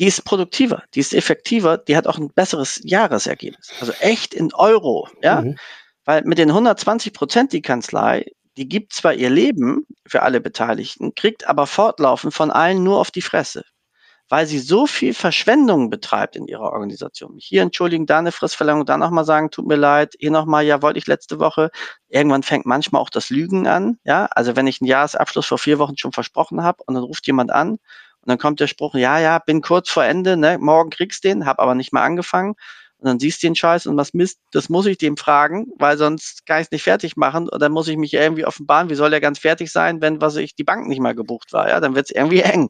die 0.00 0.06
ist 0.06 0.24
produktiver, 0.24 0.82
die 0.94 1.00
ist 1.00 1.12
effektiver, 1.12 1.76
die 1.76 1.96
hat 1.96 2.06
auch 2.06 2.18
ein 2.18 2.32
besseres 2.32 2.80
Jahresergebnis. 2.82 3.70
Also 3.80 3.92
echt 4.00 4.32
in 4.32 4.52
Euro, 4.54 5.08
ja. 5.22 5.42
Mhm. 5.42 5.58
Weil 6.06 6.22
mit 6.24 6.38
den 6.38 6.48
120 6.48 7.12
Prozent 7.12 7.52
die 7.52 7.60
Kanzlei, 7.60 8.24
die 8.56 8.66
gibt 8.66 8.94
zwar 8.94 9.12
ihr 9.12 9.28
Leben 9.28 9.86
für 10.06 10.22
alle 10.22 10.40
Beteiligten, 10.40 11.14
kriegt 11.14 11.46
aber 11.46 11.66
fortlaufend 11.66 12.32
von 12.32 12.50
allen 12.50 12.82
nur 12.82 12.98
auf 12.98 13.10
die 13.10 13.22
Fresse 13.22 13.62
weil 14.30 14.46
sie 14.46 14.60
so 14.60 14.86
viel 14.86 15.12
Verschwendung 15.12 15.90
betreibt 15.90 16.36
in 16.36 16.46
ihrer 16.46 16.72
Organisation. 16.72 17.34
Hier 17.38 17.62
entschuldigen, 17.62 18.06
da 18.06 18.20
eine 18.20 18.30
Fristverlängerung, 18.30 18.86
da 18.86 18.96
nochmal 18.96 19.24
sagen, 19.24 19.50
tut 19.50 19.66
mir 19.66 19.74
leid, 19.74 20.14
hier 20.20 20.30
nochmal, 20.30 20.64
ja, 20.64 20.82
wollte 20.82 21.00
ich 21.00 21.08
letzte 21.08 21.40
Woche. 21.40 21.70
Irgendwann 22.08 22.44
fängt 22.44 22.64
manchmal 22.64 23.02
auch 23.02 23.10
das 23.10 23.28
Lügen 23.28 23.66
an. 23.66 23.98
Ja, 24.04 24.26
also 24.30 24.54
wenn 24.54 24.68
ich 24.68 24.80
einen 24.80 24.88
Jahresabschluss 24.88 25.46
vor 25.46 25.58
vier 25.58 25.80
Wochen 25.80 25.96
schon 25.96 26.12
versprochen 26.12 26.62
habe 26.62 26.80
und 26.86 26.94
dann 26.94 27.02
ruft 27.02 27.26
jemand 27.26 27.50
an 27.50 27.78
und 28.22 28.28
dann 28.28 28.38
kommt 28.38 28.60
der 28.60 28.66
Spruch, 28.66 28.94
ja, 28.94 29.18
ja, 29.18 29.38
bin 29.38 29.62
kurz 29.62 29.88
vor 29.88 30.04
Ende, 30.04 30.36
ne, 30.36 30.58
morgen 30.58 30.90
kriegst 30.90 31.24
den, 31.24 31.46
hab 31.46 31.58
aber 31.58 31.74
nicht 31.74 31.92
mehr 31.92 32.02
angefangen. 32.02 32.54
Und 32.98 33.06
dann 33.06 33.18
siehst 33.18 33.42
du 33.42 33.46
den 33.46 33.56
Scheiß 33.56 33.86
und 33.86 33.96
was 33.96 34.12
Mist, 34.12 34.40
das 34.52 34.68
muss 34.68 34.84
ich 34.84 34.98
dem 34.98 35.16
fragen, 35.16 35.68
weil 35.78 35.96
sonst 35.96 36.44
kann 36.44 36.60
ich 36.60 36.66
es 36.66 36.70
nicht 36.70 36.82
fertig 36.82 37.16
machen 37.16 37.48
und 37.48 37.62
dann 37.62 37.72
muss 37.72 37.88
ich 37.88 37.96
mich 37.96 38.12
irgendwie 38.12 38.44
offenbaren, 38.44 38.90
wie 38.90 38.94
soll 38.94 39.08
der 39.08 39.22
ganz 39.22 39.38
fertig 39.38 39.72
sein, 39.72 40.02
wenn 40.02 40.20
was 40.20 40.36
ich 40.36 40.54
die 40.54 40.64
Bank 40.64 40.86
nicht 40.86 41.00
mal 41.00 41.14
gebucht 41.14 41.54
war, 41.54 41.70
ja, 41.70 41.80
dann 41.80 41.94
wird 41.94 42.10
es 42.10 42.14
irgendwie 42.14 42.40
eng. 42.42 42.68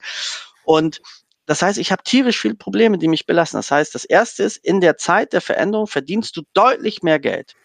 Und 0.63 1.01
das 1.47 1.63
heißt, 1.63 1.79
ich 1.79 1.91
habe 1.91 2.05
tierisch 2.05 2.39
viele 2.39 2.55
Probleme, 2.55 2.97
die 2.97 3.09
mich 3.09 3.27
belasten. 3.27 3.57
Das 3.57 3.73
heißt, 3.73 3.93
das 3.93 4.05
erste 4.05 4.45
ist, 4.45 4.57
in 4.59 4.81
der 4.81 4.97
Zeit 4.97 5.33
der 5.33 5.41
Veränderung 5.41 5.89
verdienst 5.89 6.37
du 6.37 6.43
deutlich 6.53 7.03
mehr 7.03 7.19
Geld, 7.19 7.57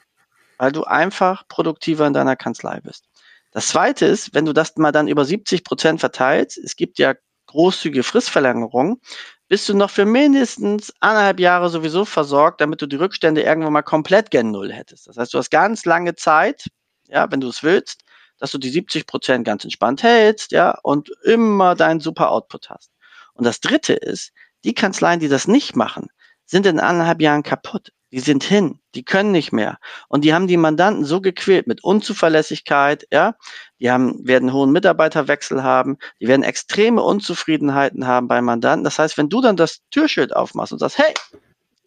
weil 0.57 0.71
du 0.71 0.85
einfach 0.85 1.47
produktiver 1.47 2.07
in 2.07 2.13
deiner 2.13 2.35
Kanzlei 2.35 2.79
bist. 2.79 3.05
Das 3.51 3.67
zweite 3.67 4.07
ist, 4.07 4.33
wenn 4.33 4.45
du 4.45 4.53
das 4.53 4.75
mal 4.75 4.91
dann 4.91 5.07
über 5.07 5.23
70 5.23 5.63
Prozent 5.63 5.99
verteilst, 5.99 6.57
es 6.57 6.75
gibt 6.75 6.97
ja 6.97 7.13
großzügige 7.55 8.03
Fristverlängerungen, 8.03 9.01
bist 9.47 9.69
du 9.69 9.75
noch 9.75 9.89
für 9.89 10.05
mindestens 10.05 10.93
anderthalb 10.99 11.39
Jahre 11.39 11.69
sowieso 11.69 12.05
versorgt, 12.05 12.61
damit 12.61 12.81
du 12.81 12.87
die 12.87 12.95
Rückstände 12.95 13.41
irgendwann 13.41 13.73
mal 13.73 13.83
komplett 13.83 14.31
gen 14.31 14.51
Null 14.51 14.71
hättest. 14.71 15.07
Das 15.07 15.17
heißt, 15.17 15.33
du 15.33 15.37
hast 15.37 15.51
ganz 15.51 15.85
lange 15.85 16.15
Zeit, 16.15 16.65
ja, 17.07 17.31
wenn 17.31 17.41
du 17.41 17.47
es 17.47 17.63
willst, 17.63 18.01
dass 18.37 18.51
du 18.51 18.57
die 18.57 18.69
70 18.69 19.07
Prozent 19.07 19.45
ganz 19.45 19.63
entspannt 19.63 20.03
hältst, 20.03 20.51
ja, 20.51 20.77
und 20.83 21.09
immer 21.23 21.75
deinen 21.75 21.99
super 21.99 22.31
Output 22.31 22.69
hast. 22.69 22.91
Und 23.33 23.45
das 23.45 23.59
Dritte 23.59 23.93
ist, 23.93 24.31
die 24.63 24.73
Kanzleien, 24.73 25.19
die 25.19 25.29
das 25.29 25.47
nicht 25.47 25.75
machen, 25.75 26.07
sind 26.45 26.65
in 26.65 26.79
anderthalb 26.79 27.21
Jahren 27.21 27.43
kaputt. 27.43 27.91
Die 28.15 28.21
sind 28.21 28.45
hin, 28.45 28.79
die 28.95 29.03
können 29.03 29.33
nicht 29.33 29.51
mehr. 29.51 29.77
Und 30.07 30.23
die 30.23 30.33
haben 30.33 30.47
die 30.47 30.55
Mandanten 30.55 31.03
so 31.03 31.19
gequält 31.19 31.67
mit 31.67 31.83
Unzuverlässigkeit, 31.83 33.05
ja. 33.11 33.35
Die 33.81 33.91
haben, 33.91 34.25
werden 34.25 34.53
hohen 34.53 34.71
Mitarbeiterwechsel 34.71 35.63
haben, 35.63 35.97
die 36.21 36.29
werden 36.29 36.41
extreme 36.41 37.03
Unzufriedenheiten 37.03 38.07
haben 38.07 38.29
bei 38.29 38.41
Mandanten. 38.41 38.85
Das 38.85 38.99
heißt, 38.99 39.17
wenn 39.17 39.27
du 39.27 39.41
dann 39.41 39.57
das 39.57 39.81
Türschild 39.91 40.33
aufmachst 40.33 40.71
und 40.71 40.79
sagst, 40.79 40.97
hey, 40.97 41.13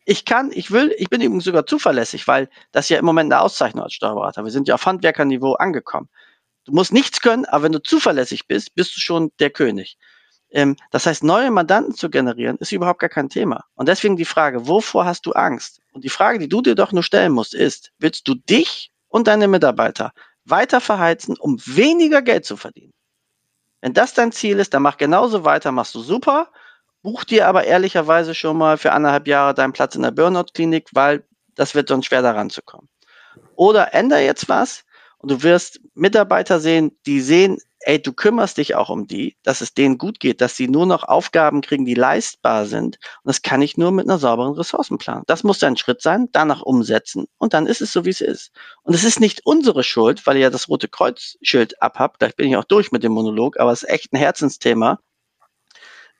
ich 0.05 0.27
kann, 0.27 0.51
ich 0.53 0.71
will, 0.71 0.95
ich 0.99 1.09
bin 1.09 1.23
übrigens 1.23 1.45
sogar 1.45 1.65
zuverlässig, 1.65 2.29
weil 2.29 2.51
das 2.73 2.91
ja 2.91 2.99
im 2.99 3.07
Moment 3.07 3.33
eine 3.33 3.41
Auszeichnung 3.41 3.85
als 3.85 3.95
Steuerberater. 3.95 4.45
Wir 4.45 4.51
sind 4.51 4.69
ja 4.69 4.75
auf 4.75 4.85
Handwerkerniveau 4.85 5.55
angekommen. 5.55 6.11
Du 6.67 6.73
musst 6.73 6.93
nichts 6.93 7.23
können, 7.23 7.47
aber 7.47 7.63
wenn 7.63 7.73
du 7.73 7.83
zuverlässig 7.83 8.47
bist, 8.47 8.75
bist 8.75 8.95
du 8.95 9.01
schon 9.01 9.33
der 9.39 9.49
König. 9.49 9.97
Ähm, 10.51 10.77
das 10.91 11.07
heißt, 11.07 11.25
neue 11.25 11.51
Mandanten 11.51 11.95
zu 11.95 12.11
generieren, 12.11 12.57
ist 12.59 12.73
überhaupt 12.73 13.01
gar 13.01 13.11
kein 13.11 13.29
Thema. 13.29 13.65
Und 13.75 13.89
deswegen 13.89 14.17
die 14.17 14.25
Frage, 14.25 14.67
wovor 14.67 15.05
hast 15.05 15.27
du 15.27 15.33
Angst? 15.33 15.81
Und 15.93 16.05
die 16.05 16.09
Frage, 16.09 16.39
die 16.39 16.49
du 16.49 16.63
dir 16.63 16.75
doch 16.75 16.93
nur 16.93 17.03
stellen 17.03 17.33
musst, 17.33 17.55
ist, 17.55 17.93
willst 17.99 18.27
du 18.29 18.35
dich 18.35 18.91
und 19.09 19.27
deine 19.27 19.49
Mitarbeiter 19.49 20.13
weiter 20.45 20.81
verheizen, 20.81 21.37
um 21.39 21.59
weniger 21.67 22.23
Geld 22.23 22.45
zu 22.45 22.57
verdienen? 22.57 22.93
Wenn 23.81 23.95
das 23.95 24.15
dein 24.15 24.33
Ziel 24.33 24.59
ist, 24.59 24.75
dann 24.75 24.83
mach 24.83 24.97
genauso 24.97 25.45
weiter, 25.45 25.71
machst 25.71 25.95
du 25.95 26.01
super. 26.01 26.51
Buch 27.03 27.25
dir 27.25 27.47
aber 27.47 27.65
ehrlicherweise 27.65 28.35
schon 28.35 28.57
mal 28.57 28.77
für 28.77 28.93
anderthalb 28.93 29.29
Jahre 29.29 29.55
deinen 29.55 29.73
Platz 29.73 29.95
in 29.95 30.03
der 30.03 30.11
Burnout-Klinik, 30.11 30.89
weil 30.93 31.25
das 31.55 31.75
wird 31.75 31.89
sonst 31.89 32.07
schwer 32.07 32.23
daran 32.23 32.51
zu 32.51 32.63
kommen. 32.63 32.89
Oder 33.55 33.95
ändere 33.95 34.21
jetzt 34.21 34.49
was 34.49 34.85
und 35.19 35.31
du 35.31 35.43
wirst 35.43 35.81
Mitarbeiter 35.95 36.59
sehen, 36.59 36.97
die 37.07 37.21
sehen, 37.21 37.59
ey, 37.81 38.01
du 38.01 38.13
kümmerst 38.13 38.59
dich 38.59 38.75
auch 38.75 38.91
um 38.91 39.07
die, 39.07 39.37
dass 39.43 39.61
es 39.61 39.75
denen 39.75 39.99
gut 39.99 40.21
geht, 40.21 40.41
dass 40.41 40.57
sie 40.57 40.69
nur 40.69 40.87
noch 40.87 41.05
Aufgaben 41.05 41.61
kriegen, 41.61 41.85
die 41.85 41.95
leistbar 41.95 42.67
sind. 42.67 42.99
Und 43.23 43.29
das 43.29 43.43
kann 43.43 43.63
ich 43.63 43.77
nur 43.77 43.93
mit 43.93 44.09
einer 44.09 44.19
sauberen 44.19 44.55
Ressourcenplanung. 44.55 45.25
Das 45.27 45.45
muss 45.45 45.63
ein 45.63 45.77
Schritt 45.77 46.03
sein, 46.03 46.29
danach 46.33 46.63
umsetzen 46.63 47.27
und 47.39 47.55
dann 47.55 47.67
ist 47.67 47.81
es 47.81 47.93
so, 47.93 48.05
wie 48.05 48.11
es 48.11 48.21
ist. 48.21 48.51
Und 48.83 48.95
es 48.95 49.05
ist 49.05 49.21
nicht 49.21 49.47
unsere 49.47 49.85
Schuld, 49.85 50.27
weil 50.27 50.37
ihr 50.37 50.43
ja 50.43 50.51
das 50.51 50.69
Rote 50.69 50.89
Kreuzschild 50.89 51.81
abhabt. 51.83 52.19
Gleich 52.19 52.37
bin 52.37 52.49
ich 52.49 52.57
auch 52.57 52.65
durch 52.65 52.93
mit 52.93 53.03
dem 53.03 53.13
Monolog, 53.13 53.61
aber 53.61 53.73
es 53.73 53.83
ist 53.83 53.91
echt 53.91 54.13
ein 54.13 54.19
Herzensthema. 54.19 55.01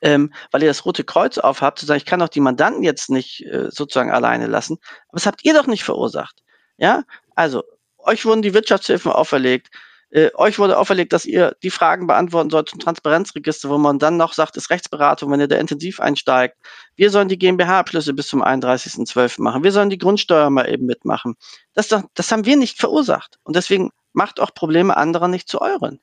Ähm, 0.01 0.33
weil 0.51 0.63
ihr 0.63 0.69
das 0.69 0.85
Rote 0.85 1.03
Kreuz 1.03 1.37
aufhabt, 1.37 1.79
zu 1.79 1.85
sagen, 1.85 1.97
ich 1.97 2.05
kann 2.05 2.21
doch 2.21 2.29
die 2.29 2.39
Mandanten 2.39 2.83
jetzt 2.83 3.09
nicht 3.09 3.45
äh, 3.45 3.69
sozusagen 3.69 4.11
alleine 4.11 4.47
lassen. 4.47 4.77
Aber 5.09 5.17
das 5.17 5.25
habt 5.25 5.43
ihr 5.43 5.53
doch 5.53 5.67
nicht 5.67 5.83
verursacht. 5.83 6.41
Ja, 6.77 7.03
also 7.35 7.63
euch 7.97 8.25
wurden 8.25 8.41
die 8.41 8.53
Wirtschaftshilfen 8.53 9.11
auferlegt. 9.11 9.69
Äh, 10.11 10.31
euch 10.33 10.57
wurde 10.57 10.77
auferlegt, 10.77 11.13
dass 11.13 11.25
ihr 11.25 11.55
die 11.61 11.69
Fragen 11.69 12.07
beantworten 12.07 12.49
sollt 12.49 12.69
zum 12.69 12.79
Transparenzregister, 12.79 13.69
wo 13.69 13.77
man 13.77 13.99
dann 13.99 14.17
noch 14.17 14.33
sagt, 14.33 14.57
ist 14.57 14.71
Rechtsberatung, 14.71 15.31
wenn 15.31 15.39
ihr 15.39 15.47
da 15.47 15.57
intensiv 15.57 15.99
einsteigt. 15.99 16.57
Wir 16.95 17.11
sollen 17.11 17.27
die 17.27 17.37
GmbH-Abschlüsse 17.37 18.13
bis 18.13 18.27
zum 18.27 18.43
31.12. 18.43 19.41
machen. 19.41 19.63
Wir 19.63 19.71
sollen 19.71 19.91
die 19.91 19.99
Grundsteuer 19.99 20.49
mal 20.49 20.67
eben 20.67 20.87
mitmachen. 20.87 21.35
Das, 21.73 21.89
das 21.89 22.31
haben 22.31 22.45
wir 22.45 22.57
nicht 22.57 22.79
verursacht. 22.79 23.37
Und 23.43 23.55
deswegen 23.55 23.91
macht 24.13 24.39
auch 24.39 24.53
Probleme 24.53 24.97
anderer 24.97 25.27
nicht 25.27 25.47
zu 25.47 25.61
euren. 25.61 25.99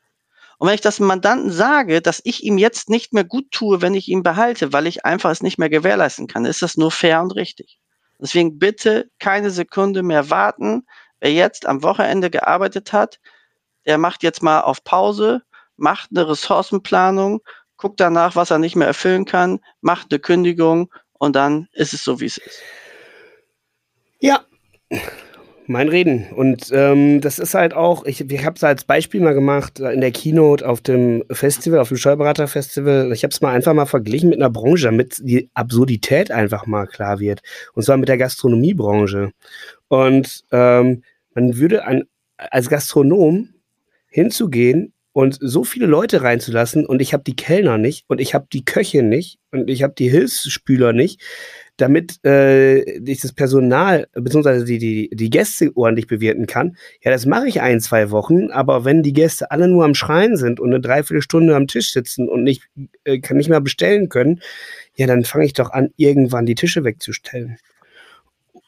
Und 0.58 0.68
wenn 0.68 0.74
ich 0.74 0.80
das 0.80 1.00
Mandanten 1.00 1.50
sage, 1.50 2.00
dass 2.00 2.20
ich 2.24 2.44
ihm 2.44 2.58
jetzt 2.58 2.88
nicht 2.88 3.12
mehr 3.12 3.24
gut 3.24 3.50
tue, 3.50 3.82
wenn 3.82 3.94
ich 3.94 4.08
ihn 4.08 4.22
behalte, 4.22 4.72
weil 4.72 4.86
ich 4.86 5.04
einfach 5.04 5.30
es 5.30 5.42
nicht 5.42 5.58
mehr 5.58 5.68
gewährleisten 5.68 6.28
kann, 6.28 6.44
ist 6.44 6.62
das 6.62 6.76
nur 6.76 6.90
fair 6.90 7.20
und 7.20 7.34
richtig. 7.34 7.78
Deswegen 8.18 8.58
bitte 8.58 9.10
keine 9.18 9.50
Sekunde 9.50 10.02
mehr 10.02 10.30
warten. 10.30 10.86
Wer 11.20 11.32
jetzt 11.32 11.66
am 11.66 11.82
Wochenende 11.82 12.30
gearbeitet 12.30 12.92
hat, 12.92 13.18
der 13.86 13.98
macht 13.98 14.22
jetzt 14.22 14.42
mal 14.42 14.60
auf 14.60 14.84
Pause, 14.84 15.42
macht 15.76 16.10
eine 16.10 16.28
Ressourcenplanung, 16.28 17.40
guckt 17.76 18.00
danach, 18.00 18.36
was 18.36 18.50
er 18.50 18.58
nicht 18.58 18.76
mehr 18.76 18.86
erfüllen 18.86 19.24
kann, 19.24 19.60
macht 19.80 20.08
eine 20.10 20.18
Kündigung 20.18 20.92
und 21.12 21.36
dann 21.36 21.68
ist 21.72 21.94
es 21.94 22.04
so, 22.04 22.20
wie 22.20 22.26
es 22.26 22.38
ist. 22.38 22.60
Ja, 24.18 24.44
mein 25.68 25.88
Reden. 25.88 26.26
Und 26.34 26.70
ähm, 26.72 27.20
das 27.20 27.38
ist 27.38 27.54
halt 27.54 27.74
auch, 27.74 28.04
ich, 28.04 28.20
ich 28.20 28.44
habe 28.44 28.56
es 28.56 28.64
als 28.64 28.84
Beispiel 28.84 29.20
mal 29.20 29.34
gemacht 29.34 29.80
in 29.80 30.00
der 30.00 30.12
Keynote 30.12 30.66
auf 30.66 30.80
dem 30.80 31.24
Festival, 31.30 31.80
auf 31.80 31.88
dem 31.88 31.96
Steuerberaterfestival. 31.96 33.12
Ich 33.12 33.22
habe 33.24 33.32
es 33.32 33.40
mal 33.40 33.52
einfach 33.52 33.74
mal 33.74 33.86
verglichen 33.86 34.30
mit 34.30 34.38
einer 34.38 34.50
Branche, 34.50 34.86
damit 34.86 35.16
die 35.22 35.50
Absurdität 35.54 36.30
einfach 36.30 36.66
mal 36.66 36.86
klar 36.86 37.18
wird. 37.18 37.40
Und 37.74 37.82
zwar 37.82 37.96
mit 37.96 38.08
der 38.08 38.18
Gastronomiebranche. 38.18 39.32
Und 39.88 40.44
ähm, 40.52 41.02
man 41.34 41.56
würde 41.56 41.84
an, 41.84 42.04
als 42.36 42.68
Gastronom 42.68 43.48
hinzugehen 44.16 44.94
und 45.12 45.36
so 45.42 45.62
viele 45.62 45.84
Leute 45.84 46.22
reinzulassen 46.22 46.86
und 46.86 47.02
ich 47.02 47.12
habe 47.12 47.22
die 47.22 47.36
Kellner 47.36 47.76
nicht 47.76 48.06
und 48.08 48.18
ich 48.18 48.32
habe 48.32 48.46
die 48.50 48.64
Köche 48.64 49.02
nicht 49.02 49.38
und 49.52 49.68
ich 49.68 49.82
habe 49.82 49.92
die 49.92 50.08
Hilfsspüler 50.08 50.94
nicht, 50.94 51.20
damit 51.76 52.24
äh, 52.24 52.80
ich 52.80 53.20
das 53.20 53.34
Personal 53.34 54.08
bzw. 54.14 54.64
Die, 54.64 54.78
die, 54.78 55.10
die 55.12 55.28
Gäste 55.28 55.70
ordentlich 55.74 56.06
bewirten 56.06 56.46
kann. 56.46 56.78
Ja, 57.02 57.10
das 57.10 57.26
mache 57.26 57.46
ich 57.46 57.60
ein, 57.60 57.80
zwei 57.80 58.10
Wochen, 58.10 58.50
aber 58.50 58.86
wenn 58.86 59.02
die 59.02 59.12
Gäste 59.12 59.50
alle 59.50 59.68
nur 59.68 59.84
am 59.84 59.94
Schreien 59.94 60.38
sind 60.38 60.60
und 60.60 60.70
eine 60.70 60.80
Dreiviertelstunde 60.80 61.54
am 61.54 61.66
Tisch 61.66 61.92
sitzen 61.92 62.26
und 62.26 62.42
nicht, 62.42 62.62
äh, 63.04 63.18
kann 63.18 63.36
nicht 63.36 63.50
mehr 63.50 63.60
bestellen 63.60 64.08
können, 64.08 64.40
ja, 64.94 65.06
dann 65.06 65.24
fange 65.24 65.44
ich 65.44 65.52
doch 65.52 65.72
an, 65.72 65.90
irgendwann 65.96 66.46
die 66.46 66.54
Tische 66.54 66.84
wegzustellen. 66.84 67.58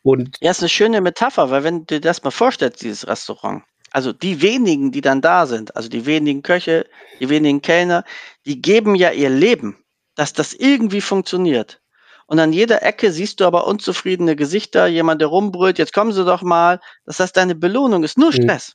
Und 0.02 0.36
ja, 0.42 0.50
ist 0.50 0.60
eine 0.60 0.68
schöne 0.68 1.00
Metapher, 1.00 1.50
weil 1.50 1.64
wenn 1.64 1.80
du 1.80 1.84
dir 1.86 2.00
das 2.00 2.22
mal 2.22 2.30
vorstellst, 2.30 2.82
dieses 2.82 3.08
Restaurant, 3.08 3.62
also 3.92 4.12
die 4.12 4.42
wenigen, 4.42 4.92
die 4.92 5.00
dann 5.00 5.20
da 5.20 5.46
sind, 5.46 5.74
also 5.76 5.88
die 5.88 6.06
wenigen 6.06 6.42
Köche, 6.42 6.86
die 7.20 7.28
wenigen 7.28 7.62
Kellner, 7.62 8.04
die 8.46 8.60
geben 8.60 8.94
ja 8.94 9.10
ihr 9.10 9.30
Leben, 9.30 9.76
dass 10.14 10.32
das 10.32 10.52
irgendwie 10.52 11.00
funktioniert. 11.00 11.80
Und 12.26 12.38
an 12.40 12.52
jeder 12.52 12.82
Ecke 12.82 13.10
siehst 13.10 13.40
du 13.40 13.46
aber 13.46 13.66
unzufriedene 13.66 14.36
Gesichter, 14.36 14.86
jemand, 14.86 15.22
der 15.22 15.28
rumbrüllt, 15.28 15.78
jetzt 15.78 15.94
kommen 15.94 16.12
sie 16.12 16.26
doch 16.26 16.42
mal. 16.42 16.78
Das 17.06 17.20
heißt, 17.20 17.36
deine 17.36 17.54
Belohnung 17.54 18.04
ist 18.04 18.18
nur 18.18 18.28
mhm. 18.28 18.42
Stress. 18.42 18.74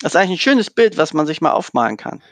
Das 0.00 0.14
ist 0.14 0.16
eigentlich 0.16 0.38
ein 0.38 0.42
schönes 0.42 0.70
Bild, 0.70 0.96
was 0.96 1.12
man 1.12 1.26
sich 1.26 1.42
mal 1.42 1.52
aufmalen 1.52 1.98
kann. 1.98 2.22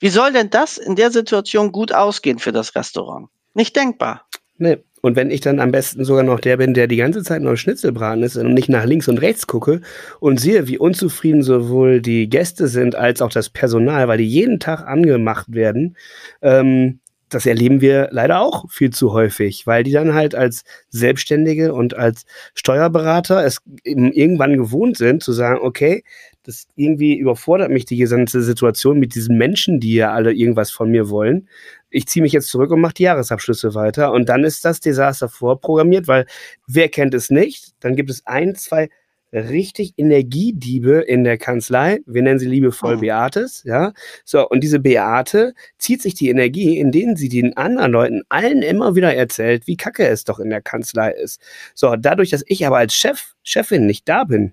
Wie 0.00 0.08
soll 0.08 0.32
denn 0.32 0.50
das 0.50 0.76
in 0.76 0.96
der 0.96 1.10
Situation 1.10 1.70
gut 1.70 1.92
ausgehen 1.92 2.38
für 2.38 2.52
das 2.52 2.74
Restaurant? 2.74 3.28
Nicht 3.54 3.76
denkbar. 3.76 4.26
Nee. 4.56 4.82
Und 5.02 5.16
wenn 5.16 5.30
ich 5.30 5.40
dann 5.40 5.60
am 5.60 5.72
besten 5.72 6.04
sogar 6.04 6.22
noch 6.22 6.40
der 6.40 6.58
bin, 6.58 6.74
der 6.74 6.86
die 6.86 6.96
ganze 6.96 7.22
Zeit 7.22 7.42
noch 7.42 7.56
Schnitzelbraten 7.56 8.22
ist 8.22 8.36
und 8.36 8.54
nicht 8.54 8.68
nach 8.68 8.84
links 8.84 9.08
und 9.08 9.18
rechts 9.18 9.46
gucke 9.46 9.80
und 10.20 10.40
sehe, 10.40 10.68
wie 10.68 10.78
unzufrieden 10.78 11.42
sowohl 11.42 12.00
die 12.00 12.28
Gäste 12.28 12.68
sind 12.68 12.94
als 12.94 13.22
auch 13.22 13.30
das 13.30 13.48
Personal, 13.48 14.08
weil 14.08 14.18
die 14.18 14.28
jeden 14.28 14.60
Tag 14.60 14.86
angemacht 14.86 15.46
werden, 15.52 15.96
ähm, 16.42 17.00
das 17.30 17.46
erleben 17.46 17.80
wir 17.80 18.08
leider 18.10 18.40
auch 18.40 18.68
viel 18.70 18.90
zu 18.90 19.12
häufig, 19.12 19.66
weil 19.66 19.84
die 19.84 19.92
dann 19.92 20.14
halt 20.14 20.34
als 20.34 20.64
Selbstständige 20.88 21.72
und 21.72 21.96
als 21.96 22.24
Steuerberater 22.54 23.44
es 23.44 23.62
irgendwann 23.84 24.56
gewohnt 24.56 24.96
sind 24.96 25.22
zu 25.22 25.32
sagen, 25.32 25.60
okay, 25.62 26.02
das 26.42 26.66
irgendwie 26.74 27.16
überfordert 27.16 27.70
mich 27.70 27.84
die 27.84 27.96
gesamte 27.96 28.42
Situation 28.42 28.98
mit 28.98 29.14
diesen 29.14 29.38
Menschen, 29.38 29.78
die 29.78 29.94
ja 29.94 30.12
alle 30.12 30.32
irgendwas 30.32 30.70
von 30.70 30.90
mir 30.90 31.08
wollen. 31.08 31.48
Ich 31.90 32.06
ziehe 32.06 32.22
mich 32.22 32.32
jetzt 32.32 32.48
zurück 32.48 32.70
und 32.70 32.80
mache 32.80 32.94
die 32.94 33.02
Jahresabschlüsse 33.04 33.74
weiter 33.74 34.12
und 34.12 34.28
dann 34.28 34.44
ist 34.44 34.64
das 34.64 34.80
Desaster 34.80 35.28
vorprogrammiert, 35.28 36.08
weil 36.08 36.26
wer 36.66 36.88
kennt 36.88 37.14
es 37.14 37.30
nicht? 37.30 37.72
Dann 37.80 37.96
gibt 37.96 38.10
es 38.10 38.26
ein, 38.26 38.54
zwei 38.54 38.88
richtig 39.32 39.94
Energiediebe 39.96 41.00
in 41.00 41.24
der 41.24 41.38
Kanzlei. 41.38 42.00
Wir 42.06 42.22
nennen 42.22 42.38
sie 42.38 42.48
liebevoll 42.48 42.96
oh. 42.96 43.00
Beates, 43.00 43.62
ja. 43.64 43.92
So, 44.24 44.48
und 44.48 44.60
diese 44.62 44.80
Beate 44.80 45.54
zieht 45.78 46.02
sich 46.02 46.14
die 46.14 46.30
Energie, 46.30 46.78
in 46.78 46.90
denen 46.90 47.16
sie 47.16 47.28
den 47.28 47.56
anderen 47.56 47.92
Leuten 47.92 48.22
allen 48.28 48.62
immer 48.62 48.94
wieder 48.94 49.14
erzählt, 49.14 49.66
wie 49.66 49.76
kacke 49.76 50.06
es 50.06 50.24
doch 50.24 50.40
in 50.40 50.50
der 50.50 50.62
Kanzlei 50.62 51.12
ist. 51.12 51.40
So, 51.74 51.94
dadurch, 51.96 52.30
dass 52.30 52.44
ich 52.46 52.66
aber 52.66 52.78
als 52.78 52.94
Chef, 52.94 53.34
Chefin 53.42 53.86
nicht 53.86 54.08
da 54.08 54.24
bin, 54.24 54.52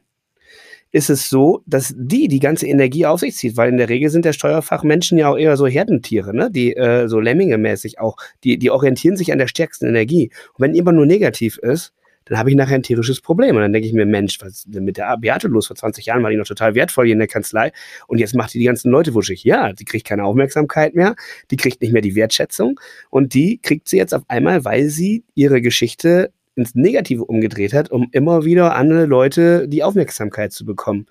ist 0.98 1.12
es 1.12 1.30
so, 1.30 1.62
dass 1.68 1.94
die 1.96 2.28
die 2.28 2.40
ganze 2.40 2.66
Energie 2.66 3.06
auf 3.06 3.20
sich 3.20 3.36
zieht, 3.36 3.56
weil 3.56 3.70
in 3.70 3.78
der 3.78 3.88
Regel 3.88 4.10
sind 4.10 4.26
der 4.26 4.34
Steuerfachmenschen 4.34 5.20
ja 5.20 5.30
auch 5.30 5.38
eher 5.38 5.56
so 5.56 5.68
Herdentiere, 5.68 6.36
ne? 6.36 6.50
die 6.50 6.76
äh, 6.76 7.08
so 7.08 7.20
Lemminge-mäßig 7.20 8.00
auch, 8.00 8.18
die, 8.44 8.58
die 8.58 8.72
orientieren 8.72 9.16
sich 9.16 9.32
an 9.32 9.38
der 9.38 9.48
stärksten 9.48 9.86
Energie. 9.86 10.32
Und 10.54 10.64
wenn 10.64 10.74
immer 10.74 10.92
nur 10.92 11.06
negativ 11.06 11.60
ist, 11.60 11.94
dann 12.26 12.40
habe 12.40 12.50
ich 12.50 12.56
nachher 12.56 12.76
ein 12.76 12.84
tierisches 12.84 13.22
Problem. 13.22 13.56
Und 13.56 13.62
dann 13.62 13.72
denke 13.72 13.88
ich 13.88 13.94
mir, 13.94 14.08
Mensch, 14.08 14.40
was 14.42 14.54
ist 14.54 14.66
denn 14.68 14.84
mit 14.84 14.98
der 14.98 15.16
Beate 15.18 15.48
los? 15.48 15.68
Vor 15.68 15.76
20 15.76 16.08
Jahren 16.08 16.24
war 16.24 16.32
die 16.32 16.36
noch 16.36 16.48
total 16.48 16.74
wertvoll 16.74 17.06
hier 17.06 17.14
in 17.14 17.20
der 17.20 17.28
Kanzlei 17.28 17.72
und 18.08 18.18
jetzt 18.18 18.34
macht 18.34 18.56
die 18.56 18.60
die 18.60 18.66
ganzen 18.66 18.90
Leute 18.90 19.14
wuschig. 19.14 19.44
Ja, 19.44 19.74
die 19.74 19.86
kriegt 19.86 20.08
keine 20.08 20.24
Aufmerksamkeit 20.26 20.96
mehr, 20.96 21.16
die 21.52 21.58
kriegt 21.58 21.80
nicht 21.80 21.94
mehr 21.94 22.02
die 22.02 22.16
Wertschätzung 22.16 22.80
und 23.12 23.36
die 23.36 23.60
kriegt 23.62 23.88
sie 23.88 23.98
jetzt 23.98 24.16
auf 24.16 24.24
einmal, 24.30 24.66
weil 24.66 24.90
sie 24.90 25.24
ihre 25.36 25.62
Geschichte 25.62 26.32
ins 26.58 26.76
Negative 26.76 27.24
umgedreht 27.24 27.74
hat, 27.74 27.92
um 27.92 28.10
immer 28.12 28.44
wieder 28.44 28.76
andere 28.76 29.06
Leute 29.06 29.68
die 29.68 29.84
Aufmerksamkeit 29.84 30.52
zu 30.52 30.66
bekommen. 30.66 31.06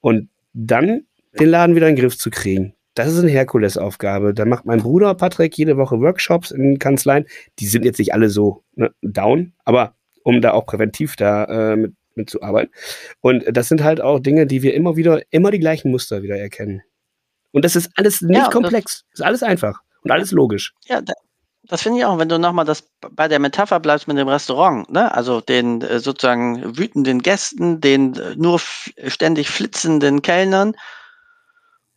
Und 0.00 0.28
dann 0.52 1.04
den 1.38 1.48
Laden 1.48 1.76
wieder 1.76 1.88
in 1.88 1.94
den 1.94 2.02
Griff 2.02 2.18
zu 2.18 2.30
kriegen. 2.30 2.74
Das 2.94 3.12
ist 3.12 3.20
eine 3.20 3.30
Herkulesaufgabe. 3.30 4.34
Da 4.34 4.44
macht 4.44 4.66
mein 4.66 4.82
Bruder 4.82 5.14
Patrick 5.14 5.56
jede 5.56 5.76
Woche 5.76 6.00
Workshops 6.00 6.50
in 6.50 6.78
Kanzleien. 6.80 7.26
Die 7.60 7.66
sind 7.66 7.84
jetzt 7.84 7.98
nicht 7.98 8.12
alle 8.12 8.28
so 8.28 8.64
ne, 8.74 8.92
down, 9.02 9.52
aber 9.64 9.94
um 10.24 10.40
da 10.40 10.52
auch 10.52 10.66
präventiv 10.66 11.14
da 11.14 11.44
äh, 11.44 11.76
mit, 11.76 11.94
mit 12.16 12.28
zu 12.28 12.42
arbeiten. 12.42 12.72
Und 13.20 13.44
das 13.56 13.68
sind 13.68 13.84
halt 13.84 14.00
auch 14.00 14.18
Dinge, 14.18 14.46
die 14.46 14.62
wir 14.62 14.74
immer 14.74 14.96
wieder, 14.96 15.22
immer 15.30 15.52
die 15.52 15.60
gleichen 15.60 15.92
Muster 15.92 16.22
wieder 16.22 16.36
erkennen. 16.36 16.82
Und 17.52 17.64
das 17.64 17.76
ist 17.76 17.90
alles 17.94 18.20
nicht 18.20 18.36
ja, 18.36 18.48
komplex. 18.50 19.04
Das 19.12 19.20
ist 19.20 19.26
alles 19.26 19.42
einfach 19.44 19.80
und 20.02 20.10
alles 20.10 20.32
logisch. 20.32 20.74
Ja, 20.86 21.00
da, 21.00 21.12
das 21.68 21.82
finde 21.82 21.98
ich 21.98 22.04
auch, 22.06 22.18
wenn 22.18 22.30
du 22.30 22.38
nochmal 22.38 22.64
das 22.64 22.88
bei 23.12 23.28
der 23.28 23.38
Metapher 23.38 23.78
bleibst 23.78 24.08
mit 24.08 24.16
dem 24.16 24.28
Restaurant, 24.28 24.90
ne? 24.90 25.14
also 25.14 25.42
den 25.42 25.82
äh, 25.82 26.00
sozusagen 26.00 26.76
wütenden 26.76 27.20
Gästen, 27.20 27.80
den 27.80 28.16
äh, 28.16 28.34
nur 28.36 28.58
ständig 28.58 29.50
flitzenden 29.50 30.22
Kellnern 30.22 30.74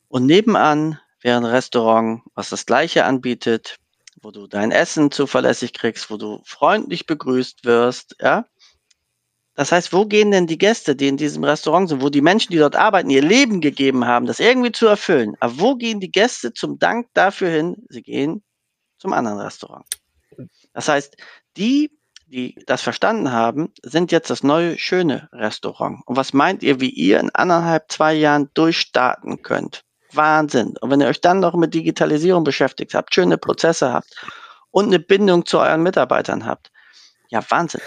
und 0.09 0.25
nebenan 0.25 0.99
wäre 1.21 1.37
ein 1.37 1.45
Restaurant, 1.45 2.21
was 2.35 2.49
das 2.49 2.65
gleiche 2.65 3.05
anbietet, 3.05 3.77
wo 4.21 4.31
du 4.31 4.47
dein 4.47 4.71
Essen 4.71 5.09
zuverlässig 5.09 5.73
kriegst, 5.73 6.11
wo 6.11 6.17
du 6.17 6.41
freundlich 6.45 7.05
begrüßt 7.05 7.63
wirst, 7.63 8.17
ja. 8.21 8.45
Das 9.55 9.71
heißt, 9.71 9.93
wo 9.93 10.05
gehen 10.05 10.31
denn 10.31 10.47
die 10.47 10.57
Gäste, 10.57 10.95
die 10.95 11.07
in 11.07 11.17
diesem 11.17 11.43
Restaurant 11.43 11.89
sind, 11.89 12.01
wo 12.01 12.09
die 12.09 12.21
Menschen, 12.21 12.51
die 12.51 12.57
dort 12.57 12.75
arbeiten, 12.75 13.09
ihr 13.09 13.21
Leben 13.21 13.61
gegeben 13.61 14.05
haben, 14.05 14.25
das 14.25 14.39
irgendwie 14.39 14.71
zu 14.71 14.87
erfüllen? 14.87 15.35
Aber 15.39 15.59
wo 15.59 15.75
gehen 15.75 15.99
die 15.99 16.11
Gäste 16.11 16.53
zum 16.53 16.79
Dank 16.79 17.07
dafür 17.13 17.49
hin? 17.49 17.75
Sie 17.89 18.01
gehen 18.01 18.43
zum 19.01 19.13
anderen 19.13 19.39
Restaurant. 19.39 19.85
Das 20.73 20.87
heißt, 20.87 21.17
die, 21.57 21.91
die 22.27 22.55
das 22.67 22.81
verstanden 22.81 23.31
haben, 23.31 23.73
sind 23.83 24.11
jetzt 24.11 24.29
das 24.29 24.43
neue 24.43 24.77
schöne 24.77 25.27
Restaurant. 25.33 26.01
Und 26.05 26.15
was 26.15 26.33
meint 26.33 26.61
ihr, 26.63 26.79
wie 26.79 26.89
ihr 26.89 27.19
in 27.19 27.29
anderthalb, 27.31 27.91
zwei 27.91 28.13
Jahren 28.13 28.49
durchstarten 28.53 29.41
könnt? 29.41 29.83
Wahnsinn. 30.13 30.75
Und 30.79 30.91
wenn 30.91 31.01
ihr 31.01 31.07
euch 31.07 31.21
dann 31.21 31.39
noch 31.39 31.55
mit 31.55 31.73
Digitalisierung 31.73 32.43
beschäftigt 32.43 32.93
habt, 32.93 33.13
schöne 33.13 33.37
Prozesse 33.37 33.91
habt 33.91 34.15
und 34.69 34.85
eine 34.85 34.99
Bindung 34.99 35.45
zu 35.45 35.59
euren 35.59 35.83
Mitarbeitern 35.83 36.45
habt, 36.45 36.71
ja, 37.29 37.43
Wahnsinn. 37.49 37.81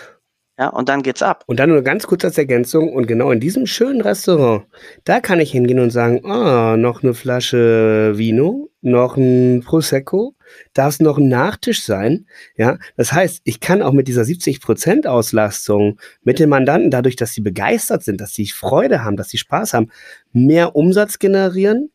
Ja, 0.57 0.68
und 0.68 0.88
dann 0.88 1.02
geht's 1.02 1.22
ab. 1.22 1.42
Und 1.46 1.59
dann 1.59 1.70
nur 1.70 1.82
ganz 1.82 2.07
kurz 2.07 2.24
als 2.24 2.38
Ergänzung. 2.38 2.92
Und 2.92 3.07
genau 3.07 3.32
in 3.32 3.40
diesem 3.40 3.66
schönen 3.66 4.00
Restaurant, 4.00 4.66
da 5.02 5.18
kann 5.18 5.40
ich 5.40 5.50
hingehen 5.50 5.80
und 5.80 5.90
sagen, 5.90 6.24
ah, 6.24 6.76
noch 6.76 7.02
eine 7.02 7.12
Flasche 7.12 8.12
Vino, 8.16 8.70
noch 8.80 9.16
ein 9.16 9.62
Prosecco, 9.64 10.36
darf 10.72 10.94
es 10.94 11.00
noch 11.00 11.18
ein 11.18 11.28
Nachtisch 11.28 11.82
sein. 11.82 12.26
Ja, 12.57 12.78
das 12.96 13.12
heißt, 13.12 13.40
ich 13.42 13.59
kann 13.59 13.82
auch 13.82 13.92
mit 13.92 14.07
dieser 14.07 14.22
70% 14.22 15.07
Auslastung 15.07 15.98
mit 16.22 16.38
den 16.38 16.50
Mandanten, 16.50 16.90
dadurch, 16.90 17.16
dass 17.16 17.32
sie 17.32 17.40
begeistert 17.40 18.05
sind, 18.05 18.20
dass 18.20 18.32
sie 18.32 18.46
Freude 18.46 19.02
haben, 19.02 19.16
dass 19.16 19.30
sie 19.30 19.38
Spaß 19.38 19.74
haben, 19.74 19.90
mehr 20.32 20.76
Umsatz 20.76 21.18
generieren 21.18 21.90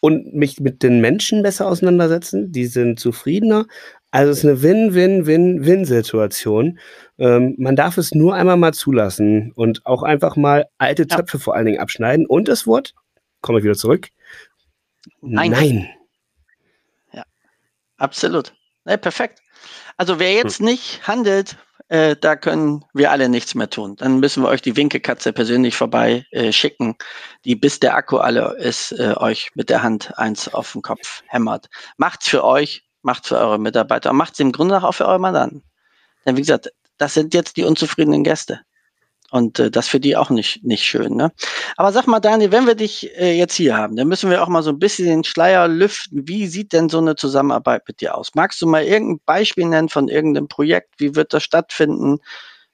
und 0.00 0.34
mich 0.34 0.58
mit 0.58 0.82
den 0.82 1.00
Menschen 1.00 1.44
besser 1.44 1.68
auseinandersetzen. 1.68 2.50
Die 2.50 2.66
sind 2.66 2.98
zufriedener. 2.98 3.66
Also 4.12 4.30
es 4.30 4.38
ist 4.38 4.44
eine 4.44 4.62
Win-Win-Win-Win-Situation. 4.62 6.78
Ähm, 7.18 7.56
man 7.58 7.74
darf 7.76 7.96
es 7.96 8.14
nur 8.14 8.34
einmal 8.34 8.58
mal 8.58 8.74
zulassen 8.74 9.52
und 9.56 9.86
auch 9.86 10.02
einfach 10.02 10.36
mal 10.36 10.66
alte 10.76 11.06
Töpfe 11.06 11.38
ja. 11.38 11.42
vor 11.42 11.56
allen 11.56 11.64
Dingen 11.64 11.80
abschneiden. 11.80 12.26
Und 12.26 12.46
das 12.46 12.66
Wort, 12.66 12.92
komme 13.40 13.58
ich 13.58 13.64
wieder 13.64 13.74
zurück. 13.74 14.10
Nein. 15.22 15.52
Nein. 15.52 15.88
Ja, 17.12 17.24
absolut. 17.96 18.52
Nee, 18.84 18.98
perfekt. 18.98 19.40
Also 19.96 20.18
wer 20.18 20.34
jetzt 20.34 20.58
hm. 20.58 20.66
nicht 20.66 21.08
handelt, 21.08 21.56
äh, 21.88 22.14
da 22.20 22.36
können 22.36 22.84
wir 22.92 23.12
alle 23.12 23.30
nichts 23.30 23.54
mehr 23.54 23.70
tun. 23.70 23.96
Dann 23.96 24.20
müssen 24.20 24.42
wir 24.42 24.48
euch 24.48 24.60
die 24.60 24.76
Winkekatze 24.76 25.32
persönlich 25.32 25.74
vorbei 25.74 26.26
äh, 26.32 26.52
schicken, 26.52 26.96
die 27.46 27.56
bis 27.56 27.80
der 27.80 27.96
Akku 27.96 28.18
alle 28.18 28.58
ist, 28.58 28.92
äh, 28.92 29.14
euch 29.16 29.52
mit 29.54 29.70
der 29.70 29.82
Hand 29.82 30.18
eins 30.18 30.52
auf 30.52 30.72
den 30.72 30.82
Kopf 30.82 31.22
hämmert. 31.28 31.70
Macht's 31.96 32.28
für 32.28 32.44
euch, 32.44 32.84
macht's 33.02 33.28
für 33.28 33.38
eure 33.38 33.58
Mitarbeiter 33.58 34.10
und 34.10 34.16
macht's 34.16 34.40
im 34.40 34.52
Grunde 34.52 34.82
auch 34.82 34.92
für 34.92 35.06
eure 35.06 35.18
Mandanten. 35.18 35.62
Denn 36.24 36.36
wie 36.36 36.42
gesagt, 36.42 36.72
das 36.98 37.14
sind 37.14 37.34
jetzt 37.34 37.56
die 37.56 37.64
unzufriedenen 37.64 38.24
Gäste. 38.24 38.60
Und 39.30 39.58
äh, 39.58 39.70
das 39.70 39.88
für 39.88 39.98
die 39.98 40.14
auch 40.14 40.28
nicht, 40.28 40.62
nicht 40.62 40.84
schön. 40.84 41.16
Ne? 41.16 41.32
Aber 41.76 41.90
sag 41.90 42.06
mal, 42.06 42.20
Daniel, 42.20 42.52
wenn 42.52 42.66
wir 42.66 42.74
dich 42.74 43.10
äh, 43.18 43.32
jetzt 43.32 43.54
hier 43.54 43.74
haben, 43.76 43.96
dann 43.96 44.06
müssen 44.06 44.30
wir 44.30 44.42
auch 44.42 44.48
mal 44.48 44.62
so 44.62 44.70
ein 44.70 44.78
bisschen 44.78 45.06
den 45.06 45.24
Schleier 45.24 45.68
lüften. 45.68 46.28
Wie 46.28 46.46
sieht 46.46 46.74
denn 46.74 46.90
so 46.90 46.98
eine 46.98 47.16
Zusammenarbeit 47.16 47.82
mit 47.88 48.02
dir 48.02 48.14
aus? 48.14 48.34
Magst 48.34 48.60
du 48.60 48.66
mal 48.66 48.84
irgendein 48.84 49.22
Beispiel 49.24 49.66
nennen 49.66 49.88
von 49.88 50.08
irgendeinem 50.08 50.48
Projekt? 50.48 50.94
Wie 50.98 51.16
wird 51.16 51.32
das 51.32 51.42
stattfinden? 51.42 52.18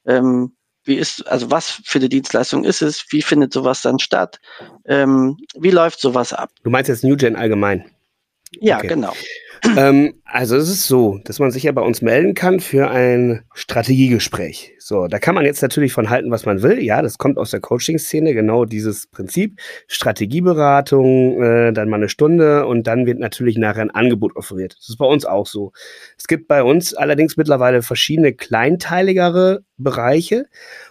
Ähm, 0.05 0.53
wie 0.83 0.97
ist, 0.97 1.29
also 1.29 1.49
was 1.53 1.81
für 1.85 2.01
eine 2.01 2.09
Dienstleistung 2.09 2.65
ist 2.65 2.83
es? 2.83 3.05
Wie 3.11 3.23
findet 3.23 3.53
sowas 3.53 3.83
dann 3.83 4.01
statt? 4.01 4.41
Ähm, 4.85 5.37
wie 5.55 5.71
läuft 5.71 6.01
sowas 6.01 6.33
ab? 6.33 6.51
Du 6.65 6.71
meinst 6.71 6.89
jetzt 6.89 7.05
NewGen 7.05 7.37
allgemein? 7.37 7.85
Ja, 8.61 8.79
okay. 8.79 8.89
genau 8.89 9.13
ähm, 9.77 10.15
also 10.25 10.57
es 10.57 10.69
ist 10.69 10.87
so, 10.87 11.21
dass 11.25 11.39
man 11.39 11.51
sich 11.51 11.65
ja 11.65 11.73
bei 11.73 11.83
uns 11.83 12.03
melden 12.03 12.35
kann 12.35 12.61
für 12.61 12.91
ein 12.91 13.43
Strategiegespräch. 13.55 14.75
So, 14.89 15.07
da 15.07 15.19
kann 15.19 15.35
man 15.35 15.45
jetzt 15.45 15.61
natürlich 15.61 15.93
von 15.93 16.09
halten, 16.09 16.31
was 16.31 16.47
man 16.47 16.63
will. 16.63 16.83
Ja, 16.83 17.03
das 17.03 17.19
kommt 17.19 17.37
aus 17.37 17.51
der 17.51 17.61
Coaching-Szene, 17.61 18.33
genau 18.33 18.65
dieses 18.65 19.07
Prinzip. 19.07 19.61
Strategieberatung, 19.87 21.43
äh, 21.43 21.73
dann 21.75 21.91
mal 21.91 21.99
eine 21.99 22.09
Stunde 22.09 22.65
und 22.65 22.87
dann 22.87 23.05
wird 23.05 23.19
natürlich 23.19 23.59
nachher 23.59 23.83
ein 23.83 23.91
Angebot 23.91 24.35
offeriert. 24.35 24.77
Das 24.79 24.89
ist 24.89 24.97
bei 24.97 25.05
uns 25.05 25.27
auch 25.27 25.47
so. 25.47 25.73
Es 26.17 26.27
gibt 26.27 26.49
bei 26.49 26.63
uns 26.63 26.95
allerdings 26.95 27.37
mittlerweile 27.37 27.83
verschiedene 27.83 28.33
kleinteiligere 28.33 29.61
Bereiche 29.77 30.47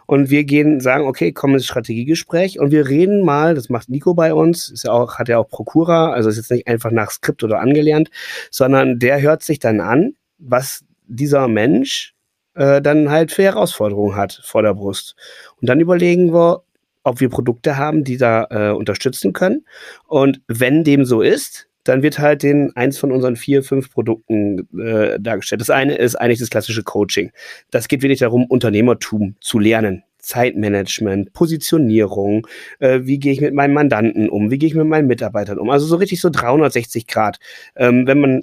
und 0.06 0.30
wir 0.30 0.44
gehen, 0.44 0.80
sagen, 0.80 1.08
okay, 1.08 1.32
komm 1.32 1.56
ins 1.56 1.66
Strategiegespräch 1.66 2.60
und 2.60 2.70
wir 2.70 2.88
reden 2.88 3.26
mal, 3.26 3.56
das 3.56 3.70
macht 3.70 3.90
Nico 3.90 4.14
bei 4.14 4.32
uns, 4.32 4.70
ist 4.70 4.84
ja 4.84 4.92
auch, 4.92 5.18
hat 5.18 5.28
ja 5.28 5.40
auch 5.40 5.50
Prokura, 5.50 6.12
also 6.12 6.30
ist 6.30 6.38
jetzt 6.38 6.52
nicht 6.52 6.68
einfach 6.68 6.92
nach 6.92 7.10
Skript 7.10 7.44
oder 7.44 7.62
angelernt, 7.62 8.12
sondern 8.52 9.00
der 9.00 9.20
hört 9.24 9.42
sich 9.42 9.58
dann 9.58 9.82
an, 9.82 10.14
was 10.38 10.86
dieser 11.08 11.48
Mensch 11.48 12.14
äh, 12.58 12.82
dann 12.82 13.10
halt 13.10 13.32
für 13.32 13.44
Herausforderungen 13.44 14.16
hat 14.16 14.42
vor 14.44 14.64
der 14.64 14.74
Brust. 14.74 15.16
Und 15.62 15.70
dann 15.70 15.80
überlegen 15.80 16.34
wir, 16.34 16.64
ob 17.04 17.22
wir 17.22 17.30
Produkte 17.30 17.78
haben, 17.78 18.04
die 18.04 18.18
da 18.18 18.48
äh, 18.50 18.72
unterstützen 18.72 19.32
können. 19.34 19.66
Und 20.08 20.42
wenn 20.48 20.84
dem 20.84 21.06
so 21.06 21.22
ist, 21.22 21.68
dann 21.86 22.04
wird 22.04 22.20
halt 22.20 22.44
den 22.44 22.76
eins 22.76 22.98
von 22.98 23.14
unseren 23.14 23.38
vier, 23.38 23.64
fünf 23.64 23.92
Produkten 23.92 24.68
äh, 24.78 25.18
dargestellt. 25.20 25.62
Das 25.62 25.70
eine 25.70 25.96
ist 25.96 26.16
eigentlich 26.16 26.40
das 26.40 26.50
klassische 26.50 26.84
Coaching. 26.84 27.32
Das 27.72 27.88
geht 27.88 28.02
wirklich 28.02 28.20
darum, 28.20 28.46
Unternehmertum 28.46 29.36
zu 29.40 29.60
lernen. 29.60 30.04
Zeitmanagement, 30.20 31.32
Positionierung, 31.32 32.46
äh, 32.80 33.00
wie 33.04 33.18
gehe 33.18 33.32
ich 33.32 33.40
mit 33.40 33.54
meinen 33.54 33.74
Mandanten 33.74 34.28
um, 34.28 34.52
wie 34.52 34.58
gehe 34.58 34.68
ich 34.68 34.76
mit 34.76 34.88
meinen 34.88 35.08
Mitarbeitern 35.08 35.58
um. 35.58 35.70
Also 35.70 35.86
so 35.86 35.96
richtig 35.96 36.20
so 36.20 36.30
360 36.30 37.08
Grad. 37.08 37.40
Ähm, 37.78 38.06
wenn 38.08 38.20
man 38.20 38.42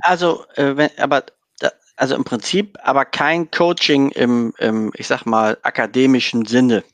also, 0.00 0.44
äh, 0.56 0.76
wenn, 0.76 0.90
aber 0.98 1.24
also 1.96 2.14
im 2.14 2.24
Prinzip, 2.24 2.76
aber 2.82 3.04
kein 3.04 3.50
Coaching 3.50 4.10
im, 4.10 4.52
im, 4.58 4.92
ich 4.96 5.06
sag 5.06 5.26
mal, 5.26 5.58
akademischen 5.62 6.44
Sinne 6.46 6.84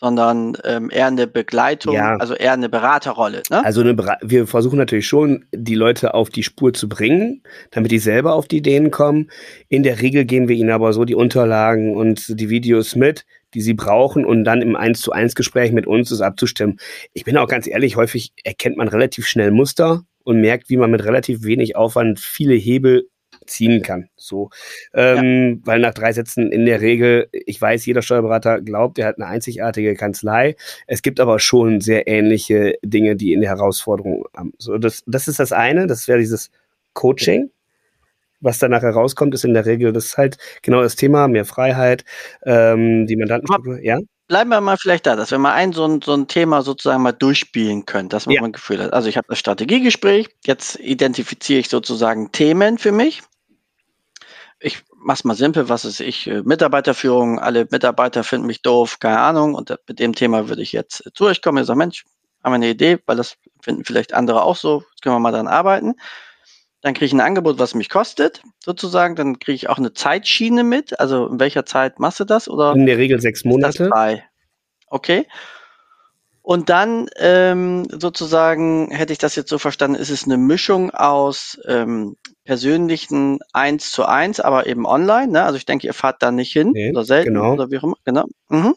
sondern 0.00 0.56
ähm, 0.64 0.88
eher 0.90 1.08
eine 1.08 1.26
Begleitung, 1.26 1.94
ja. 1.94 2.16
also 2.16 2.32
eher 2.34 2.54
eine 2.54 2.70
Beraterrolle. 2.70 3.42
Ne? 3.50 3.62
Also 3.62 3.82
eine 3.82 3.94
wir 4.22 4.46
versuchen 4.46 4.78
natürlich 4.78 5.06
schon, 5.06 5.44
die 5.52 5.74
Leute 5.74 6.14
auf 6.14 6.30
die 6.30 6.42
Spur 6.42 6.72
zu 6.72 6.88
bringen, 6.88 7.42
damit 7.70 7.90
die 7.90 7.98
selber 7.98 8.34
auf 8.34 8.48
die 8.48 8.58
Ideen 8.58 8.90
kommen. 8.90 9.30
In 9.68 9.82
der 9.82 10.00
Regel 10.00 10.24
geben 10.24 10.48
wir 10.48 10.56
ihnen 10.56 10.70
aber 10.70 10.94
so 10.94 11.04
die 11.04 11.14
Unterlagen 11.14 11.94
und 11.94 12.40
die 12.40 12.48
Videos 12.48 12.96
mit, 12.96 13.26
die 13.52 13.60
sie 13.60 13.74
brauchen 13.74 14.24
und 14.24 14.44
dann 14.44 14.62
im 14.62 14.74
1 14.74 15.02
zu 15.02 15.12
1 15.12 15.34
Gespräch 15.34 15.70
mit 15.70 15.86
uns 15.86 16.10
es 16.10 16.22
abzustimmen. 16.22 16.78
Ich 17.12 17.24
bin 17.24 17.36
auch 17.36 17.48
ganz 17.48 17.66
ehrlich, 17.66 17.96
häufig 17.96 18.32
erkennt 18.42 18.78
man 18.78 18.88
relativ 18.88 19.26
schnell 19.26 19.50
Muster 19.50 20.04
und 20.24 20.40
merkt, 20.40 20.70
wie 20.70 20.78
man 20.78 20.90
mit 20.90 21.04
relativ 21.04 21.44
wenig 21.44 21.76
Aufwand 21.76 22.20
viele 22.20 22.54
Hebel 22.54 23.09
ziehen 23.50 23.82
kann. 23.82 24.08
So, 24.16 24.50
ähm, 24.94 25.60
ja. 25.60 25.66
weil 25.66 25.80
nach 25.80 25.94
drei 25.94 26.12
Sätzen 26.12 26.50
in 26.52 26.66
der 26.66 26.80
Regel, 26.80 27.28
ich 27.32 27.60
weiß, 27.60 27.84
jeder 27.86 28.02
Steuerberater 28.02 28.60
glaubt, 28.60 28.98
er 28.98 29.06
hat 29.06 29.16
eine 29.16 29.26
einzigartige 29.26 29.94
Kanzlei. 29.94 30.56
Es 30.86 31.02
gibt 31.02 31.20
aber 31.20 31.38
schon 31.38 31.80
sehr 31.80 32.08
ähnliche 32.08 32.78
Dinge, 32.82 33.16
die 33.16 33.32
in 33.32 33.40
der 33.40 33.50
Herausforderung 33.50 34.24
haben. 34.34 34.52
So, 34.58 34.78
das, 34.78 35.02
das 35.06 35.28
ist 35.28 35.40
das 35.40 35.52
eine. 35.52 35.86
Das 35.86 36.08
wäre 36.08 36.18
dieses 36.18 36.50
Coaching. 36.94 37.50
Was 38.40 38.58
danach 38.58 38.82
herauskommt, 38.82 39.34
ist 39.34 39.44
in 39.44 39.52
der 39.52 39.66
Regel 39.66 39.92
das 39.92 40.06
ist 40.06 40.16
halt 40.16 40.38
genau 40.62 40.80
das 40.80 40.96
Thema, 40.96 41.28
mehr 41.28 41.44
Freiheit, 41.44 42.04
ähm, 42.46 43.06
die 43.06 43.16
Mandantenstruktur, 43.16 43.78
ja 43.82 43.98
bleiben 44.30 44.50
wir 44.50 44.60
mal 44.60 44.76
vielleicht 44.76 45.06
da, 45.06 45.16
dass 45.16 45.32
wir 45.32 45.38
mal 45.38 45.54
ein 45.54 45.72
so 45.72 45.84
ein, 45.84 46.00
so 46.00 46.14
ein 46.14 46.28
Thema 46.28 46.62
sozusagen 46.62 47.02
mal 47.02 47.12
durchspielen 47.12 47.84
können, 47.84 48.08
dass 48.08 48.26
man 48.26 48.36
ja. 48.36 48.40
mal 48.40 48.46
ein 48.46 48.52
Gefühl 48.52 48.80
hat. 48.80 48.92
Also 48.92 49.08
ich 49.08 49.16
habe 49.16 49.26
das 49.28 49.40
Strategiegespräch, 49.40 50.28
jetzt 50.46 50.78
identifiziere 50.78 51.58
ich 51.58 51.68
sozusagen 51.68 52.30
Themen 52.30 52.78
für 52.78 52.92
mich 52.92 53.22
ich 54.60 54.82
mach's 54.94 55.24
mal 55.24 55.34
simpel, 55.34 55.68
was 55.68 55.84
ist 55.84 56.00
ich, 56.00 56.26
äh, 56.26 56.42
Mitarbeiterführung, 56.42 57.38
alle 57.38 57.66
Mitarbeiter 57.70 58.22
finden 58.22 58.46
mich 58.46 58.62
doof, 58.62 58.98
keine 59.00 59.18
Ahnung, 59.18 59.54
und 59.54 59.74
mit 59.88 59.98
dem 59.98 60.14
Thema 60.14 60.48
würde 60.48 60.62
ich 60.62 60.72
jetzt 60.72 61.10
zu 61.14 61.24
euch 61.24 61.42
kommen 61.42 61.58
und 61.58 61.64
sagen, 61.64 61.78
Mensch, 61.78 62.04
haben 62.42 62.52
wir 62.52 62.56
eine 62.56 62.70
Idee, 62.70 62.98
weil 63.06 63.16
das 63.16 63.36
finden 63.62 63.84
vielleicht 63.84 64.14
andere 64.14 64.42
auch 64.42 64.56
so, 64.56 64.84
jetzt 64.90 65.02
können 65.02 65.14
wir 65.14 65.20
mal 65.20 65.32
dran 65.32 65.48
arbeiten. 65.48 65.94
Dann 66.82 66.94
kriege 66.94 67.06
ich 67.06 67.12
ein 67.12 67.20
Angebot, 67.20 67.58
was 67.58 67.74
mich 67.74 67.90
kostet, 67.90 68.42
sozusagen. 68.58 69.14
Dann 69.14 69.38
kriege 69.38 69.54
ich 69.54 69.68
auch 69.68 69.76
eine 69.76 69.92
Zeitschiene 69.92 70.64
mit. 70.64 70.98
Also 70.98 71.26
in 71.26 71.38
welcher 71.38 71.66
Zeit 71.66 72.00
machst 72.00 72.20
du 72.20 72.24
das? 72.24 72.48
Oder 72.48 72.72
in 72.72 72.86
der 72.86 72.96
Regel 72.96 73.20
sechs 73.20 73.44
Monate. 73.44 73.90
Okay. 74.86 75.26
Und 76.40 76.70
dann 76.70 77.08
ähm, 77.16 77.86
sozusagen, 77.90 78.90
hätte 78.90 79.12
ich 79.12 79.18
das 79.18 79.36
jetzt 79.36 79.50
so 79.50 79.58
verstanden, 79.58 79.96
ist 79.96 80.08
es 80.08 80.24
eine 80.24 80.38
Mischung 80.38 80.90
aus 80.90 81.60
ähm, 81.66 82.16
persönlichen 82.50 83.38
eins 83.52 83.92
zu 83.92 84.04
eins, 84.04 84.40
aber 84.40 84.66
eben 84.66 84.84
online. 84.84 85.30
Ne? 85.30 85.44
Also 85.44 85.56
ich 85.56 85.66
denke, 85.66 85.86
ihr 85.86 85.94
fahrt 85.94 86.20
da 86.20 86.32
nicht 86.32 86.52
hin 86.52 86.72
nee, 86.72 86.90
oder 86.90 87.04
selten 87.04 87.34
genau. 87.34 87.52
oder 87.52 87.70
wie 87.70 87.78
auch 87.78 87.84
immer. 87.84 87.96
Genau. 88.04 88.24
Mhm. 88.48 88.74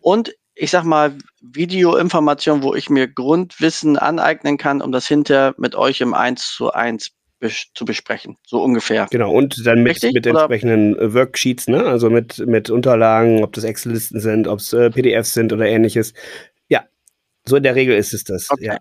Und 0.00 0.34
ich 0.56 0.72
sag 0.72 0.82
mal, 0.82 1.12
Videoinformation, 1.40 2.64
wo 2.64 2.74
ich 2.74 2.90
mir 2.90 3.06
Grundwissen 3.06 3.96
aneignen 3.96 4.58
kann, 4.58 4.82
um 4.82 4.90
das 4.90 5.06
hinterher 5.06 5.54
mit 5.56 5.76
euch 5.76 6.00
im 6.00 6.14
eins 6.14 6.52
zu 6.52 6.72
eins 6.72 7.12
bes 7.38 7.66
zu 7.74 7.84
besprechen, 7.84 8.38
so 8.44 8.60
ungefähr. 8.60 9.06
Genau, 9.12 9.30
und 9.30 9.64
dann 9.64 9.84
mit, 9.84 10.02
mit 10.02 10.26
entsprechenden 10.26 10.98
äh, 10.98 11.14
Worksheets, 11.14 11.68
ne? 11.68 11.84
also 11.84 12.10
mit, 12.10 12.44
mit 12.44 12.70
Unterlagen, 12.70 13.44
ob 13.44 13.52
das 13.52 13.62
Excel-Listen 13.62 14.18
sind, 14.18 14.48
ob 14.48 14.58
es 14.58 14.72
äh, 14.72 14.90
PDFs 14.90 15.32
sind 15.32 15.52
oder 15.52 15.66
ähnliches, 15.66 16.12
so 17.48 17.56
in 17.56 17.62
der 17.62 17.74
Regel 17.74 17.96
ist 17.96 18.12
es 18.12 18.24
das, 18.24 18.50
okay. 18.50 18.66
ja. 18.66 18.78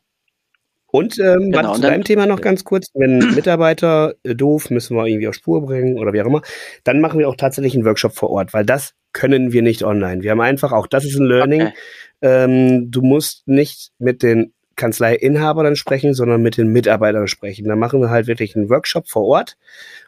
Und 0.95 1.19
ähm, 1.19 1.51
genau, 1.51 1.75
zu 1.75 1.81
deinem 1.81 2.05
Thema 2.05 2.25
noch 2.25 2.39
ganz 2.39 2.63
kurz, 2.63 2.87
wenn 2.93 3.17
Mitarbeiter 3.35 4.15
äh, 4.23 4.33
doof, 4.33 4.69
müssen 4.69 4.95
wir 4.95 5.05
irgendwie 5.05 5.27
auf 5.27 5.35
Spur 5.35 5.65
bringen 5.65 5.97
oder 5.99 6.13
wie 6.13 6.21
auch 6.21 6.25
immer, 6.25 6.41
dann 6.85 7.01
machen 7.01 7.19
wir 7.19 7.27
auch 7.27 7.35
tatsächlich 7.35 7.75
einen 7.75 7.83
Workshop 7.83 8.13
vor 8.13 8.29
Ort, 8.29 8.53
weil 8.53 8.65
das 8.65 8.93
können 9.11 9.51
wir 9.51 9.61
nicht 9.61 9.83
online. 9.83 10.23
Wir 10.23 10.31
haben 10.31 10.39
einfach 10.39 10.71
auch, 10.71 10.87
das 10.87 11.03
ist 11.03 11.17
ein 11.17 11.25
Learning, 11.25 11.63
okay. 11.63 11.73
ähm, 12.21 12.91
du 12.91 13.01
musst 13.01 13.45
nicht 13.45 13.91
mit 13.99 14.23
den 14.23 14.53
Kanzleiinhabern 14.77 15.75
sprechen, 15.75 16.13
sondern 16.13 16.41
mit 16.41 16.55
den 16.55 16.67
Mitarbeitern 16.67 17.27
sprechen. 17.27 17.67
Da 17.67 17.75
machen 17.75 17.99
wir 17.99 18.09
halt 18.09 18.27
wirklich 18.27 18.55
einen 18.55 18.69
Workshop 18.69 19.09
vor 19.09 19.23
Ort 19.23 19.57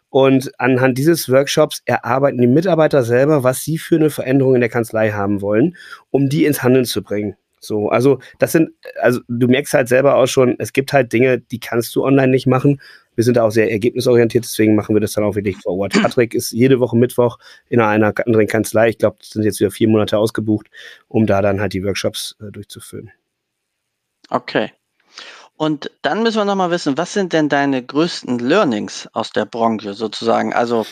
und 0.09 0.57
anhand 0.57 0.97
dieses 0.97 1.29
Workshops 1.29 1.81
erarbeiten 1.83 2.39
die 2.39 2.47
Mitarbeiter 2.47 3.03
selber, 3.03 3.43
was 3.43 3.61
sie 3.61 3.77
für 3.77 3.95
eine 3.95 4.09
Veränderung 4.09 4.55
in 4.55 4.61
der 4.61 4.69
Kanzlei 4.69 5.11
haben 5.11 5.41
wollen, 5.41 5.75
um 6.11 6.29
die 6.29 6.45
ins 6.45 6.63
Handeln 6.63 6.85
zu 6.85 7.03
bringen. 7.03 7.35
So, 7.67 7.89
also 7.89 8.19
das 8.39 8.53
sind, 8.53 8.71
also 9.01 9.19
du 9.27 9.47
merkst 9.47 9.73
halt 9.73 9.87
selber 9.87 10.15
auch 10.15 10.27
schon, 10.27 10.55
es 10.59 10.73
gibt 10.73 10.93
halt 10.93 11.13
Dinge, 11.13 11.39
die 11.39 11.59
kannst 11.59 11.95
du 11.95 12.03
online 12.03 12.31
nicht 12.31 12.47
machen. 12.47 12.81
Wir 13.15 13.23
sind 13.23 13.37
da 13.37 13.43
auch 13.43 13.51
sehr 13.51 13.71
ergebnisorientiert, 13.71 14.43
deswegen 14.43 14.75
machen 14.75 14.95
wir 14.95 14.99
das 14.99 15.13
dann 15.13 15.23
auch 15.23 15.35
wirklich 15.35 15.57
vor 15.57 15.77
Ort. 15.77 15.93
Patrick 16.01 16.33
ist 16.33 16.51
jede 16.51 16.79
Woche 16.79 16.95
Mittwoch 16.95 17.39
in 17.69 17.79
einer 17.79 18.13
anderen 18.25 18.47
Kanzlei. 18.47 18.89
Ich 18.89 18.97
glaube, 18.97 19.17
das 19.19 19.31
sind 19.31 19.43
jetzt 19.43 19.59
wieder 19.59 19.71
vier 19.71 19.87
Monate 19.89 20.17
ausgebucht, 20.17 20.67
um 21.07 21.25
da 21.25 21.41
dann 21.41 21.59
halt 21.59 21.73
die 21.73 21.83
Workshops 21.83 22.35
äh, 22.41 22.51
durchzuführen. 22.51 23.11
Okay. 24.29 24.71
Und 25.57 25.89
dann 26.03 26.21
müssen 26.21 26.37
wir 26.37 26.45
nochmal 26.45 26.69
wissen, 26.69 26.97
was 26.97 27.13
sind 27.13 27.33
denn 27.33 27.49
deine 27.49 27.83
größten 27.83 28.37
Learnings 28.37 29.09
aus 29.13 29.31
der 29.31 29.45
Branche 29.45 29.93
sozusagen? 29.95 30.53
Also, 30.53 30.85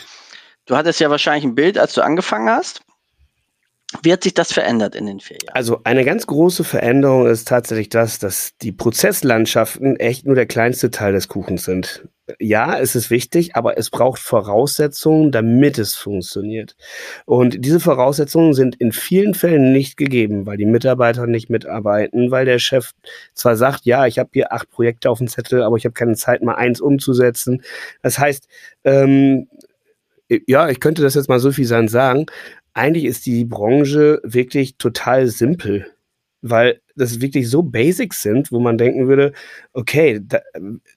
du 0.66 0.76
hattest 0.76 0.98
ja 0.98 1.08
wahrscheinlich 1.08 1.44
ein 1.44 1.54
Bild, 1.54 1.78
als 1.78 1.94
du 1.94 2.02
angefangen 2.02 2.50
hast. 2.50 2.80
Wie 4.02 4.12
hat 4.12 4.22
sich 4.22 4.34
das 4.34 4.52
verändert 4.52 4.94
in 4.94 5.06
den 5.06 5.20
vier 5.20 5.38
Jahren? 5.42 5.54
Also 5.54 5.80
eine 5.84 6.04
ganz 6.04 6.26
große 6.26 6.64
Veränderung 6.64 7.26
ist 7.26 7.48
tatsächlich 7.48 7.88
das, 7.88 8.18
dass 8.18 8.56
die 8.62 8.72
Prozesslandschaften 8.72 9.96
echt 9.96 10.26
nur 10.26 10.34
der 10.34 10.46
kleinste 10.46 10.90
Teil 10.90 11.12
des 11.12 11.28
Kuchens 11.28 11.64
sind. 11.64 12.08
Ja, 12.40 12.76
es 12.76 12.96
ist 12.96 13.10
wichtig, 13.10 13.54
aber 13.54 13.78
es 13.78 13.88
braucht 13.88 14.18
Voraussetzungen, 14.18 15.30
damit 15.30 15.78
es 15.78 15.94
funktioniert. 15.94 16.74
Und 17.24 17.64
diese 17.64 17.78
Voraussetzungen 17.78 18.52
sind 18.52 18.74
in 18.76 18.90
vielen 18.90 19.34
Fällen 19.34 19.72
nicht 19.72 19.96
gegeben, 19.96 20.44
weil 20.44 20.56
die 20.56 20.66
Mitarbeiter 20.66 21.28
nicht 21.28 21.50
mitarbeiten, 21.50 22.32
weil 22.32 22.44
der 22.44 22.58
Chef 22.58 22.90
zwar 23.32 23.56
sagt, 23.56 23.84
ja, 23.86 24.06
ich 24.06 24.18
habe 24.18 24.30
hier 24.32 24.52
acht 24.52 24.68
Projekte 24.70 25.08
auf 25.08 25.18
dem 25.18 25.28
Zettel, 25.28 25.62
aber 25.62 25.76
ich 25.76 25.84
habe 25.84 25.92
keine 25.92 26.16
Zeit, 26.16 26.42
mal 26.42 26.56
eins 26.56 26.80
umzusetzen. 26.80 27.62
Das 28.02 28.18
heißt, 28.18 28.48
ähm, 28.82 29.46
ja, 30.28 30.68
ich 30.68 30.80
könnte 30.80 31.02
das 31.02 31.14
jetzt 31.14 31.28
mal 31.28 31.38
so 31.38 31.52
viel 31.52 31.66
sagen, 31.66 32.26
eigentlich 32.76 33.06
ist 33.06 33.24
die 33.24 33.46
Branche 33.46 34.20
wirklich 34.22 34.76
total 34.76 35.28
simpel, 35.28 35.86
weil 36.42 36.82
das 36.94 37.22
wirklich 37.22 37.48
so 37.48 37.62
Basics 37.62 38.20
sind, 38.20 38.52
wo 38.52 38.60
man 38.60 38.76
denken 38.76 39.08
würde, 39.08 39.32
okay, 39.72 40.20
da, 40.22 40.40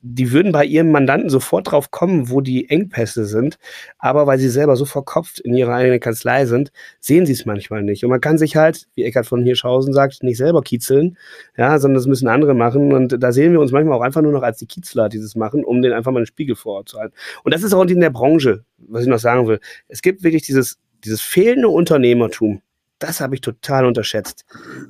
die 0.01 0.33
würden 0.33 0.51
bei 0.51 0.65
ihrem 0.65 0.91
Mandanten 0.91 1.29
sofort 1.29 1.71
drauf 1.71 1.89
kommen, 1.89 2.29
wo 2.29 2.41
die 2.41 2.69
Engpässe 2.69 3.23
sind, 3.23 3.57
aber 3.97 4.27
weil 4.27 4.39
sie 4.39 4.49
selber 4.49 4.75
so 4.75 4.83
verkopft 4.83 5.39
in 5.39 5.53
ihrer 5.55 5.73
eigenen 5.73 6.01
Kanzlei 6.01 6.45
sind, 6.45 6.73
sehen 6.99 7.25
sie 7.25 7.31
es 7.31 7.45
manchmal 7.45 7.81
nicht. 7.81 8.03
Und 8.03 8.09
man 8.09 8.19
kann 8.19 8.37
sich 8.37 8.57
halt, 8.57 8.87
wie 8.95 9.05
Eckhard 9.05 9.25
von 9.25 9.41
Hirschhausen 9.41 9.93
sagt, 9.93 10.21
nicht 10.21 10.37
selber 10.37 10.61
kitzeln, 10.61 11.17
ja, 11.55 11.79
sondern 11.79 11.95
das 11.95 12.07
müssen 12.07 12.27
andere 12.27 12.55
machen. 12.55 12.91
Und 12.91 13.23
da 13.23 13.31
sehen 13.31 13.53
wir 13.53 13.61
uns 13.61 13.71
manchmal 13.71 13.97
auch 13.97 14.03
einfach 14.03 14.21
nur 14.21 14.33
noch 14.33 14.43
als 14.43 14.57
die 14.57 14.67
Kitzler, 14.67 15.07
die 15.07 15.19
das 15.19 15.35
machen, 15.35 15.63
um 15.63 15.81
den 15.81 15.93
einfach 15.93 16.11
mal 16.11 16.19
einen 16.19 16.25
Spiegel 16.25 16.57
vorzuhalten. 16.57 17.15
Und 17.45 17.53
das 17.53 17.63
ist 17.63 17.73
auch 17.73 17.85
in 17.85 18.01
der 18.01 18.09
Branche, 18.09 18.65
was 18.77 19.03
ich 19.03 19.09
noch 19.09 19.19
sagen 19.19 19.47
will. 19.47 19.59
Es 19.87 20.01
gibt 20.01 20.23
wirklich 20.23 20.43
dieses 20.43 20.77
dieses 21.03 21.21
fehlende 21.21 21.69
Unternehmertum, 21.69 22.61
das 22.99 23.21
habe 23.21 23.35
ich 23.35 23.41
total 23.41 23.85
unterschätzt. 23.85 24.45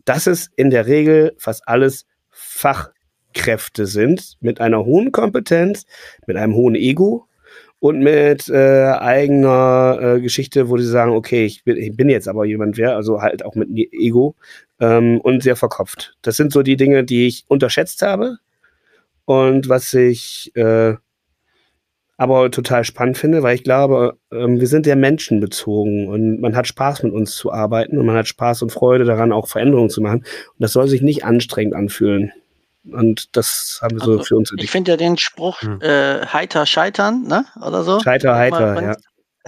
Dass 0.06 0.28
es 0.28 0.50
in 0.56 0.70
der 0.70 0.88
Regel 0.88 1.34
fast 1.38 1.68
alles 1.68 2.06
Fachkräfte 2.30 3.86
sind 3.86 4.38
mit 4.40 4.60
einer 4.60 4.86
hohen 4.86 5.12
Kompetenz, 5.12 5.86
mit 6.26 6.38
einem 6.38 6.56
hohen 6.56 6.76
Ego 6.76 7.28
und 7.80 8.00
mit 8.00 8.50
äh, 8.50 8.92
eigener 8.92 10.00
äh, 10.02 10.22
Geschichte, 10.22 10.70
wo 10.70 10.78
sie 10.78 10.88
sagen, 10.88 11.12
okay, 11.12 11.46
ich 11.46 11.64
bin, 11.64 11.78
ich 11.78 11.96
bin 11.96 12.10
jetzt 12.10 12.28
aber 12.28 12.46
jemand 12.46 12.78
wer, 12.78 12.96
also 12.96 13.22
halt 13.22 13.46
auch 13.46 13.56
mit 13.56 13.70
Ego 13.70 14.36
ähm, 14.80 15.22
und 15.22 15.44
sehr 15.44 15.56
verkopft. 15.56 16.18
Das 16.22 16.36
sind 16.36 16.52
so 16.52 16.62
die 16.62 16.76
Dinge, 16.76 17.04
die 17.04 17.28
ich 17.28 17.46
unterschätzt 17.48 18.02
habe 18.02 18.38
und 19.26 19.70
was 19.70 19.94
ich 19.94 20.52
äh, 20.56 20.96
aber 22.20 22.52
total 22.52 22.84
spannend 22.84 23.18
finde, 23.18 23.44
weil 23.44 23.56
ich 23.56 23.64
glaube, 23.64 24.18
ähm, 24.34 24.60
wir 24.60 24.68
sind 24.68 24.84
sehr 24.84 24.98
menschenbezogen 24.98 26.10
und 26.10 26.42
man 26.42 26.54
hat 26.54 26.68
Spaß 26.68 27.04
mit 27.04 27.14
uns 27.14 27.34
zu 27.34 27.54
arbeiten 27.54 27.98
und 27.98 28.06
man 28.06 28.18
hat 28.18 28.28
Spaß 28.28 28.62
und 28.62 28.74
Freude 28.74 29.06
daran, 29.06 29.32
auch 29.32 29.48
Veränderungen 29.48 29.90
zu 29.90 30.02
machen. 30.02 30.26
Und 30.26 30.60
das 30.60 30.74
soll 30.74 30.90
sich 30.90 31.02
nicht 31.02 31.24
anstrengend 31.24 31.76
anfühlen. 31.76 32.34
Und 32.92 33.38
das 33.38 33.80
haben 33.82 33.98
wir 33.98 34.04
so 34.06 34.12
also, 34.12 34.24
für 34.24 34.36
uns 34.36 34.52
entdeckt. 34.52 34.66
Ich 34.66 34.72
finde 34.72 34.92
ja 34.92 34.98
den 34.98 35.18
Spruch 35.18 35.62
hm. 35.62 35.80
äh, 35.82 36.26
heiter 36.26 36.66
scheitern, 36.66 37.24
ne? 37.24 37.46
Oder 37.66 37.84
so. 37.84 38.02
Scheiter 38.02 38.36
heiter, 38.36 38.82
ja. 38.82 38.96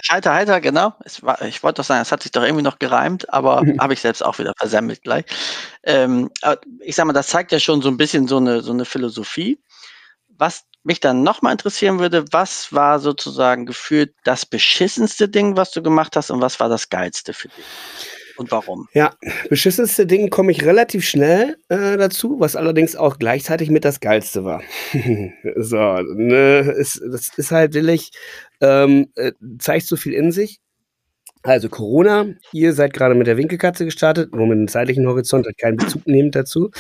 Scheiter 0.02 0.34
heiter, 0.34 0.62
genau. 0.62 0.94
War, 1.24 1.42
ich 1.42 1.64
wollte 1.64 1.82
doch 1.82 1.86
sagen, 1.86 2.02
es 2.02 2.14
hat 2.14 2.24
sich 2.24 2.32
doch 2.32 2.44
irgendwie 2.44 2.64
noch 2.64 2.80
gereimt, 2.80 3.34
aber 3.34 3.64
habe 3.80 3.92
ich 3.92 4.00
selbst 4.00 4.24
auch 4.24 4.40
wieder 4.40 4.54
versemmelt 4.58 5.02
gleich. 5.02 5.26
Ähm, 5.84 6.30
ich 6.80 6.96
sag 6.96 7.06
mal, 7.06 7.12
das 7.12 7.28
zeigt 7.28 7.52
ja 7.52 7.60
schon 7.60 7.82
so 7.82 7.90
ein 7.90 7.98
bisschen 7.98 8.30
so 8.30 8.38
eine, 8.38 8.62
so 8.62 8.72
eine 8.72 8.86
Philosophie. 8.86 9.60
Was 10.42 10.64
mich 10.82 11.00
dann 11.00 11.22
nochmal 11.22 11.52
interessieren 11.52 12.00
würde, 12.00 12.26
was 12.32 12.74
war 12.74 12.98
sozusagen 12.98 13.68
gefühlt 13.68 14.16
das 14.24 14.44
beschissenste 14.44 15.30
Ding, 15.30 15.56
was 15.56 15.70
du 15.70 15.84
gemacht 15.84 16.16
hast 16.16 16.32
und 16.32 16.42
was 16.42 16.60
war 16.60 16.68
das 16.68 16.90
geilste 16.90 17.34
für 17.34 17.50
dich? 17.50 17.64
Und 18.38 18.50
warum? 18.50 18.88
Ja, 18.96 19.14
beschissenste 19.50 20.08
Ding 20.08 20.32
komme 20.32 20.52
ich 20.52 20.66
relativ 20.66 21.08
schnell 21.08 21.58
äh, 21.70 21.96
dazu, 21.96 22.40
was 22.40 22.56
allerdings 22.56 22.96
auch 22.96 23.20
gleichzeitig 23.20 23.70
mit 23.70 23.86
das 23.86 24.00
Geilste 24.00 24.44
war. 24.44 24.64
so, 25.58 25.78
ne, 25.78 26.74
ist, 26.76 27.00
das 27.12 27.30
ist 27.38 27.52
halt 27.52 27.76
willig, 27.76 28.10
ähm, 28.62 29.12
äh, 29.14 29.34
zeigt 29.60 29.86
so 29.86 29.96
viel 29.96 30.14
in 30.14 30.32
sich. 30.32 30.60
Also 31.44 31.70
Corona, 31.70 32.34
ihr 32.52 32.74
seid 32.74 32.94
gerade 32.94 33.14
mit 33.14 33.28
der 33.28 33.38
Winkelkatze 33.38 33.86
gestartet, 33.86 34.34
nur 34.34 34.48
mit 34.48 34.58
einem 34.58 34.68
zeitlichen 34.68 35.06
Horizont, 35.06 35.46
hat 35.46 35.60
keinen 35.60 35.78
Bezug 35.78 36.08
nehmend 36.08 36.36
dazu. 36.36 36.72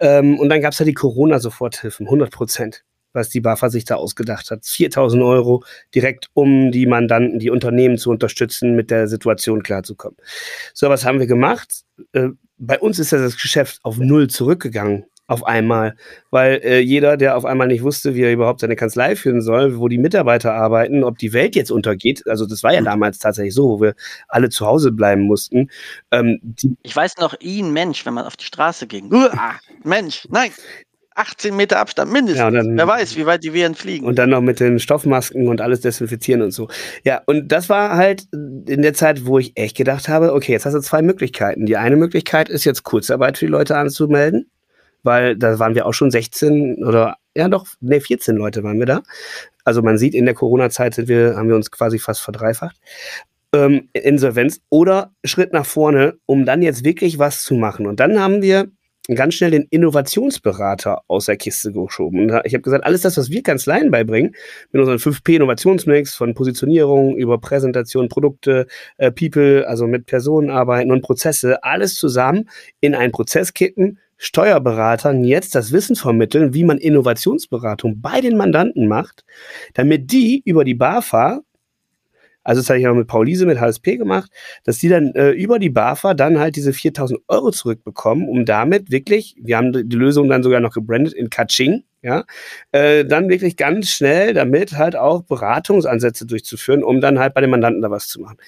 Ähm, 0.00 0.38
und 0.38 0.48
dann 0.48 0.62
gab 0.62 0.72
es 0.72 0.78
ja 0.78 0.86
die 0.86 0.94
Corona-Soforthilfen, 0.94 2.06
100 2.06 2.30
Prozent, 2.30 2.84
was 3.12 3.28
die 3.28 3.40
BAFA 3.40 3.70
sich 3.70 3.84
da 3.84 3.96
ausgedacht 3.96 4.50
hat. 4.50 4.64
4000 4.64 5.22
Euro 5.22 5.64
direkt, 5.94 6.28
um 6.34 6.70
die 6.72 6.86
Mandanten, 6.86 7.38
die 7.38 7.50
Unternehmen 7.50 7.98
zu 7.98 8.10
unterstützen, 8.10 8.74
mit 8.74 8.90
der 8.90 9.08
Situation 9.08 9.62
klarzukommen. 9.62 10.16
So, 10.74 10.88
was 10.88 11.04
haben 11.04 11.18
wir 11.20 11.26
gemacht? 11.26 11.82
Äh, 12.12 12.28
bei 12.58 12.78
uns 12.78 12.98
ist 12.98 13.12
ja 13.12 13.18
das 13.18 13.36
Geschäft 13.36 13.80
auf 13.82 13.98
Null 13.98 14.28
zurückgegangen 14.28 15.06
auf 15.32 15.44
einmal, 15.44 15.96
weil 16.30 16.60
äh, 16.62 16.80
jeder, 16.80 17.16
der 17.16 17.36
auf 17.36 17.44
einmal 17.44 17.66
nicht 17.66 17.82
wusste, 17.82 18.14
wie 18.14 18.22
er 18.22 18.32
überhaupt 18.32 18.60
seine 18.60 18.76
Kanzlei 18.76 19.16
führen 19.16 19.40
soll, 19.40 19.78
wo 19.78 19.88
die 19.88 19.98
Mitarbeiter 19.98 20.52
arbeiten, 20.52 21.04
ob 21.04 21.18
die 21.18 21.32
Welt 21.32 21.56
jetzt 21.56 21.70
untergeht, 21.70 22.26
also 22.26 22.46
das 22.46 22.62
war 22.62 22.72
ja 22.72 22.80
mhm. 22.80 22.86
damals 22.86 23.18
tatsächlich 23.18 23.54
so, 23.54 23.68
wo 23.68 23.80
wir 23.80 23.94
alle 24.28 24.50
zu 24.50 24.66
Hause 24.66 24.92
bleiben 24.92 25.22
mussten. 25.22 25.70
Ähm, 26.10 26.54
ich 26.82 26.94
weiß 26.94 27.16
noch, 27.18 27.34
ihn 27.40 27.72
Mensch, 27.72 28.04
wenn 28.04 28.14
man 28.14 28.26
auf 28.26 28.36
die 28.36 28.44
Straße 28.44 28.86
ging. 28.86 29.10
Uah, 29.12 29.58
Mensch, 29.84 30.28
nein. 30.30 30.50
18 31.14 31.56
Meter 31.56 31.78
Abstand 31.78 32.12
mindestens. 32.12 32.40
Ja, 32.40 32.50
dann, 32.50 32.76
Wer 32.76 32.86
weiß, 32.86 33.16
wie 33.16 33.26
weit 33.26 33.44
die 33.44 33.52
Viren 33.52 33.74
fliegen. 33.74 34.06
Und 34.06 34.18
dann 34.18 34.30
noch 34.30 34.40
mit 34.40 34.60
den 34.60 34.78
Stoffmasken 34.78 35.48
und 35.48 35.60
alles 35.60 35.80
desinfizieren 35.80 36.42
und 36.42 36.52
so. 36.52 36.68
Ja, 37.04 37.22
und 37.26 37.50
das 37.50 37.68
war 37.68 37.96
halt 37.96 38.26
in 38.32 38.82
der 38.82 38.94
Zeit, 38.94 39.26
wo 39.26 39.38
ich 39.38 39.52
echt 39.56 39.76
gedacht 39.76 40.08
habe, 40.08 40.32
okay, 40.32 40.52
jetzt 40.52 40.66
hast 40.66 40.74
du 40.74 40.80
zwei 40.80 41.02
Möglichkeiten. 41.02 41.66
Die 41.66 41.76
eine 41.76 41.96
Möglichkeit 41.96 42.48
ist 42.48 42.64
jetzt 42.64 42.82
Kurzarbeit 42.82 43.38
für 43.38 43.46
die 43.46 43.52
Leute 43.52 43.76
anzumelden 43.76 44.46
weil 45.02 45.36
da 45.36 45.58
waren 45.58 45.74
wir 45.74 45.86
auch 45.86 45.92
schon 45.92 46.10
16 46.10 46.84
oder 46.84 47.16
ja 47.34 47.48
doch, 47.48 47.66
ne, 47.80 48.00
14 48.00 48.36
Leute 48.36 48.62
waren 48.62 48.78
wir 48.78 48.86
da. 48.86 49.02
Also 49.64 49.82
man 49.82 49.98
sieht, 49.98 50.14
in 50.14 50.24
der 50.24 50.34
Corona-Zeit 50.34 50.94
sind 50.94 51.08
wir, 51.08 51.36
haben 51.36 51.48
wir 51.48 51.56
uns 51.56 51.70
quasi 51.70 51.98
fast 51.98 52.20
verdreifacht. 52.20 52.76
Ähm, 53.54 53.88
Insolvenz 53.92 54.60
oder 54.70 55.12
Schritt 55.24 55.52
nach 55.52 55.66
vorne, 55.66 56.14
um 56.26 56.44
dann 56.44 56.62
jetzt 56.62 56.84
wirklich 56.84 57.18
was 57.18 57.42
zu 57.42 57.54
machen. 57.54 57.86
Und 57.86 58.00
dann 58.00 58.18
haben 58.18 58.42
wir 58.42 58.68
ganz 59.08 59.34
schnell 59.34 59.50
den 59.50 59.66
Innovationsberater 59.70 61.02
aus 61.08 61.26
der 61.26 61.36
Kiste 61.36 61.72
geschoben. 61.72 62.20
Und 62.20 62.40
ich 62.44 62.54
habe 62.54 62.62
gesagt, 62.62 62.84
alles 62.84 63.02
das, 63.02 63.16
was 63.16 63.30
wir 63.30 63.42
Kanzleien 63.42 63.90
beibringen, 63.90 64.34
mit 64.70 64.80
unseren 64.80 64.98
5P-Innovationsmix 64.98 66.14
von 66.14 66.34
Positionierung 66.34 67.16
über 67.16 67.38
Präsentation, 67.38 68.08
Produkte, 68.08 68.66
äh, 68.98 69.10
People, 69.10 69.66
also 69.66 69.86
mit 69.86 70.06
Personen 70.06 70.50
arbeiten 70.50 70.92
und 70.92 71.02
Prozesse, 71.02 71.62
alles 71.64 71.94
zusammen 71.94 72.48
in 72.80 72.94
einen 72.94 73.12
Prozess 73.12 73.54
kippen, 73.54 73.98
Steuerberatern 74.18 75.24
jetzt 75.24 75.56
das 75.56 75.72
Wissen 75.72 75.96
vermitteln, 75.96 76.54
wie 76.54 76.62
man 76.62 76.78
Innovationsberatung 76.78 78.00
bei 78.00 78.20
den 78.20 78.36
Mandanten 78.36 78.86
macht, 78.86 79.24
damit 79.74 80.12
die 80.12 80.42
über 80.44 80.64
die 80.64 80.74
BAFA, 80.74 81.40
also 82.44 82.60
das 82.60 82.68
habe 82.68 82.80
ich 82.80 82.88
auch 82.88 82.94
mit 82.94 83.06
Paulise 83.06 83.46
mit 83.46 83.60
HSP 83.60 83.96
gemacht, 83.96 84.30
dass 84.64 84.78
die 84.78 84.88
dann 84.88 85.12
äh, 85.14 85.30
über 85.30 85.58
die 85.58 85.70
BAFA 85.70 86.14
dann 86.14 86.38
halt 86.38 86.56
diese 86.56 86.72
4000 86.72 87.20
Euro 87.28 87.50
zurückbekommen, 87.50 88.28
um 88.28 88.44
damit 88.44 88.90
wirklich, 88.90 89.36
wir 89.40 89.56
haben 89.56 89.72
die 89.72 89.96
Lösung 89.96 90.28
dann 90.28 90.42
sogar 90.42 90.60
noch 90.60 90.72
gebrandet 90.72 91.12
in 91.14 91.30
Kaching, 91.30 91.84
ja, 92.02 92.24
äh, 92.72 93.04
dann 93.04 93.28
wirklich 93.28 93.56
ganz 93.56 93.90
schnell 93.90 94.34
damit 94.34 94.72
halt 94.72 94.96
auch 94.96 95.22
Beratungsansätze 95.22 96.26
durchzuführen, 96.26 96.82
um 96.82 97.00
dann 97.00 97.18
halt 97.18 97.34
bei 97.34 97.40
den 97.40 97.50
Mandanten 97.50 97.80
da 97.80 97.90
was 97.90 98.08
zu 98.08 98.20
machen. 98.20 98.38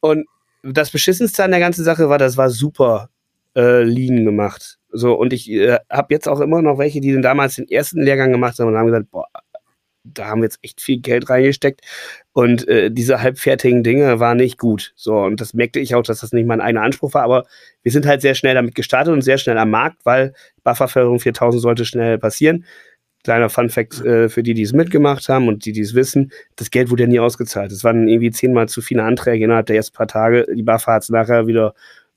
Und 0.00 0.26
das 0.62 0.90
Beschissenste 0.90 1.42
an 1.42 1.50
der 1.50 1.60
ganzen 1.60 1.84
Sache 1.84 2.08
war, 2.10 2.18
das 2.18 2.36
war 2.36 2.50
super 2.50 3.08
äh, 3.56 3.82
Lean 3.82 4.24
gemacht. 4.24 4.78
So, 4.92 5.14
und 5.14 5.32
ich 5.32 5.50
äh, 5.50 5.78
habe 5.90 6.12
jetzt 6.12 6.28
auch 6.28 6.40
immer 6.40 6.62
noch 6.62 6.78
welche, 6.78 7.00
die 7.00 7.12
den 7.12 7.22
damals 7.22 7.56
den 7.56 7.68
ersten 7.68 8.02
Lehrgang 8.02 8.32
gemacht 8.32 8.58
haben 8.58 8.68
und 8.68 8.76
haben 8.76 8.86
gesagt, 8.86 9.10
boah, 9.10 9.26
da 10.04 10.26
haben 10.26 10.40
wir 10.40 10.46
jetzt 10.46 10.58
echt 10.62 10.80
viel 10.80 11.00
Geld 11.00 11.28
reingesteckt 11.28 11.82
und 12.32 12.66
äh, 12.68 12.90
diese 12.90 13.20
halbfertigen 13.20 13.82
Dinge 13.82 14.20
waren 14.20 14.38
nicht 14.38 14.58
gut. 14.58 14.92
So, 14.96 15.18
und 15.18 15.40
das 15.40 15.54
merkte 15.54 15.80
ich 15.80 15.94
auch, 15.94 16.02
dass 16.02 16.20
das 16.20 16.32
nicht 16.32 16.46
mein 16.46 16.60
eigener 16.60 16.82
Anspruch 16.82 17.14
war, 17.14 17.22
aber 17.22 17.44
wir 17.82 17.92
sind 17.92 18.06
halt 18.06 18.22
sehr 18.22 18.34
schnell 18.34 18.54
damit 18.54 18.74
gestartet 18.74 19.12
und 19.12 19.22
sehr 19.22 19.38
schnell 19.38 19.58
am 19.58 19.70
Markt, 19.70 19.98
weil 20.04 20.32
Bufferförderung 20.64 21.20
4000 21.20 21.62
sollte 21.62 21.84
schnell 21.84 22.18
passieren. 22.18 22.64
Kleiner 23.22 23.50
Fun 23.50 23.68
Fact 23.68 24.00
äh, 24.00 24.30
für 24.30 24.42
die, 24.42 24.54
die 24.54 24.62
es 24.62 24.72
mitgemacht 24.72 25.28
haben 25.28 25.48
und 25.48 25.66
die, 25.66 25.72
die 25.72 25.82
es 25.82 25.94
wissen, 25.94 26.32
das 26.56 26.70
Geld 26.70 26.90
wurde 26.90 27.02
ja 27.02 27.08
nie 27.08 27.20
ausgezahlt. 27.20 27.70
Es 27.70 27.84
waren 27.84 28.08
irgendwie 28.08 28.30
zehnmal 28.30 28.68
zu 28.68 28.80
viele 28.80 29.02
Anträge 29.02 29.44
innerhalb 29.44 29.66
der 29.66 29.76
ersten 29.76 29.94
paar 29.94 30.08
Tage. 30.08 30.46
Die 30.54 30.62
Buffer 30.62 30.92
hat 30.94 31.02
es 31.02 31.10
nachher 31.10 31.46
wieder 31.46 31.74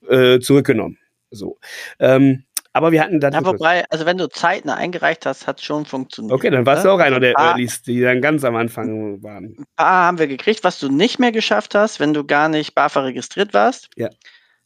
äh, 0.07 0.39
zurückgenommen. 0.39 0.97
So. 1.29 1.57
Ähm, 1.99 2.43
aber 2.73 2.91
wir 2.91 3.01
hatten 3.01 3.19
dann. 3.19 3.33
Ja, 3.33 3.45
wobei, 3.45 3.85
also 3.89 4.05
wenn 4.05 4.17
du 4.17 4.27
zeitnah 4.27 4.75
eingereicht 4.75 5.25
hast, 5.27 5.45
hat 5.45 5.59
es 5.59 5.65
schon 5.65 5.85
funktioniert. 5.85 6.33
Okay, 6.33 6.49
dann 6.49 6.65
warst 6.65 6.83
ne? 6.83 6.89
du 6.89 6.95
auch 6.95 6.99
einer 6.99 7.19
der 7.19 7.35
Earlys, 7.37 7.83
die 7.83 8.01
dann 8.01 8.19
ganz 8.21 8.43
am 8.43 8.55
Anfang 8.55 9.21
waren. 9.21 9.55
Ein 9.59 9.65
paar 9.75 10.05
haben 10.05 10.17
wir 10.17 10.27
gekriegt, 10.27 10.63
was 10.63 10.79
du 10.79 10.89
nicht 10.89 11.19
mehr 11.19 11.31
geschafft 11.31 11.75
hast, 11.75 11.99
wenn 11.99 12.13
du 12.13 12.25
gar 12.25 12.49
nicht 12.49 12.73
BAFA 12.73 13.01
registriert 13.01 13.53
warst. 13.53 13.89
Ja. 13.95 14.09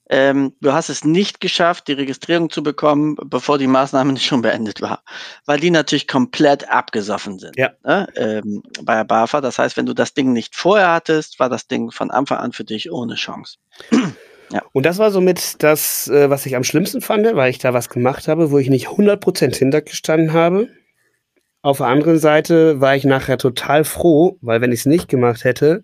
Ähm, 0.10 0.53
du 0.62 0.72
hast 0.72 0.88
es 0.88 1.03
nicht 1.03 1.41
geschafft, 1.41 1.89
die 1.89 1.93
Registrierung 1.93 2.49
zu 2.49 2.64
bekommen, 2.64 3.18
bevor 3.26 3.58
die 3.58 3.68
Maßnahme 3.68 4.14
nicht 4.14 4.26
schon 4.26 4.41
beendet 4.41 4.82
war, 4.82 5.03
weil 5.45 5.60
die 5.60 5.70
natürlich 5.70 6.08
komplett 6.08 6.70
abgesoffen 6.70 7.39
sind 7.39 7.58
ja. 7.58 7.72
ne? 7.84 8.08
ähm, 8.16 8.64
bei 8.84 8.95
der 8.95 9.03
BAFA. 9.03 9.41
Das 9.41 9.60
heißt, 9.60 9.76
wenn 9.76 9.86
du 9.86 9.93
das 9.93 10.14
Ding 10.14 10.32
nicht 10.32 10.55
vorher 10.55 10.93
hattest, 10.93 11.39
war 11.41 11.49
das 11.49 11.68
Ding 11.68 11.91
von 11.91 12.10
Anfang 12.10 12.38
an 12.38 12.53
für 12.53 12.64
dich 12.64 12.89
ohne 12.89 13.16
Chance. 13.16 13.58
Ja. 14.50 14.64
Und 14.72 14.86
das 14.86 14.98
war 14.98 15.12
somit 15.12 15.62
das, 15.64 16.08
äh, 16.08 16.30
was 16.30 16.45
ich 16.45 16.56
am 16.56 16.64
schlimmsten 16.64 17.02
fand, 17.02 17.26
weil 17.36 17.50
ich 17.50 17.60
da 17.60 17.74
was 17.74 17.89
gemacht 17.89 18.28
habe, 18.28 18.52
wo 18.52 18.58
ich 18.58 18.70
nicht 18.70 18.88
100% 18.88 19.56
hintergestanden 19.56 20.34
habe. 20.34 20.70
Auf 21.62 21.78
der 21.78 21.88
anderen 21.88 22.20
Seite 22.20 22.80
war 22.80 22.95
ich 22.95 23.04
nachher 23.04 23.38
total 23.38 23.84
froh, 23.84 24.38
weil 24.41 24.62
wenn 24.62 24.72
ich 24.72 24.82
es 24.82 24.86
nicht 24.86 25.10
gemacht 25.10 25.43
hätte, 25.43 25.84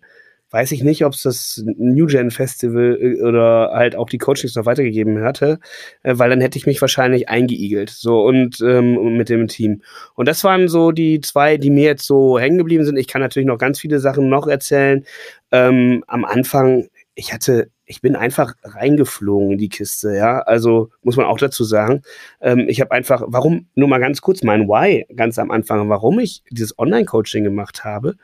weiß 0.53 0.71
ich 0.71 0.83
nicht, 0.83 1.03
ob 1.03 1.13
es 1.13 1.23
das 1.23 1.63
New 1.65 2.05
Gen 2.05 2.29
Festival 2.29 2.97
äh, 3.01 3.21
oder 3.23 3.71
halt 3.73 3.95
auch 3.95 4.07
die 4.07 4.19
Coachings 4.19 4.55
noch 4.55 4.67
weitergegeben 4.67 5.23
hatte, 5.23 5.59
äh, 6.03 6.13
weil 6.15 6.29
dann 6.29 6.41
hätte 6.41 6.59
ich 6.59 6.67
mich 6.67 6.79
wahrscheinlich 6.79 7.27
eingeigelt, 7.27 7.89
so 7.89 8.23
und 8.23 8.61
ähm, 8.61 9.17
mit 9.17 9.29
dem 9.29 9.47
Team. 9.47 9.81
Und 10.13 10.27
das 10.27 10.43
waren 10.43 10.67
so 10.67 10.91
die 10.91 11.21
zwei, 11.21 11.57
die 11.57 11.71
mir 11.71 11.85
jetzt 11.85 12.05
so 12.05 12.37
hängen 12.37 12.59
geblieben 12.59 12.85
sind. 12.85 12.97
Ich 12.97 13.07
kann 13.07 13.21
natürlich 13.21 13.47
noch 13.47 13.57
ganz 13.57 13.79
viele 13.79 13.99
Sachen 13.99 14.29
noch 14.29 14.45
erzählen. 14.45 15.03
Ähm, 15.51 16.03
am 16.07 16.23
Anfang, 16.23 16.87
ich 17.15 17.33
hatte 17.33 17.71
ich 17.85 18.01
bin 18.01 18.15
einfach 18.15 18.53
reingeflogen 18.63 19.51
in 19.51 19.57
die 19.57 19.69
Kiste, 19.69 20.15
ja. 20.15 20.39
Also 20.39 20.89
muss 21.01 21.17
man 21.17 21.25
auch 21.25 21.37
dazu 21.37 21.63
sagen. 21.63 22.01
Ähm, 22.41 22.65
ich 22.67 22.81
habe 22.81 22.91
einfach, 22.91 23.23
warum, 23.27 23.67
nur 23.75 23.87
mal 23.87 23.99
ganz 23.99 24.21
kurz, 24.21 24.43
mein 24.43 24.67
Why 24.67 25.05
ganz 25.15 25.37
am 25.39 25.51
Anfang, 25.51 25.89
warum 25.89 26.19
ich 26.19 26.43
dieses 26.49 26.77
Online-Coaching 26.79 27.43
gemacht 27.43 27.83
habe, 27.83 28.15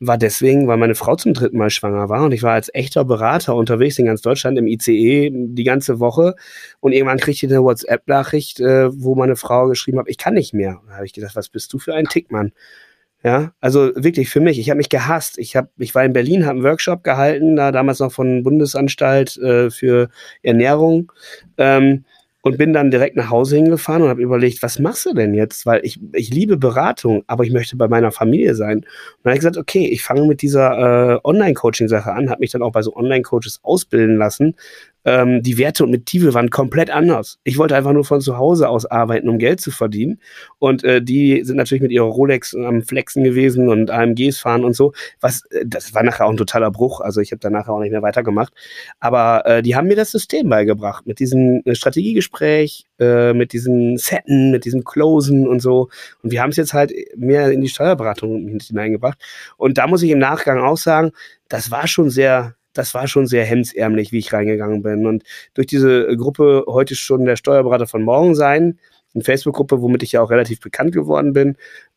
war 0.00 0.18
deswegen, 0.18 0.66
weil 0.66 0.76
meine 0.76 0.94
Frau 0.94 1.16
zum 1.16 1.34
dritten 1.34 1.56
Mal 1.56 1.70
schwanger 1.70 2.08
war 2.08 2.24
und 2.24 2.32
ich 2.32 2.42
war 2.42 2.52
als 2.52 2.70
echter 2.74 3.04
Berater 3.04 3.54
unterwegs 3.54 3.98
in 3.98 4.06
ganz 4.06 4.22
Deutschland 4.22 4.58
im 4.58 4.66
ICE 4.66 5.30
die 5.32 5.64
ganze 5.64 6.00
Woche 6.00 6.34
und 6.80 6.92
irgendwann 6.92 7.18
kriegte 7.18 7.46
ich 7.46 7.52
eine 7.52 7.62
WhatsApp-Nachricht, 7.62 8.60
äh, 8.60 8.88
wo 8.92 9.14
meine 9.14 9.36
Frau 9.36 9.68
geschrieben 9.68 9.98
hat, 9.98 10.08
ich 10.08 10.18
kann 10.18 10.34
nicht 10.34 10.52
mehr. 10.52 10.80
Da 10.88 10.94
habe 10.94 11.06
ich 11.06 11.12
gedacht, 11.12 11.36
was 11.36 11.48
bist 11.48 11.72
du 11.72 11.78
für 11.78 11.94
ein 11.94 12.06
Tickmann? 12.06 12.52
Ja, 13.24 13.52
also 13.60 13.90
wirklich 13.96 14.28
für 14.28 14.40
mich. 14.40 14.58
Ich 14.58 14.68
habe 14.68 14.76
mich 14.76 14.90
gehasst. 14.90 15.38
Ich 15.38 15.56
habe, 15.56 15.68
ich 15.78 15.94
war 15.94 16.04
in 16.04 16.12
Berlin, 16.12 16.44
habe 16.44 16.56
einen 16.56 16.64
Workshop 16.64 17.02
gehalten, 17.04 17.56
da 17.56 17.72
damals 17.72 18.00
noch 18.00 18.12
von 18.12 18.42
Bundesanstalt 18.42 19.38
äh, 19.38 19.70
für 19.70 20.10
Ernährung. 20.42 21.10
Ähm, 21.56 22.04
und 22.42 22.58
bin 22.58 22.74
dann 22.74 22.90
direkt 22.90 23.16
nach 23.16 23.30
Hause 23.30 23.56
hingefahren 23.56 24.02
und 24.02 24.10
habe 24.10 24.20
überlegt, 24.20 24.62
was 24.62 24.78
machst 24.78 25.06
du 25.06 25.14
denn 25.14 25.32
jetzt? 25.32 25.64
Weil 25.64 25.80
ich, 25.82 25.98
ich 26.12 26.28
liebe 26.28 26.58
Beratung, 26.58 27.24
aber 27.26 27.42
ich 27.44 27.50
möchte 27.50 27.74
bei 27.74 27.88
meiner 27.88 28.12
Familie 28.12 28.54
sein. 28.54 28.80
Und 28.80 28.84
dann 29.22 29.30
habe 29.30 29.36
ich 29.36 29.40
gesagt, 29.40 29.56
okay, 29.56 29.86
ich 29.86 30.02
fange 30.02 30.26
mit 30.26 30.42
dieser 30.42 31.14
äh, 31.14 31.18
Online-Coaching-Sache 31.24 32.12
an, 32.12 32.28
habe 32.28 32.40
mich 32.40 32.50
dann 32.50 32.60
auch 32.60 32.72
bei 32.72 32.82
so 32.82 32.94
Online-Coaches 32.94 33.60
ausbilden 33.62 34.18
lassen, 34.18 34.56
ähm, 35.04 35.42
die 35.42 35.58
Werte 35.58 35.84
und 35.84 35.90
Motive 35.90 36.34
waren 36.34 36.50
komplett 36.50 36.90
anders. 36.90 37.38
Ich 37.44 37.58
wollte 37.58 37.76
einfach 37.76 37.92
nur 37.92 38.04
von 38.04 38.20
zu 38.20 38.38
Hause 38.38 38.68
aus 38.68 38.86
arbeiten, 38.86 39.28
um 39.28 39.38
Geld 39.38 39.60
zu 39.60 39.70
verdienen. 39.70 40.20
Und 40.58 40.82
äh, 40.84 41.02
die 41.02 41.42
sind 41.44 41.56
natürlich 41.56 41.82
mit 41.82 41.90
ihrer 41.90 42.06
Rolex 42.06 42.54
am 42.54 42.82
Flexen 42.82 43.22
gewesen 43.24 43.68
und 43.68 43.90
AMGs 43.90 44.38
fahren 44.38 44.64
und 44.64 44.74
so. 44.74 44.92
Was, 45.20 45.44
äh, 45.50 45.64
das 45.66 45.94
war 45.94 46.02
nachher 46.02 46.26
auch 46.26 46.30
ein 46.30 46.36
totaler 46.36 46.70
Bruch. 46.70 47.00
Also 47.00 47.20
ich 47.20 47.32
habe 47.32 47.40
da 47.40 47.50
nachher 47.50 47.72
auch 47.72 47.80
nicht 47.80 47.92
mehr 47.92 48.02
weitergemacht. 48.02 48.52
Aber 49.00 49.44
äh, 49.46 49.62
die 49.62 49.76
haben 49.76 49.88
mir 49.88 49.96
das 49.96 50.10
System 50.10 50.48
beigebracht 50.48 51.06
mit 51.06 51.18
diesem 51.18 51.62
äh, 51.64 51.74
Strategiegespräch, 51.74 52.86
äh, 52.98 53.34
mit 53.34 53.52
diesen 53.52 53.98
Setten, 53.98 54.50
mit 54.50 54.64
diesem 54.64 54.84
Closen 54.84 55.46
und 55.46 55.60
so. 55.60 55.88
Und 56.22 56.30
wir 56.30 56.42
haben 56.42 56.50
es 56.50 56.56
jetzt 56.56 56.72
halt 56.72 56.92
mehr 57.16 57.50
in 57.50 57.60
die 57.60 57.68
Steuerberatung 57.68 58.58
hineingebracht. 58.60 59.18
Und 59.56 59.78
da 59.78 59.86
muss 59.86 60.02
ich 60.02 60.10
im 60.10 60.18
Nachgang 60.18 60.60
auch 60.60 60.78
sagen, 60.78 61.12
das 61.48 61.70
war 61.70 61.86
schon 61.86 62.10
sehr 62.10 62.54
das 62.74 62.92
war 62.94 63.08
schon 63.08 63.26
sehr 63.26 63.44
hemdsärmlich, 63.44 64.12
wie 64.12 64.18
ich 64.18 64.32
reingegangen 64.32 64.82
bin. 64.82 65.06
Und 65.06 65.24
durch 65.54 65.66
diese 65.66 66.14
Gruppe 66.16 66.64
heute 66.66 66.94
schon 66.94 67.24
der 67.24 67.36
Steuerberater 67.36 67.86
von 67.86 68.02
morgen 68.02 68.34
sein, 68.34 68.78
eine 69.14 69.24
Facebook-Gruppe, 69.24 69.80
womit 69.80 70.02
ich 70.02 70.12
ja 70.12 70.22
auch 70.22 70.30
relativ 70.30 70.60
bekannt 70.60 70.92
geworden 70.92 71.32
bin, 71.32 71.56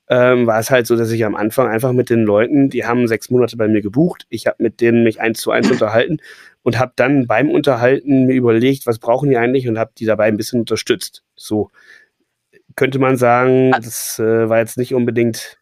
ähm, 0.10 0.48
war 0.48 0.60
es 0.60 0.70
halt 0.70 0.88
so, 0.88 0.96
dass 0.96 1.12
ich 1.12 1.26
am 1.26 1.36
Anfang 1.36 1.68
einfach 1.68 1.92
mit 1.92 2.10
den 2.10 2.24
Leuten, 2.24 2.70
die 2.70 2.86
haben 2.86 3.08
sechs 3.08 3.30
Monate 3.30 3.58
bei 3.58 3.68
mir 3.68 3.82
gebucht, 3.82 4.26
ich 4.30 4.48
habe 4.48 4.64
mit 4.64 4.80
denen 4.80 5.04
mich 5.04 5.20
eins 5.20 5.42
zu 5.42 5.52
eins 5.52 5.70
unterhalten 5.70 6.20
und 6.64 6.80
habe 6.80 6.94
dann 6.96 7.28
beim 7.28 7.50
Unterhalten 7.50 8.26
mir 8.26 8.36
überlegt, 8.36 8.88
was 8.88 9.00
brauchen 9.00 9.30
die 9.30 9.38
eigentlich 9.38 9.68
und 9.68 9.78
habe 9.78 9.92
die 9.98 10.06
dabei 10.06 10.26
ein 10.26 10.38
bisschen 10.38 10.62
unterstützt. 10.62 11.24
So 11.36 11.72
könnte 12.76 13.00
man 13.00 13.18
sagen, 13.18 13.72
das 13.72 14.20
äh, 14.20 14.48
war 14.48 14.60
jetzt 14.60 14.78
nicht 14.78 14.94
unbedingt 14.94 15.58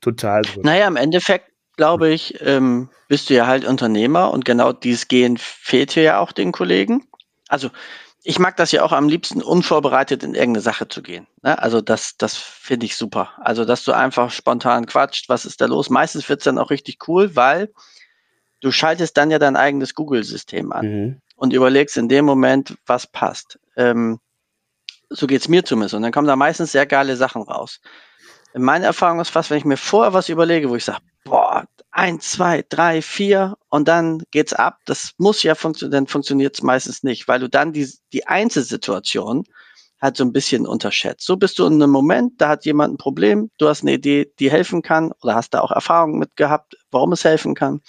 total 0.00 0.42
so. 0.44 0.60
Naja, 0.60 0.88
im 0.88 0.96
Endeffekt 0.96 1.51
glaube 1.76 2.10
ich, 2.10 2.40
ähm, 2.40 2.88
bist 3.08 3.30
du 3.30 3.34
ja 3.34 3.46
halt 3.46 3.64
Unternehmer 3.64 4.30
und 4.30 4.44
genau 4.44 4.72
dieses 4.72 5.08
Gehen 5.08 5.36
fehlt 5.36 5.92
hier 5.92 6.02
ja 6.02 6.18
auch 6.18 6.32
den 6.32 6.52
Kollegen. 6.52 7.06
Also 7.48 7.70
ich 8.24 8.38
mag 8.38 8.56
das 8.56 8.72
ja 8.72 8.82
auch 8.84 8.92
am 8.92 9.08
liebsten 9.08 9.42
unvorbereitet 9.42 10.22
in 10.22 10.34
irgendeine 10.34 10.62
Sache 10.62 10.88
zu 10.88 11.02
gehen. 11.02 11.26
Ne? 11.42 11.58
Also 11.58 11.80
das, 11.80 12.16
das 12.16 12.36
finde 12.36 12.86
ich 12.86 12.96
super. 12.96 13.30
Also 13.38 13.64
dass 13.64 13.84
du 13.84 13.92
einfach 13.92 14.30
spontan 14.30 14.86
quatscht, 14.86 15.28
was 15.28 15.44
ist 15.44 15.60
da 15.60 15.66
los? 15.66 15.90
Meistens 15.90 16.28
wird's 16.28 16.44
dann 16.44 16.58
auch 16.58 16.70
richtig 16.70 17.08
cool, 17.08 17.34
weil 17.34 17.72
du 18.60 18.70
schaltest 18.70 19.16
dann 19.16 19.30
ja 19.30 19.38
dein 19.38 19.56
eigenes 19.56 19.94
Google-System 19.94 20.72
an 20.72 20.86
mhm. 20.86 21.20
und 21.34 21.52
überlegst 21.52 21.96
in 21.96 22.08
dem 22.08 22.24
Moment, 22.24 22.76
was 22.86 23.06
passt. 23.06 23.58
Ähm, 23.76 24.20
so 25.10 25.26
geht's 25.26 25.48
mir 25.48 25.64
zumindest. 25.64 25.94
Und 25.94 26.02
dann 26.02 26.12
kommen 26.12 26.28
da 26.28 26.36
meistens 26.36 26.72
sehr 26.72 26.86
geile 26.86 27.16
Sachen 27.16 27.42
raus. 27.42 27.80
Meine 28.54 28.86
Erfahrung 28.86 29.20
ist 29.20 29.30
fast, 29.30 29.50
wenn 29.50 29.58
ich 29.58 29.64
mir 29.64 29.76
vorher 29.76 30.12
was 30.12 30.28
überlege, 30.28 30.68
wo 30.68 30.76
ich 30.76 30.84
sage, 30.84 31.00
boah, 31.24 31.64
eins, 31.90 32.30
zwei, 32.32 32.64
drei, 32.68 33.02
vier 33.02 33.56
und 33.68 33.88
dann 33.88 34.22
geht's 34.30 34.52
ab. 34.52 34.78
Das 34.86 35.12
muss 35.18 35.42
ja 35.42 35.54
funktionieren, 35.54 35.92
dann 35.92 36.06
funktioniert 36.06 36.56
es 36.56 36.62
meistens 36.62 37.02
nicht, 37.02 37.28
weil 37.28 37.40
du 37.40 37.48
dann 37.48 37.72
die, 37.72 37.88
die 38.12 38.26
Einzelsituation 38.26 39.44
halt 40.00 40.16
so 40.16 40.24
ein 40.24 40.32
bisschen 40.32 40.66
unterschätzt. 40.66 41.24
So 41.24 41.36
bist 41.36 41.58
du 41.58 41.66
in 41.66 41.74
einem 41.74 41.90
Moment, 41.90 42.40
da 42.40 42.48
hat 42.48 42.64
jemand 42.64 42.94
ein 42.94 42.98
Problem, 42.98 43.50
du 43.58 43.68
hast 43.68 43.82
eine 43.82 43.92
Idee, 43.92 44.32
die 44.40 44.50
helfen 44.50 44.82
kann 44.82 45.12
oder 45.22 45.34
hast 45.34 45.50
da 45.54 45.60
auch 45.60 45.70
Erfahrungen 45.70 46.18
mit 46.18 46.34
gehabt, 46.34 46.76
warum 46.90 47.12
es 47.12 47.24
helfen 47.24 47.54
kann. 47.54 47.80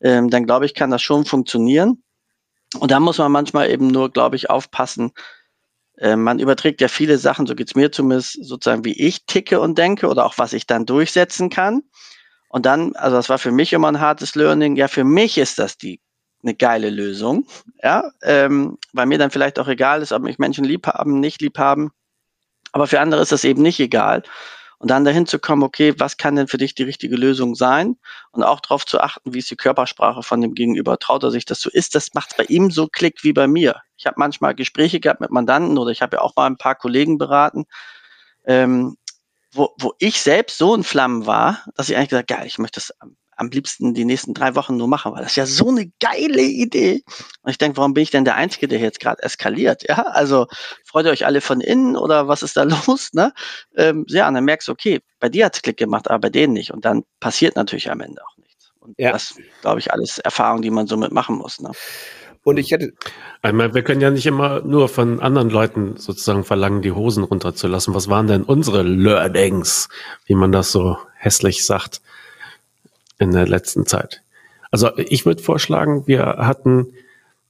Ähm, 0.00 0.30
dann 0.30 0.46
glaube 0.46 0.66
ich, 0.66 0.74
kann 0.74 0.90
das 0.90 1.02
schon 1.02 1.24
funktionieren. 1.24 2.02
Und 2.78 2.92
da 2.92 3.00
muss 3.00 3.18
man 3.18 3.32
manchmal 3.32 3.68
eben 3.68 3.88
nur, 3.88 4.10
glaube 4.10 4.36
ich, 4.36 4.48
aufpassen, 4.48 5.10
äh, 6.00 6.16
man 6.16 6.38
überträgt 6.38 6.80
ja 6.80 6.88
viele 6.88 7.18
Sachen, 7.18 7.46
so 7.46 7.54
geht's 7.54 7.74
mir 7.74 7.92
zumindest, 7.92 8.44
sozusagen 8.44 8.84
wie 8.84 8.98
ich 8.98 9.26
ticke 9.26 9.60
und 9.60 9.78
denke 9.78 10.08
oder 10.08 10.24
auch 10.24 10.38
was 10.38 10.52
ich 10.52 10.66
dann 10.66 10.86
durchsetzen 10.86 11.50
kann. 11.50 11.82
Und 12.48 12.66
dann, 12.66 12.96
also 12.96 13.16
das 13.16 13.28
war 13.28 13.38
für 13.38 13.52
mich 13.52 13.72
immer 13.72 13.88
ein 13.88 14.00
hartes 14.00 14.34
Learning, 14.34 14.76
ja, 14.76 14.88
für 14.88 15.04
mich 15.04 15.38
ist 15.38 15.58
das 15.58 15.78
die 15.78 16.00
eine 16.42 16.54
geile 16.54 16.88
Lösung, 16.88 17.46
ja, 17.82 18.10
ähm, 18.22 18.78
weil 18.94 19.06
mir 19.06 19.18
dann 19.18 19.30
vielleicht 19.30 19.58
auch 19.58 19.68
egal 19.68 20.00
ist, 20.00 20.10
ob 20.10 20.22
mich 20.22 20.38
Menschen 20.38 20.64
lieb 20.64 20.86
haben, 20.86 21.20
nicht 21.20 21.42
lieb 21.42 21.58
haben, 21.58 21.90
aber 22.72 22.86
für 22.86 22.98
andere 22.98 23.20
ist 23.20 23.32
das 23.32 23.44
eben 23.44 23.62
nicht 23.62 23.78
egal. 23.78 24.22
Und 24.80 24.90
dann 24.90 25.04
dahin 25.04 25.26
zu 25.26 25.38
kommen, 25.38 25.62
okay, 25.62 25.92
was 25.98 26.16
kann 26.16 26.36
denn 26.36 26.48
für 26.48 26.56
dich 26.56 26.74
die 26.74 26.84
richtige 26.84 27.14
Lösung 27.14 27.54
sein? 27.54 27.98
Und 28.30 28.42
auch 28.44 28.60
darauf 28.60 28.86
zu 28.86 28.98
achten, 28.98 29.34
wie 29.34 29.38
ist 29.38 29.50
die 29.50 29.56
Körpersprache 29.56 30.22
von 30.22 30.40
dem 30.40 30.54
Gegenüber? 30.54 30.98
Traut 30.98 31.22
er 31.22 31.30
sich 31.30 31.44
das 31.44 31.60
so 31.60 31.68
ist? 31.68 31.94
Das 31.94 32.14
macht 32.14 32.34
bei 32.38 32.44
ihm 32.44 32.70
so 32.70 32.88
Klick 32.88 33.22
wie 33.22 33.34
bei 33.34 33.46
mir. 33.46 33.82
Ich 33.98 34.06
habe 34.06 34.14
manchmal 34.18 34.54
Gespräche 34.54 34.98
gehabt 34.98 35.20
mit 35.20 35.30
Mandanten 35.30 35.76
oder 35.76 35.90
ich 35.90 36.00
habe 36.00 36.16
ja 36.16 36.22
auch 36.22 36.34
mal 36.34 36.46
ein 36.46 36.56
paar 36.56 36.76
Kollegen 36.76 37.18
beraten, 37.18 37.66
ähm, 38.46 38.96
wo, 39.52 39.74
wo 39.78 39.92
ich 39.98 40.22
selbst 40.22 40.56
so 40.56 40.74
in 40.74 40.82
Flammen 40.82 41.26
war, 41.26 41.62
dass 41.74 41.90
ich 41.90 41.96
eigentlich 41.96 42.08
gesagt, 42.08 42.28
geil, 42.28 42.46
ich 42.46 42.58
möchte 42.58 42.80
das 42.80 42.94
am, 43.40 43.50
liebsten 43.50 43.94
die 43.94 44.04
nächsten 44.04 44.34
drei 44.34 44.54
Wochen 44.54 44.76
nur 44.76 44.88
machen, 44.88 45.12
weil 45.12 45.22
das 45.22 45.32
ist 45.32 45.36
ja 45.36 45.46
so 45.46 45.68
eine 45.68 45.90
geile 46.00 46.42
Idee. 46.42 47.02
Und 47.42 47.50
ich 47.50 47.58
denke, 47.58 47.76
warum 47.78 47.94
bin 47.94 48.02
ich 48.02 48.10
denn 48.10 48.24
der 48.24 48.36
Einzige, 48.36 48.68
der 48.68 48.78
jetzt 48.78 49.00
gerade 49.00 49.22
eskaliert? 49.22 49.82
Ja, 49.88 50.02
also 50.02 50.46
freut 50.84 51.06
ihr 51.06 51.12
euch 51.12 51.26
alle 51.26 51.40
von 51.40 51.60
innen 51.60 51.96
oder 51.96 52.28
was 52.28 52.42
ist 52.42 52.56
da 52.56 52.62
los? 52.86 53.10
Ne? 53.12 53.32
Ähm, 53.76 54.04
ja, 54.08 54.28
und 54.28 54.34
dann 54.34 54.44
merkst 54.44 54.68
du, 54.68 54.72
okay, 54.72 55.00
bei 55.18 55.28
dir 55.28 55.46
hat's 55.46 55.62
Klick 55.62 55.76
gemacht, 55.76 56.08
aber 56.08 56.20
bei 56.20 56.30
denen 56.30 56.52
nicht. 56.52 56.72
Und 56.72 56.84
dann 56.84 57.02
passiert 57.20 57.56
natürlich 57.56 57.90
am 57.90 58.00
Ende 58.00 58.22
auch 58.22 58.36
nichts. 58.38 58.72
Und 58.80 58.94
ja. 58.98 59.12
das, 59.12 59.34
glaube 59.62 59.80
ich, 59.80 59.92
alles 59.92 60.18
Erfahrungen, 60.18 60.62
die 60.62 60.70
man 60.70 60.86
somit 60.86 61.12
machen 61.12 61.36
muss. 61.36 61.60
Ne? 61.60 61.72
Und 62.42 62.56
ich 62.56 62.70
hätte. 62.70 62.92
Einmal, 63.42 63.74
wir 63.74 63.82
können 63.82 64.00
ja 64.00 64.10
nicht 64.10 64.26
immer 64.26 64.60
nur 64.62 64.88
von 64.88 65.20
anderen 65.20 65.50
Leuten 65.50 65.96
sozusagen 65.96 66.44
verlangen, 66.44 66.82
die 66.82 66.92
Hosen 66.92 67.24
runterzulassen. 67.24 67.94
Was 67.94 68.08
waren 68.08 68.26
denn 68.26 68.42
unsere 68.42 68.82
Learnings, 68.82 69.88
wie 70.24 70.34
man 70.34 70.52
das 70.52 70.72
so 70.72 70.96
hässlich 71.16 71.66
sagt, 71.66 72.00
in 73.20 73.30
der 73.30 73.46
letzten 73.46 73.86
Zeit? 73.86 74.22
Also 74.70 74.96
ich 74.96 75.26
würde 75.26 75.42
vorschlagen, 75.42 76.06
wir 76.06 76.24
hatten, 76.24 76.88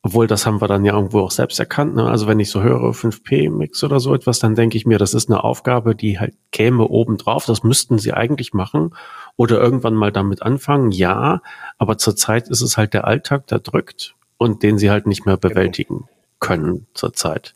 obwohl 0.02 0.26
das 0.26 0.46
haben 0.46 0.60
wir 0.60 0.68
dann 0.68 0.84
ja 0.84 0.94
irgendwo 0.94 1.20
auch 1.20 1.30
selbst 1.30 1.58
erkannt, 1.58 1.94
ne? 1.94 2.06
also 2.06 2.26
wenn 2.26 2.40
ich 2.40 2.50
so 2.50 2.62
höre 2.62 2.90
5P-Mix 2.90 3.84
oder 3.84 4.00
so 4.00 4.14
etwas, 4.14 4.38
dann 4.38 4.54
denke 4.54 4.76
ich 4.76 4.86
mir, 4.86 4.98
das 4.98 5.14
ist 5.14 5.30
eine 5.30 5.44
Aufgabe, 5.44 5.94
die 5.94 6.18
halt 6.18 6.34
käme 6.50 6.88
oben 6.88 7.18
drauf. 7.18 7.44
Das 7.46 7.62
müssten 7.62 7.98
sie 7.98 8.12
eigentlich 8.12 8.52
machen 8.52 8.94
oder 9.36 9.60
irgendwann 9.60 9.94
mal 9.94 10.12
damit 10.12 10.42
anfangen. 10.42 10.90
Ja, 10.90 11.42
aber 11.78 11.98
zurzeit 11.98 12.48
ist 12.48 12.62
es 12.62 12.76
halt 12.76 12.94
der 12.94 13.06
Alltag, 13.06 13.46
der 13.46 13.60
drückt 13.60 14.14
und 14.38 14.62
den 14.62 14.78
sie 14.78 14.90
halt 14.90 15.06
nicht 15.06 15.26
mehr 15.26 15.36
genau. 15.36 15.54
bewältigen 15.54 16.08
können 16.40 16.86
zurzeit. 16.94 17.54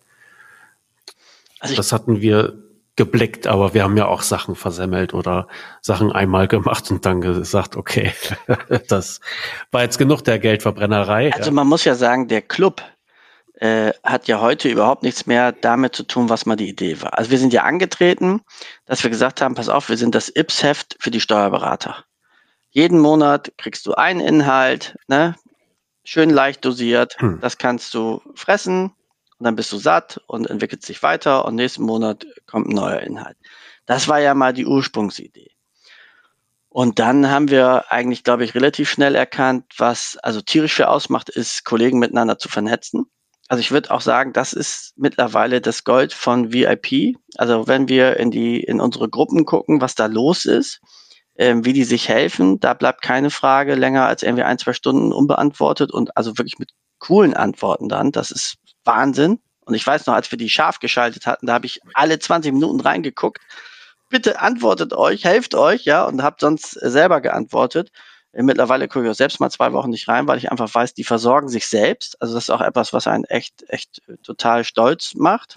Also 1.58 1.74
das 1.74 1.92
hatten 1.92 2.20
wir 2.20 2.63
geblickt, 2.97 3.47
aber 3.47 3.74
wir 3.74 3.82
haben 3.82 3.97
ja 3.97 4.07
auch 4.07 4.22
Sachen 4.22 4.55
versemmelt 4.55 5.14
oder 5.14 5.49
Sachen 5.80 6.12
einmal 6.12 6.49
gemacht 6.49 6.90
und 6.90 7.05
dann 7.05 7.20
gesagt, 7.20 7.76
okay, 7.76 8.12
das 8.88 9.20
war 9.70 9.82
jetzt 9.82 9.99
genug 9.99 10.22
der 10.22 10.38
Geldverbrennerei. 10.38 11.32
Also 11.32 11.51
man 11.51 11.66
muss 11.66 11.84
ja 11.84 11.95
sagen, 11.95 12.28
der 12.28 12.42
Club 12.42 12.82
äh, 13.55 13.92
hat 14.05 14.28
ja 14.28 14.40
heute 14.40 14.68
überhaupt 14.68 15.03
nichts 15.03 15.26
mehr 15.26 15.53
damit 15.53 15.97
zu 15.97 16.05
tun, 16.05 16.28
was 16.28 16.47
mal 16.47 16.57
die 16.57 16.68
Idee 16.68 17.01
war. 17.03 17.18
Also 17.18 17.30
wir 17.30 17.38
sind 17.38 17.53
ja 17.53 17.64
angetreten, 17.64 18.42
dass 18.86 19.03
wir 19.03 19.11
gesagt 19.11 19.40
haben, 19.40 19.55
pass 19.55 19.68
auf, 19.68 19.88
wir 19.88 19.97
sind 19.97 20.14
das 20.14 20.28
Ips-Heft 20.28 20.97
für 21.01 21.11
die 21.11 21.20
Steuerberater. 21.20 22.05
Jeden 22.70 22.99
Monat 22.99 23.53
kriegst 23.59 23.86
du 23.86 23.95
einen 23.95 24.20
Inhalt, 24.20 24.97
ne? 25.07 25.34
schön 26.05 26.30
leicht 26.30 26.64
dosiert. 26.64 27.16
Hm. 27.18 27.40
Das 27.40 27.59
kannst 27.59 27.95
du 27.95 28.22
fressen 28.34 28.92
und 29.39 29.45
dann 29.45 29.57
bist 29.57 29.72
du 29.72 29.78
satt 29.78 30.20
und 30.26 30.49
entwickelt 30.49 30.82
sich 30.82 31.03
weiter 31.03 31.45
und 31.45 31.57
nächsten 31.57 31.85
Monat 31.85 32.26
kommt 32.47 32.68
ein 32.68 32.74
neuer 32.74 33.01
Inhalt. 33.01 33.37
Das 33.87 34.09
war 34.09 34.20
ja 34.20 34.35
mal 34.35 34.53
die 34.53 34.66
Ursprungsidee. 34.66 35.51
Und 36.68 36.99
dann 36.99 37.30
haben 37.30 37.51
wir 37.51 37.93
eigentlich, 37.93 38.24
glaube 38.24 38.45
ich, 38.45 38.55
relativ 38.55 38.91
schnell 38.91 39.14
erkannt, 39.14 39.64
was 39.78 40.16
also 40.22 40.41
tierisch 40.41 40.74
für 40.74 40.89
ausmacht, 40.89 41.28
ist, 41.28 41.64
Kollegen 41.64 42.01
miteinander 42.01 42.39
zu 42.39 42.49
vernetzen. 42.49 43.05
Also 43.49 43.61
ich 43.61 43.70
würde 43.70 43.91
auch 43.91 44.01
sagen, 44.01 44.32
das 44.32 44.53
ist 44.53 44.95
mittlerweile 44.97 45.61
das 45.61 45.85
Gold 45.85 46.12
von 46.12 46.53
VIP. 46.53 47.16
Also 47.37 47.68
wenn 47.68 47.89
wir 47.89 48.16
in 48.16 48.30
die, 48.30 48.61
in 48.61 48.80
unsere 48.80 49.09
Gruppen 49.09 49.45
gucken, 49.45 49.80
was 49.80 49.95
da 49.95 50.07
los 50.07 50.47
ist, 50.47 50.80
ähm, 51.37 51.64
wie 51.64 51.72
die 51.72 51.85
sich 51.85 52.09
helfen. 52.09 52.61
Da 52.61 52.74
bleibt 52.74 53.03
keine 53.03 53.30
Frage 53.30 53.74
länger 53.74 54.07
als 54.07 54.22
irgendwie 54.22 54.45
ein, 54.45 54.59
zwei 54.59 54.72
Stunden 54.72 55.12
unbeantwortet 55.12 55.91
und 55.93 56.16
also 56.16 56.39
wirklich 56.39 56.59
mit 56.59 56.70
coolen 56.99 57.35
Antworten 57.35 57.89
dann. 57.89 58.12
Das 58.12 58.30
ist 58.30 58.57
Wahnsinn. 58.85 59.41
Und 59.64 59.74
ich 59.74 59.87
weiß 59.87 60.07
noch, 60.07 60.14
als 60.14 60.30
wir 60.30 60.39
die 60.39 60.51
scharf 60.51 60.78
geschaltet 60.78 61.26
hatten, 61.26 61.47
da 61.47 61.55
habe 61.55 61.66
ich 61.66 61.80
alle 61.95 62.18
20 62.18 62.53
Minuten 62.53 62.80
reingeguckt. 62.80 63.43
Bitte 64.11 64.41
antwortet 64.41 64.93
euch, 64.93 65.24
helft 65.24 65.55
euch, 65.55 65.85
ja, 65.85 66.05
und 66.05 66.22
habt 66.22 66.41
sonst 66.41 66.72
selber 66.72 67.20
geantwortet. 67.20 67.91
Mittlerweile 68.32 68.89
gucke 68.89 69.05
ich 69.05 69.11
auch 69.11 69.16
selbst 69.16 69.41
mal 69.41 69.51
zwei 69.51 69.72
Wochen 69.72 69.91
nicht 69.91 70.09
rein, 70.09 70.26
weil 70.26 70.39
ich 70.39 70.51
einfach 70.51 70.72
weiß, 70.72 70.95
die 70.95 71.05
versorgen 71.05 71.49
sich 71.49 71.68
selbst. 71.68 72.20
Also 72.20 72.35
das 72.35 72.45
ist 72.45 72.51
auch 72.51 72.61
etwas, 72.61 72.93
was 72.93 73.07
einen 73.07 73.24
echt, 73.24 73.64
echt 73.68 74.03
total 74.22 74.64
stolz 74.64 75.14
macht. 75.14 75.57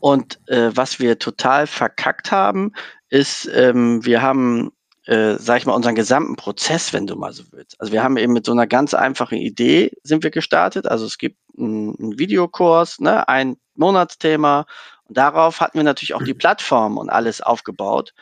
Und 0.00 0.40
äh, 0.48 0.70
was 0.74 0.98
wir 0.98 1.18
total 1.18 1.66
verkackt 1.66 2.30
haben, 2.30 2.72
ist, 3.08 3.48
ähm, 3.54 4.04
wir 4.04 4.22
haben, 4.22 4.72
äh, 5.06 5.36
sag 5.38 5.58
ich 5.58 5.66
mal, 5.66 5.72
unseren 5.72 5.94
gesamten 5.94 6.36
Prozess, 6.36 6.92
wenn 6.92 7.06
du 7.06 7.16
mal 7.16 7.32
so 7.32 7.44
willst. 7.52 7.80
Also 7.80 7.92
wir 7.92 8.02
haben 8.02 8.16
eben 8.16 8.32
mit 8.32 8.44
so 8.44 8.52
einer 8.52 8.66
ganz 8.66 8.94
einfachen 8.94 9.38
Idee 9.38 9.92
sind 10.02 10.22
wir 10.22 10.30
gestartet. 10.30 10.86
Also 10.86 11.06
es 11.06 11.18
gibt 11.18 11.38
einen, 11.56 12.18
Videokurs, 12.18 13.00
ne, 13.00 13.28
ein 13.28 13.56
Monatsthema. 13.74 14.66
Und 15.04 15.16
darauf 15.16 15.60
hatten 15.60 15.78
wir 15.78 15.84
natürlich 15.84 16.14
auch 16.14 16.22
die 16.22 16.34
Plattform 16.34 16.98
und 16.98 17.08
alles 17.10 17.40
aufgebaut. 17.40 18.12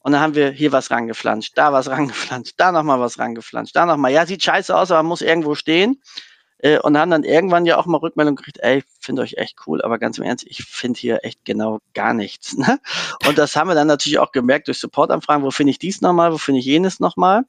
Und 0.00 0.12
dann 0.12 0.20
haben 0.20 0.34
wir 0.34 0.50
hier 0.50 0.72
was 0.72 0.90
rangeflanscht, 0.90 1.52
da 1.56 1.72
was 1.72 1.88
rangeflanscht, 1.90 2.54
da 2.56 2.72
nochmal 2.72 3.00
was 3.00 3.18
rangeflanscht, 3.18 3.74
da 3.74 3.86
nochmal. 3.86 4.12
Ja, 4.12 4.26
sieht 4.26 4.42
scheiße 4.42 4.76
aus, 4.76 4.90
aber 4.90 5.02
muss 5.02 5.22
irgendwo 5.22 5.54
stehen. 5.54 6.00
Äh, 6.58 6.78
und 6.78 6.96
haben 6.96 7.10
dann 7.10 7.24
irgendwann 7.24 7.66
ja 7.66 7.76
auch 7.76 7.86
mal 7.86 7.98
Rückmeldung 7.98 8.36
gekriegt, 8.36 8.58
ey, 8.60 8.82
finde 9.00 9.22
euch 9.22 9.34
echt 9.34 9.58
cool, 9.66 9.82
aber 9.82 9.98
ganz 9.98 10.18
im 10.18 10.24
Ernst, 10.24 10.46
ich 10.48 10.64
finde 10.64 10.98
hier 10.98 11.20
echt 11.22 11.44
genau 11.44 11.80
gar 11.94 12.14
nichts. 12.14 12.56
Ne? 12.66 12.80
Und 13.28 13.38
das 13.38 13.54
haben 13.54 13.68
wir 13.68 13.74
dann 13.74 13.86
natürlich 13.86 14.18
auch 14.18 14.32
gemerkt 14.32 14.68
durch 14.68 14.78
Supportanfragen, 14.78 15.44
wo 15.44 15.50
finde 15.50 15.70
ich 15.70 15.78
dies 15.78 16.00
nochmal, 16.00 16.32
wo 16.32 16.38
finde 16.38 16.60
ich 16.60 16.66
jenes 16.66 17.00
nochmal. 17.00 17.44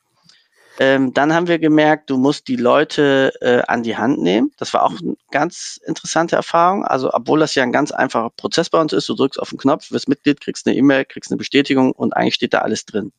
Ähm, 0.79 1.13
dann 1.13 1.33
haben 1.33 1.47
wir 1.47 1.57
gemerkt, 1.57 2.09
du 2.09 2.17
musst 2.17 2.47
die 2.47 2.55
Leute 2.55 3.33
äh, 3.41 3.61
an 3.67 3.81
die 3.81 3.97
Hand 3.97 4.21
nehmen. 4.21 4.51
Das 4.57 4.73
war 4.73 4.83
auch 4.83 4.91
eine 4.91 5.15
ganz 5.31 5.79
interessante 5.85 6.35
Erfahrung. 6.35 6.85
Also, 6.85 7.11
obwohl 7.13 7.39
das 7.39 7.55
ja 7.55 7.63
ein 7.63 7.71
ganz 7.71 7.91
einfacher 7.91 8.29
Prozess 8.29 8.69
bei 8.69 8.79
uns 8.79 8.93
ist, 8.93 9.09
du 9.09 9.15
drückst 9.15 9.39
auf 9.39 9.49
den 9.49 9.57
Knopf, 9.57 9.91
wirst 9.91 10.07
Mitglied, 10.07 10.39
kriegst 10.39 10.67
eine 10.67 10.75
E-Mail, 10.75 11.05
kriegst 11.05 11.31
eine 11.31 11.37
Bestätigung 11.37 11.93
und 11.93 12.15
eigentlich 12.15 12.35
steht 12.35 12.53
da 12.53 12.59
alles 12.59 12.85
drin. 12.85 13.11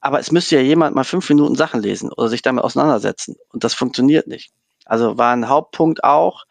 Aber 0.00 0.18
es 0.18 0.32
müsste 0.32 0.56
ja 0.56 0.62
jemand 0.62 0.96
mal 0.96 1.04
fünf 1.04 1.28
Minuten 1.28 1.54
Sachen 1.54 1.80
lesen 1.80 2.10
oder 2.10 2.28
sich 2.28 2.42
damit 2.42 2.64
auseinandersetzen. 2.64 3.36
Und 3.52 3.62
das 3.62 3.74
funktioniert 3.74 4.26
nicht. 4.26 4.50
Also 4.90 5.16
war 5.16 5.32
ein 5.32 5.48
Hauptpunkt 5.48 6.02
auch, 6.02 6.46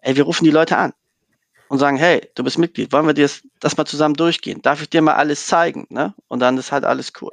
ey, 0.00 0.14
wir 0.14 0.22
rufen 0.22 0.44
die 0.44 0.52
Leute 0.52 0.76
an 0.76 0.92
und 1.68 1.80
sagen, 1.80 1.96
hey, 1.96 2.30
du 2.36 2.44
bist 2.44 2.58
Mitglied, 2.58 2.92
wollen 2.92 3.08
wir 3.08 3.12
dir 3.12 3.24
das, 3.24 3.42
das 3.58 3.76
mal 3.76 3.84
zusammen 3.84 4.14
durchgehen? 4.14 4.62
Darf 4.62 4.82
ich 4.82 4.88
dir 4.88 5.02
mal 5.02 5.14
alles 5.14 5.48
zeigen? 5.48 5.84
Ne? 5.90 6.14
Und 6.28 6.38
dann 6.38 6.56
ist 6.58 6.70
halt 6.70 6.84
alles 6.84 7.12
cool. 7.20 7.32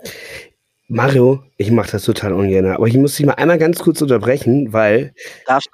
Mario, 0.94 1.44
ich 1.58 1.72
mache 1.72 1.91
das 1.91 2.04
total 2.04 2.34
ungern, 2.34 2.68
aber 2.68 2.86
ich 2.86 2.96
muss 2.96 3.16
dich 3.16 3.26
mal 3.26 3.34
einmal 3.34 3.58
ganz 3.58 3.80
kurz 3.80 4.00
unterbrechen, 4.04 4.74
weil 4.74 5.16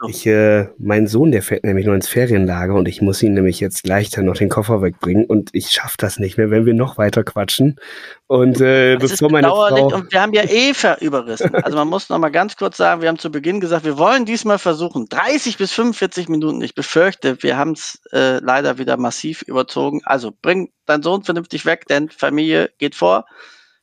ich, 0.08 0.26
äh, 0.26 0.70
mein 0.78 1.08
Sohn, 1.08 1.34
der 1.34 1.44
fährt 1.44 1.66
nämlich 1.66 1.86
noch 1.86 1.94
ins 1.94 2.08
Ferienlager 2.08 2.74
und 2.74 2.88
ich 2.88 3.02
muss 3.02 3.22
ihn 3.22 3.34
nämlich 3.34 3.60
jetzt 3.60 3.84
gleich 3.84 4.12
dann 4.12 4.24
noch 4.24 4.38
den 4.38 4.48
Koffer 4.48 4.82
wegbringen 4.82 5.26
und 5.26 5.50
ich 5.52 5.72
schaffe 5.72 5.98
das 5.98 6.20
nicht 6.20 6.38
mehr, 6.38 6.52
wenn 6.52 6.66
wir 6.66 6.74
noch 6.74 6.98
weiter 6.98 7.26
quatschen. 7.26 7.76
Und 8.28 8.62
äh, 8.62 8.96
das 8.98 9.12
bevor 9.12 9.30
meine 9.30 9.50
Frau 9.50 9.94
und 9.94 10.10
wir 10.10 10.22
haben 10.22 10.32
ja 10.32 10.44
eh 10.44 10.72
überrissen. 11.02 11.54
Also 11.54 11.76
man 11.76 11.90
muss 11.90 12.08
noch 12.08 12.18
mal 12.18 12.30
ganz 12.30 12.56
kurz 12.56 12.78
sagen, 12.78 13.02
wir 13.02 13.10
haben 13.10 13.20
zu 13.20 13.30
Beginn 13.30 13.60
gesagt, 13.60 13.84
wir 13.84 13.98
wollen 13.98 14.24
diesmal 14.24 14.58
versuchen 14.58 15.08
30 15.10 15.58
bis 15.58 15.74
45 15.74 16.30
Minuten. 16.30 16.62
Ich 16.62 16.76
befürchte, 16.76 17.44
wir 17.44 17.58
haben 17.58 17.74
es 17.74 18.00
äh, 18.14 18.40
leider 18.40 18.78
wieder 18.78 18.96
massiv 18.96 19.42
überzogen. 19.42 20.00
Also 20.06 20.32
bring 20.42 20.72
deinen 20.86 21.04
Sohn 21.04 21.24
vernünftig 21.24 21.66
weg, 21.66 21.88
denn 21.88 22.10
Familie 22.10 22.70
geht 22.78 22.96
vor. 22.96 23.26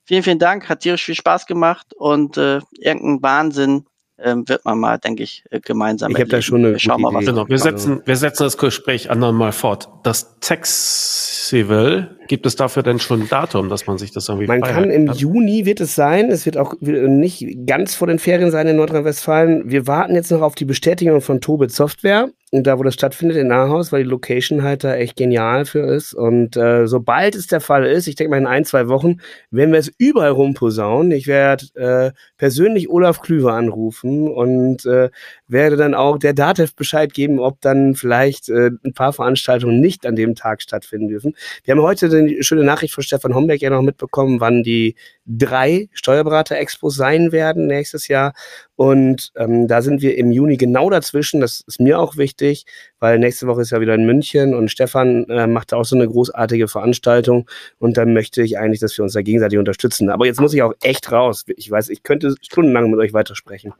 Vielen, 0.07 0.23
vielen 0.23 0.39
Dank, 0.39 0.69
hat 0.69 0.81
tierisch 0.81 1.05
viel 1.05 1.17
Spaß 1.17 1.47
gemacht 1.47 1.93
und 1.95 2.37
äh, 2.37 2.61
irgendein 2.79 3.23
Wahnsinn 3.23 3.87
ähm, 4.19 4.49
wird 4.49 4.65
man 4.65 4.79
mal, 4.79 4.99
denke 4.99 5.23
ich, 5.23 5.45
äh, 5.51 5.61
gemeinsam. 5.61 6.13
Ich 6.13 6.19
habe 6.19 6.29
da 6.29 6.41
schon 6.41 6.65
eine 6.65 6.79
Schauen 6.79 7.03
mal, 7.03 7.13
was 7.13 7.27
genau. 7.27 7.47
Wir 7.49 7.59
setzen, 7.59 8.01
wir 8.05 8.17
setzen 8.17 8.45
das 8.45 8.57
Gespräch 8.57 9.11
anderen 9.11 9.37
mal 9.37 9.53
fort. 9.53 9.89
Das 10.05 10.39
Taxival, 10.41 12.17
gibt 12.29 12.47
es 12.47 12.57
dafür 12.57 12.83
denn 12.83 12.99
schon 12.99 13.23
ein 13.23 13.29
Datum, 13.29 13.69
dass 13.69 13.87
man 13.87 13.99
sich 13.99 14.13
das 14.13 14.29
irgendwie 14.29 14.47
Man 14.47 14.63
kann 14.63 14.91
im 14.91 15.07
kann? 15.07 15.17
Juni 15.17 15.67
wird 15.67 15.81
es 15.81 15.95
sein. 15.95 16.31
Es 16.31 16.47
wird 16.47 16.57
auch 16.57 16.75
nicht 16.81 17.67
ganz 17.67 17.95
vor 17.95 18.07
den 18.07 18.19
Ferien 18.19 18.51
sein 18.51 18.67
in 18.69 18.77
Nordrhein-Westfalen. 18.77 19.71
Wir 19.71 19.87
warten 19.87 20.15
jetzt 20.15 20.31
noch 20.31 20.41
auf 20.41 20.55
die 20.55 20.65
Bestätigung 20.65 21.21
von 21.21 21.41
Tobit 21.41 21.73
Software. 21.73 22.31
Da, 22.63 22.79
wo 22.79 22.83
das 22.83 22.95
stattfindet, 22.95 23.37
in 23.37 23.53
Ahaus, 23.53 23.93
weil 23.93 24.05
die 24.05 24.09
Location 24.09 24.63
halt 24.63 24.85
da 24.85 24.95
echt 24.95 25.17
genial 25.17 25.65
für 25.65 25.81
ist. 25.81 26.15
Und 26.15 26.57
äh, 26.57 26.87
sobald 26.87 27.35
es 27.35 27.47
der 27.47 27.61
Fall 27.61 27.87
ist, 27.87 28.07
ich 28.07 28.15
denke 28.15 28.31
mal 28.31 28.39
in 28.39 28.47
ein, 28.47 28.65
zwei 28.65 28.89
Wochen, 28.89 29.21
werden 29.51 29.73
wir 29.73 29.79
es 29.79 29.93
überall 29.99 30.31
rumposaunen. 30.31 31.13
Ich 31.13 31.27
werde 31.27 31.67
äh, 31.75 32.13
persönlich 32.37 32.89
Olaf 32.91 33.21
Klüver 33.21 33.55
anrufen 33.55 34.29
und 34.29 34.85
äh, 34.87 35.11
werde 35.49 35.77
dann 35.77 35.95
auch 35.95 36.19
der 36.19 36.35
DATEV 36.35 36.75
Bescheid 36.75 37.13
geben, 37.13 37.39
ob 37.39 37.61
dann 37.61 37.95
vielleicht 37.95 38.49
äh, 38.49 38.71
ein 38.85 38.95
paar 38.95 39.13
Veranstaltungen 39.13 39.81
nicht 39.81 40.07
an 40.07 40.17
dem 40.17 40.35
Tag 40.35 40.63
stattfinden 40.63 41.09
dürfen. 41.09 41.35
Wir 41.65 41.75
haben 41.75 41.83
heute 41.83 42.09
die 42.09 42.43
schöne 42.43 42.65
Nachricht 42.65 42.95
von 42.95 43.03
Stefan 43.05 43.35
Homberg 43.35 43.61
ja 43.61 43.71
noch 43.71 43.83
mitbekommen, 43.83 44.41
wann 44.41 44.63
die 44.63 44.95
drei 45.27 45.89
Steuerberater-Expos 45.93 46.95
sein 46.95 47.33
werden 47.33 47.67
nächstes 47.67 48.09
Jahr. 48.09 48.33
Und 48.77 49.33
ähm, 49.37 49.67
da 49.69 49.83
sind 49.83 50.03
wir 50.03 50.17
im 50.17 50.31
Juni 50.31 50.57
genau 50.57 50.91
dazwischen. 50.91 51.41
Das 51.41 51.63
ist 51.67 51.81
mir 51.81 51.99
auch 51.99 52.17
wichtig, 52.17 52.67
weil 53.01 53.19
nächste 53.19 53.47
Woche 53.47 53.63
ist 53.63 53.71
ja 53.71 53.81
wieder 53.81 53.95
in 53.95 54.07
München 54.07 54.55
und 54.55 54.71
Stefan 54.71 55.25
äh, 55.29 55.47
macht 55.47 55.73
auch 55.73 55.85
so 55.85 55.97
eine 55.97 56.07
großartige 56.07 56.69
Veranstaltung. 56.69 57.49
Und 57.79 57.97
dann 57.97 58.13
möchte 58.13 58.43
ich 58.43 58.59
eigentlich, 58.59 58.81
dass 58.81 58.97
wir 58.97 59.03
uns 59.03 59.15
da 59.15 59.23
gegenseitig 59.23 59.59
unterstützen. 59.59 60.11
Aber 60.11 60.27
jetzt 60.27 60.41
muss 60.41 60.55
ich 60.55 60.63
auch 60.63 60.75
echt 60.83 61.11
raus. 61.11 61.45
Ich 61.57 61.71
weiß, 61.71 61.89
ich 61.89 62.03
könnte 62.03 62.35
stundenlang 62.41 62.91
mit 62.91 63.01
euch 63.01 63.13
weitersprechen. 63.13 63.75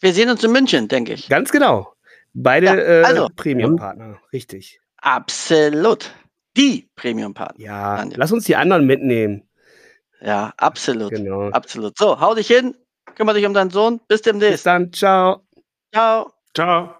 Wir 0.00 0.12
sehen 0.12 0.30
uns 0.30 0.42
in 0.44 0.52
München, 0.52 0.88
denke 0.88 1.12
ich. 1.12 1.28
Ganz 1.28 1.50
genau. 1.50 1.92
Beide 2.32 2.66
ja, 2.66 2.72
also, 3.02 3.26
äh, 3.26 3.28
Premium-Partner, 3.34 4.18
richtig. 4.32 4.80
Absolut. 4.98 6.12
Die 6.56 6.88
Premium-Partner. 6.96 7.64
Ja, 7.64 7.96
Daniel. 7.96 8.18
lass 8.18 8.32
uns 8.32 8.44
die 8.44 8.56
anderen 8.56 8.86
mitnehmen. 8.86 9.42
Ja, 10.20 10.52
absolut. 10.56 11.10
Genau. 11.10 11.48
Absolut. 11.50 11.96
So, 11.96 12.20
hau 12.20 12.34
dich 12.34 12.46
hin, 12.46 12.74
kümmere 13.14 13.36
dich 13.36 13.46
um 13.46 13.54
deinen 13.54 13.70
Sohn. 13.70 14.00
Bis 14.08 14.22
demnächst. 14.22 14.52
Bis 14.52 14.62
dann. 14.64 14.92
Ciao. 14.92 15.42
Ciao. 15.92 16.32
Ciao. 16.54 16.99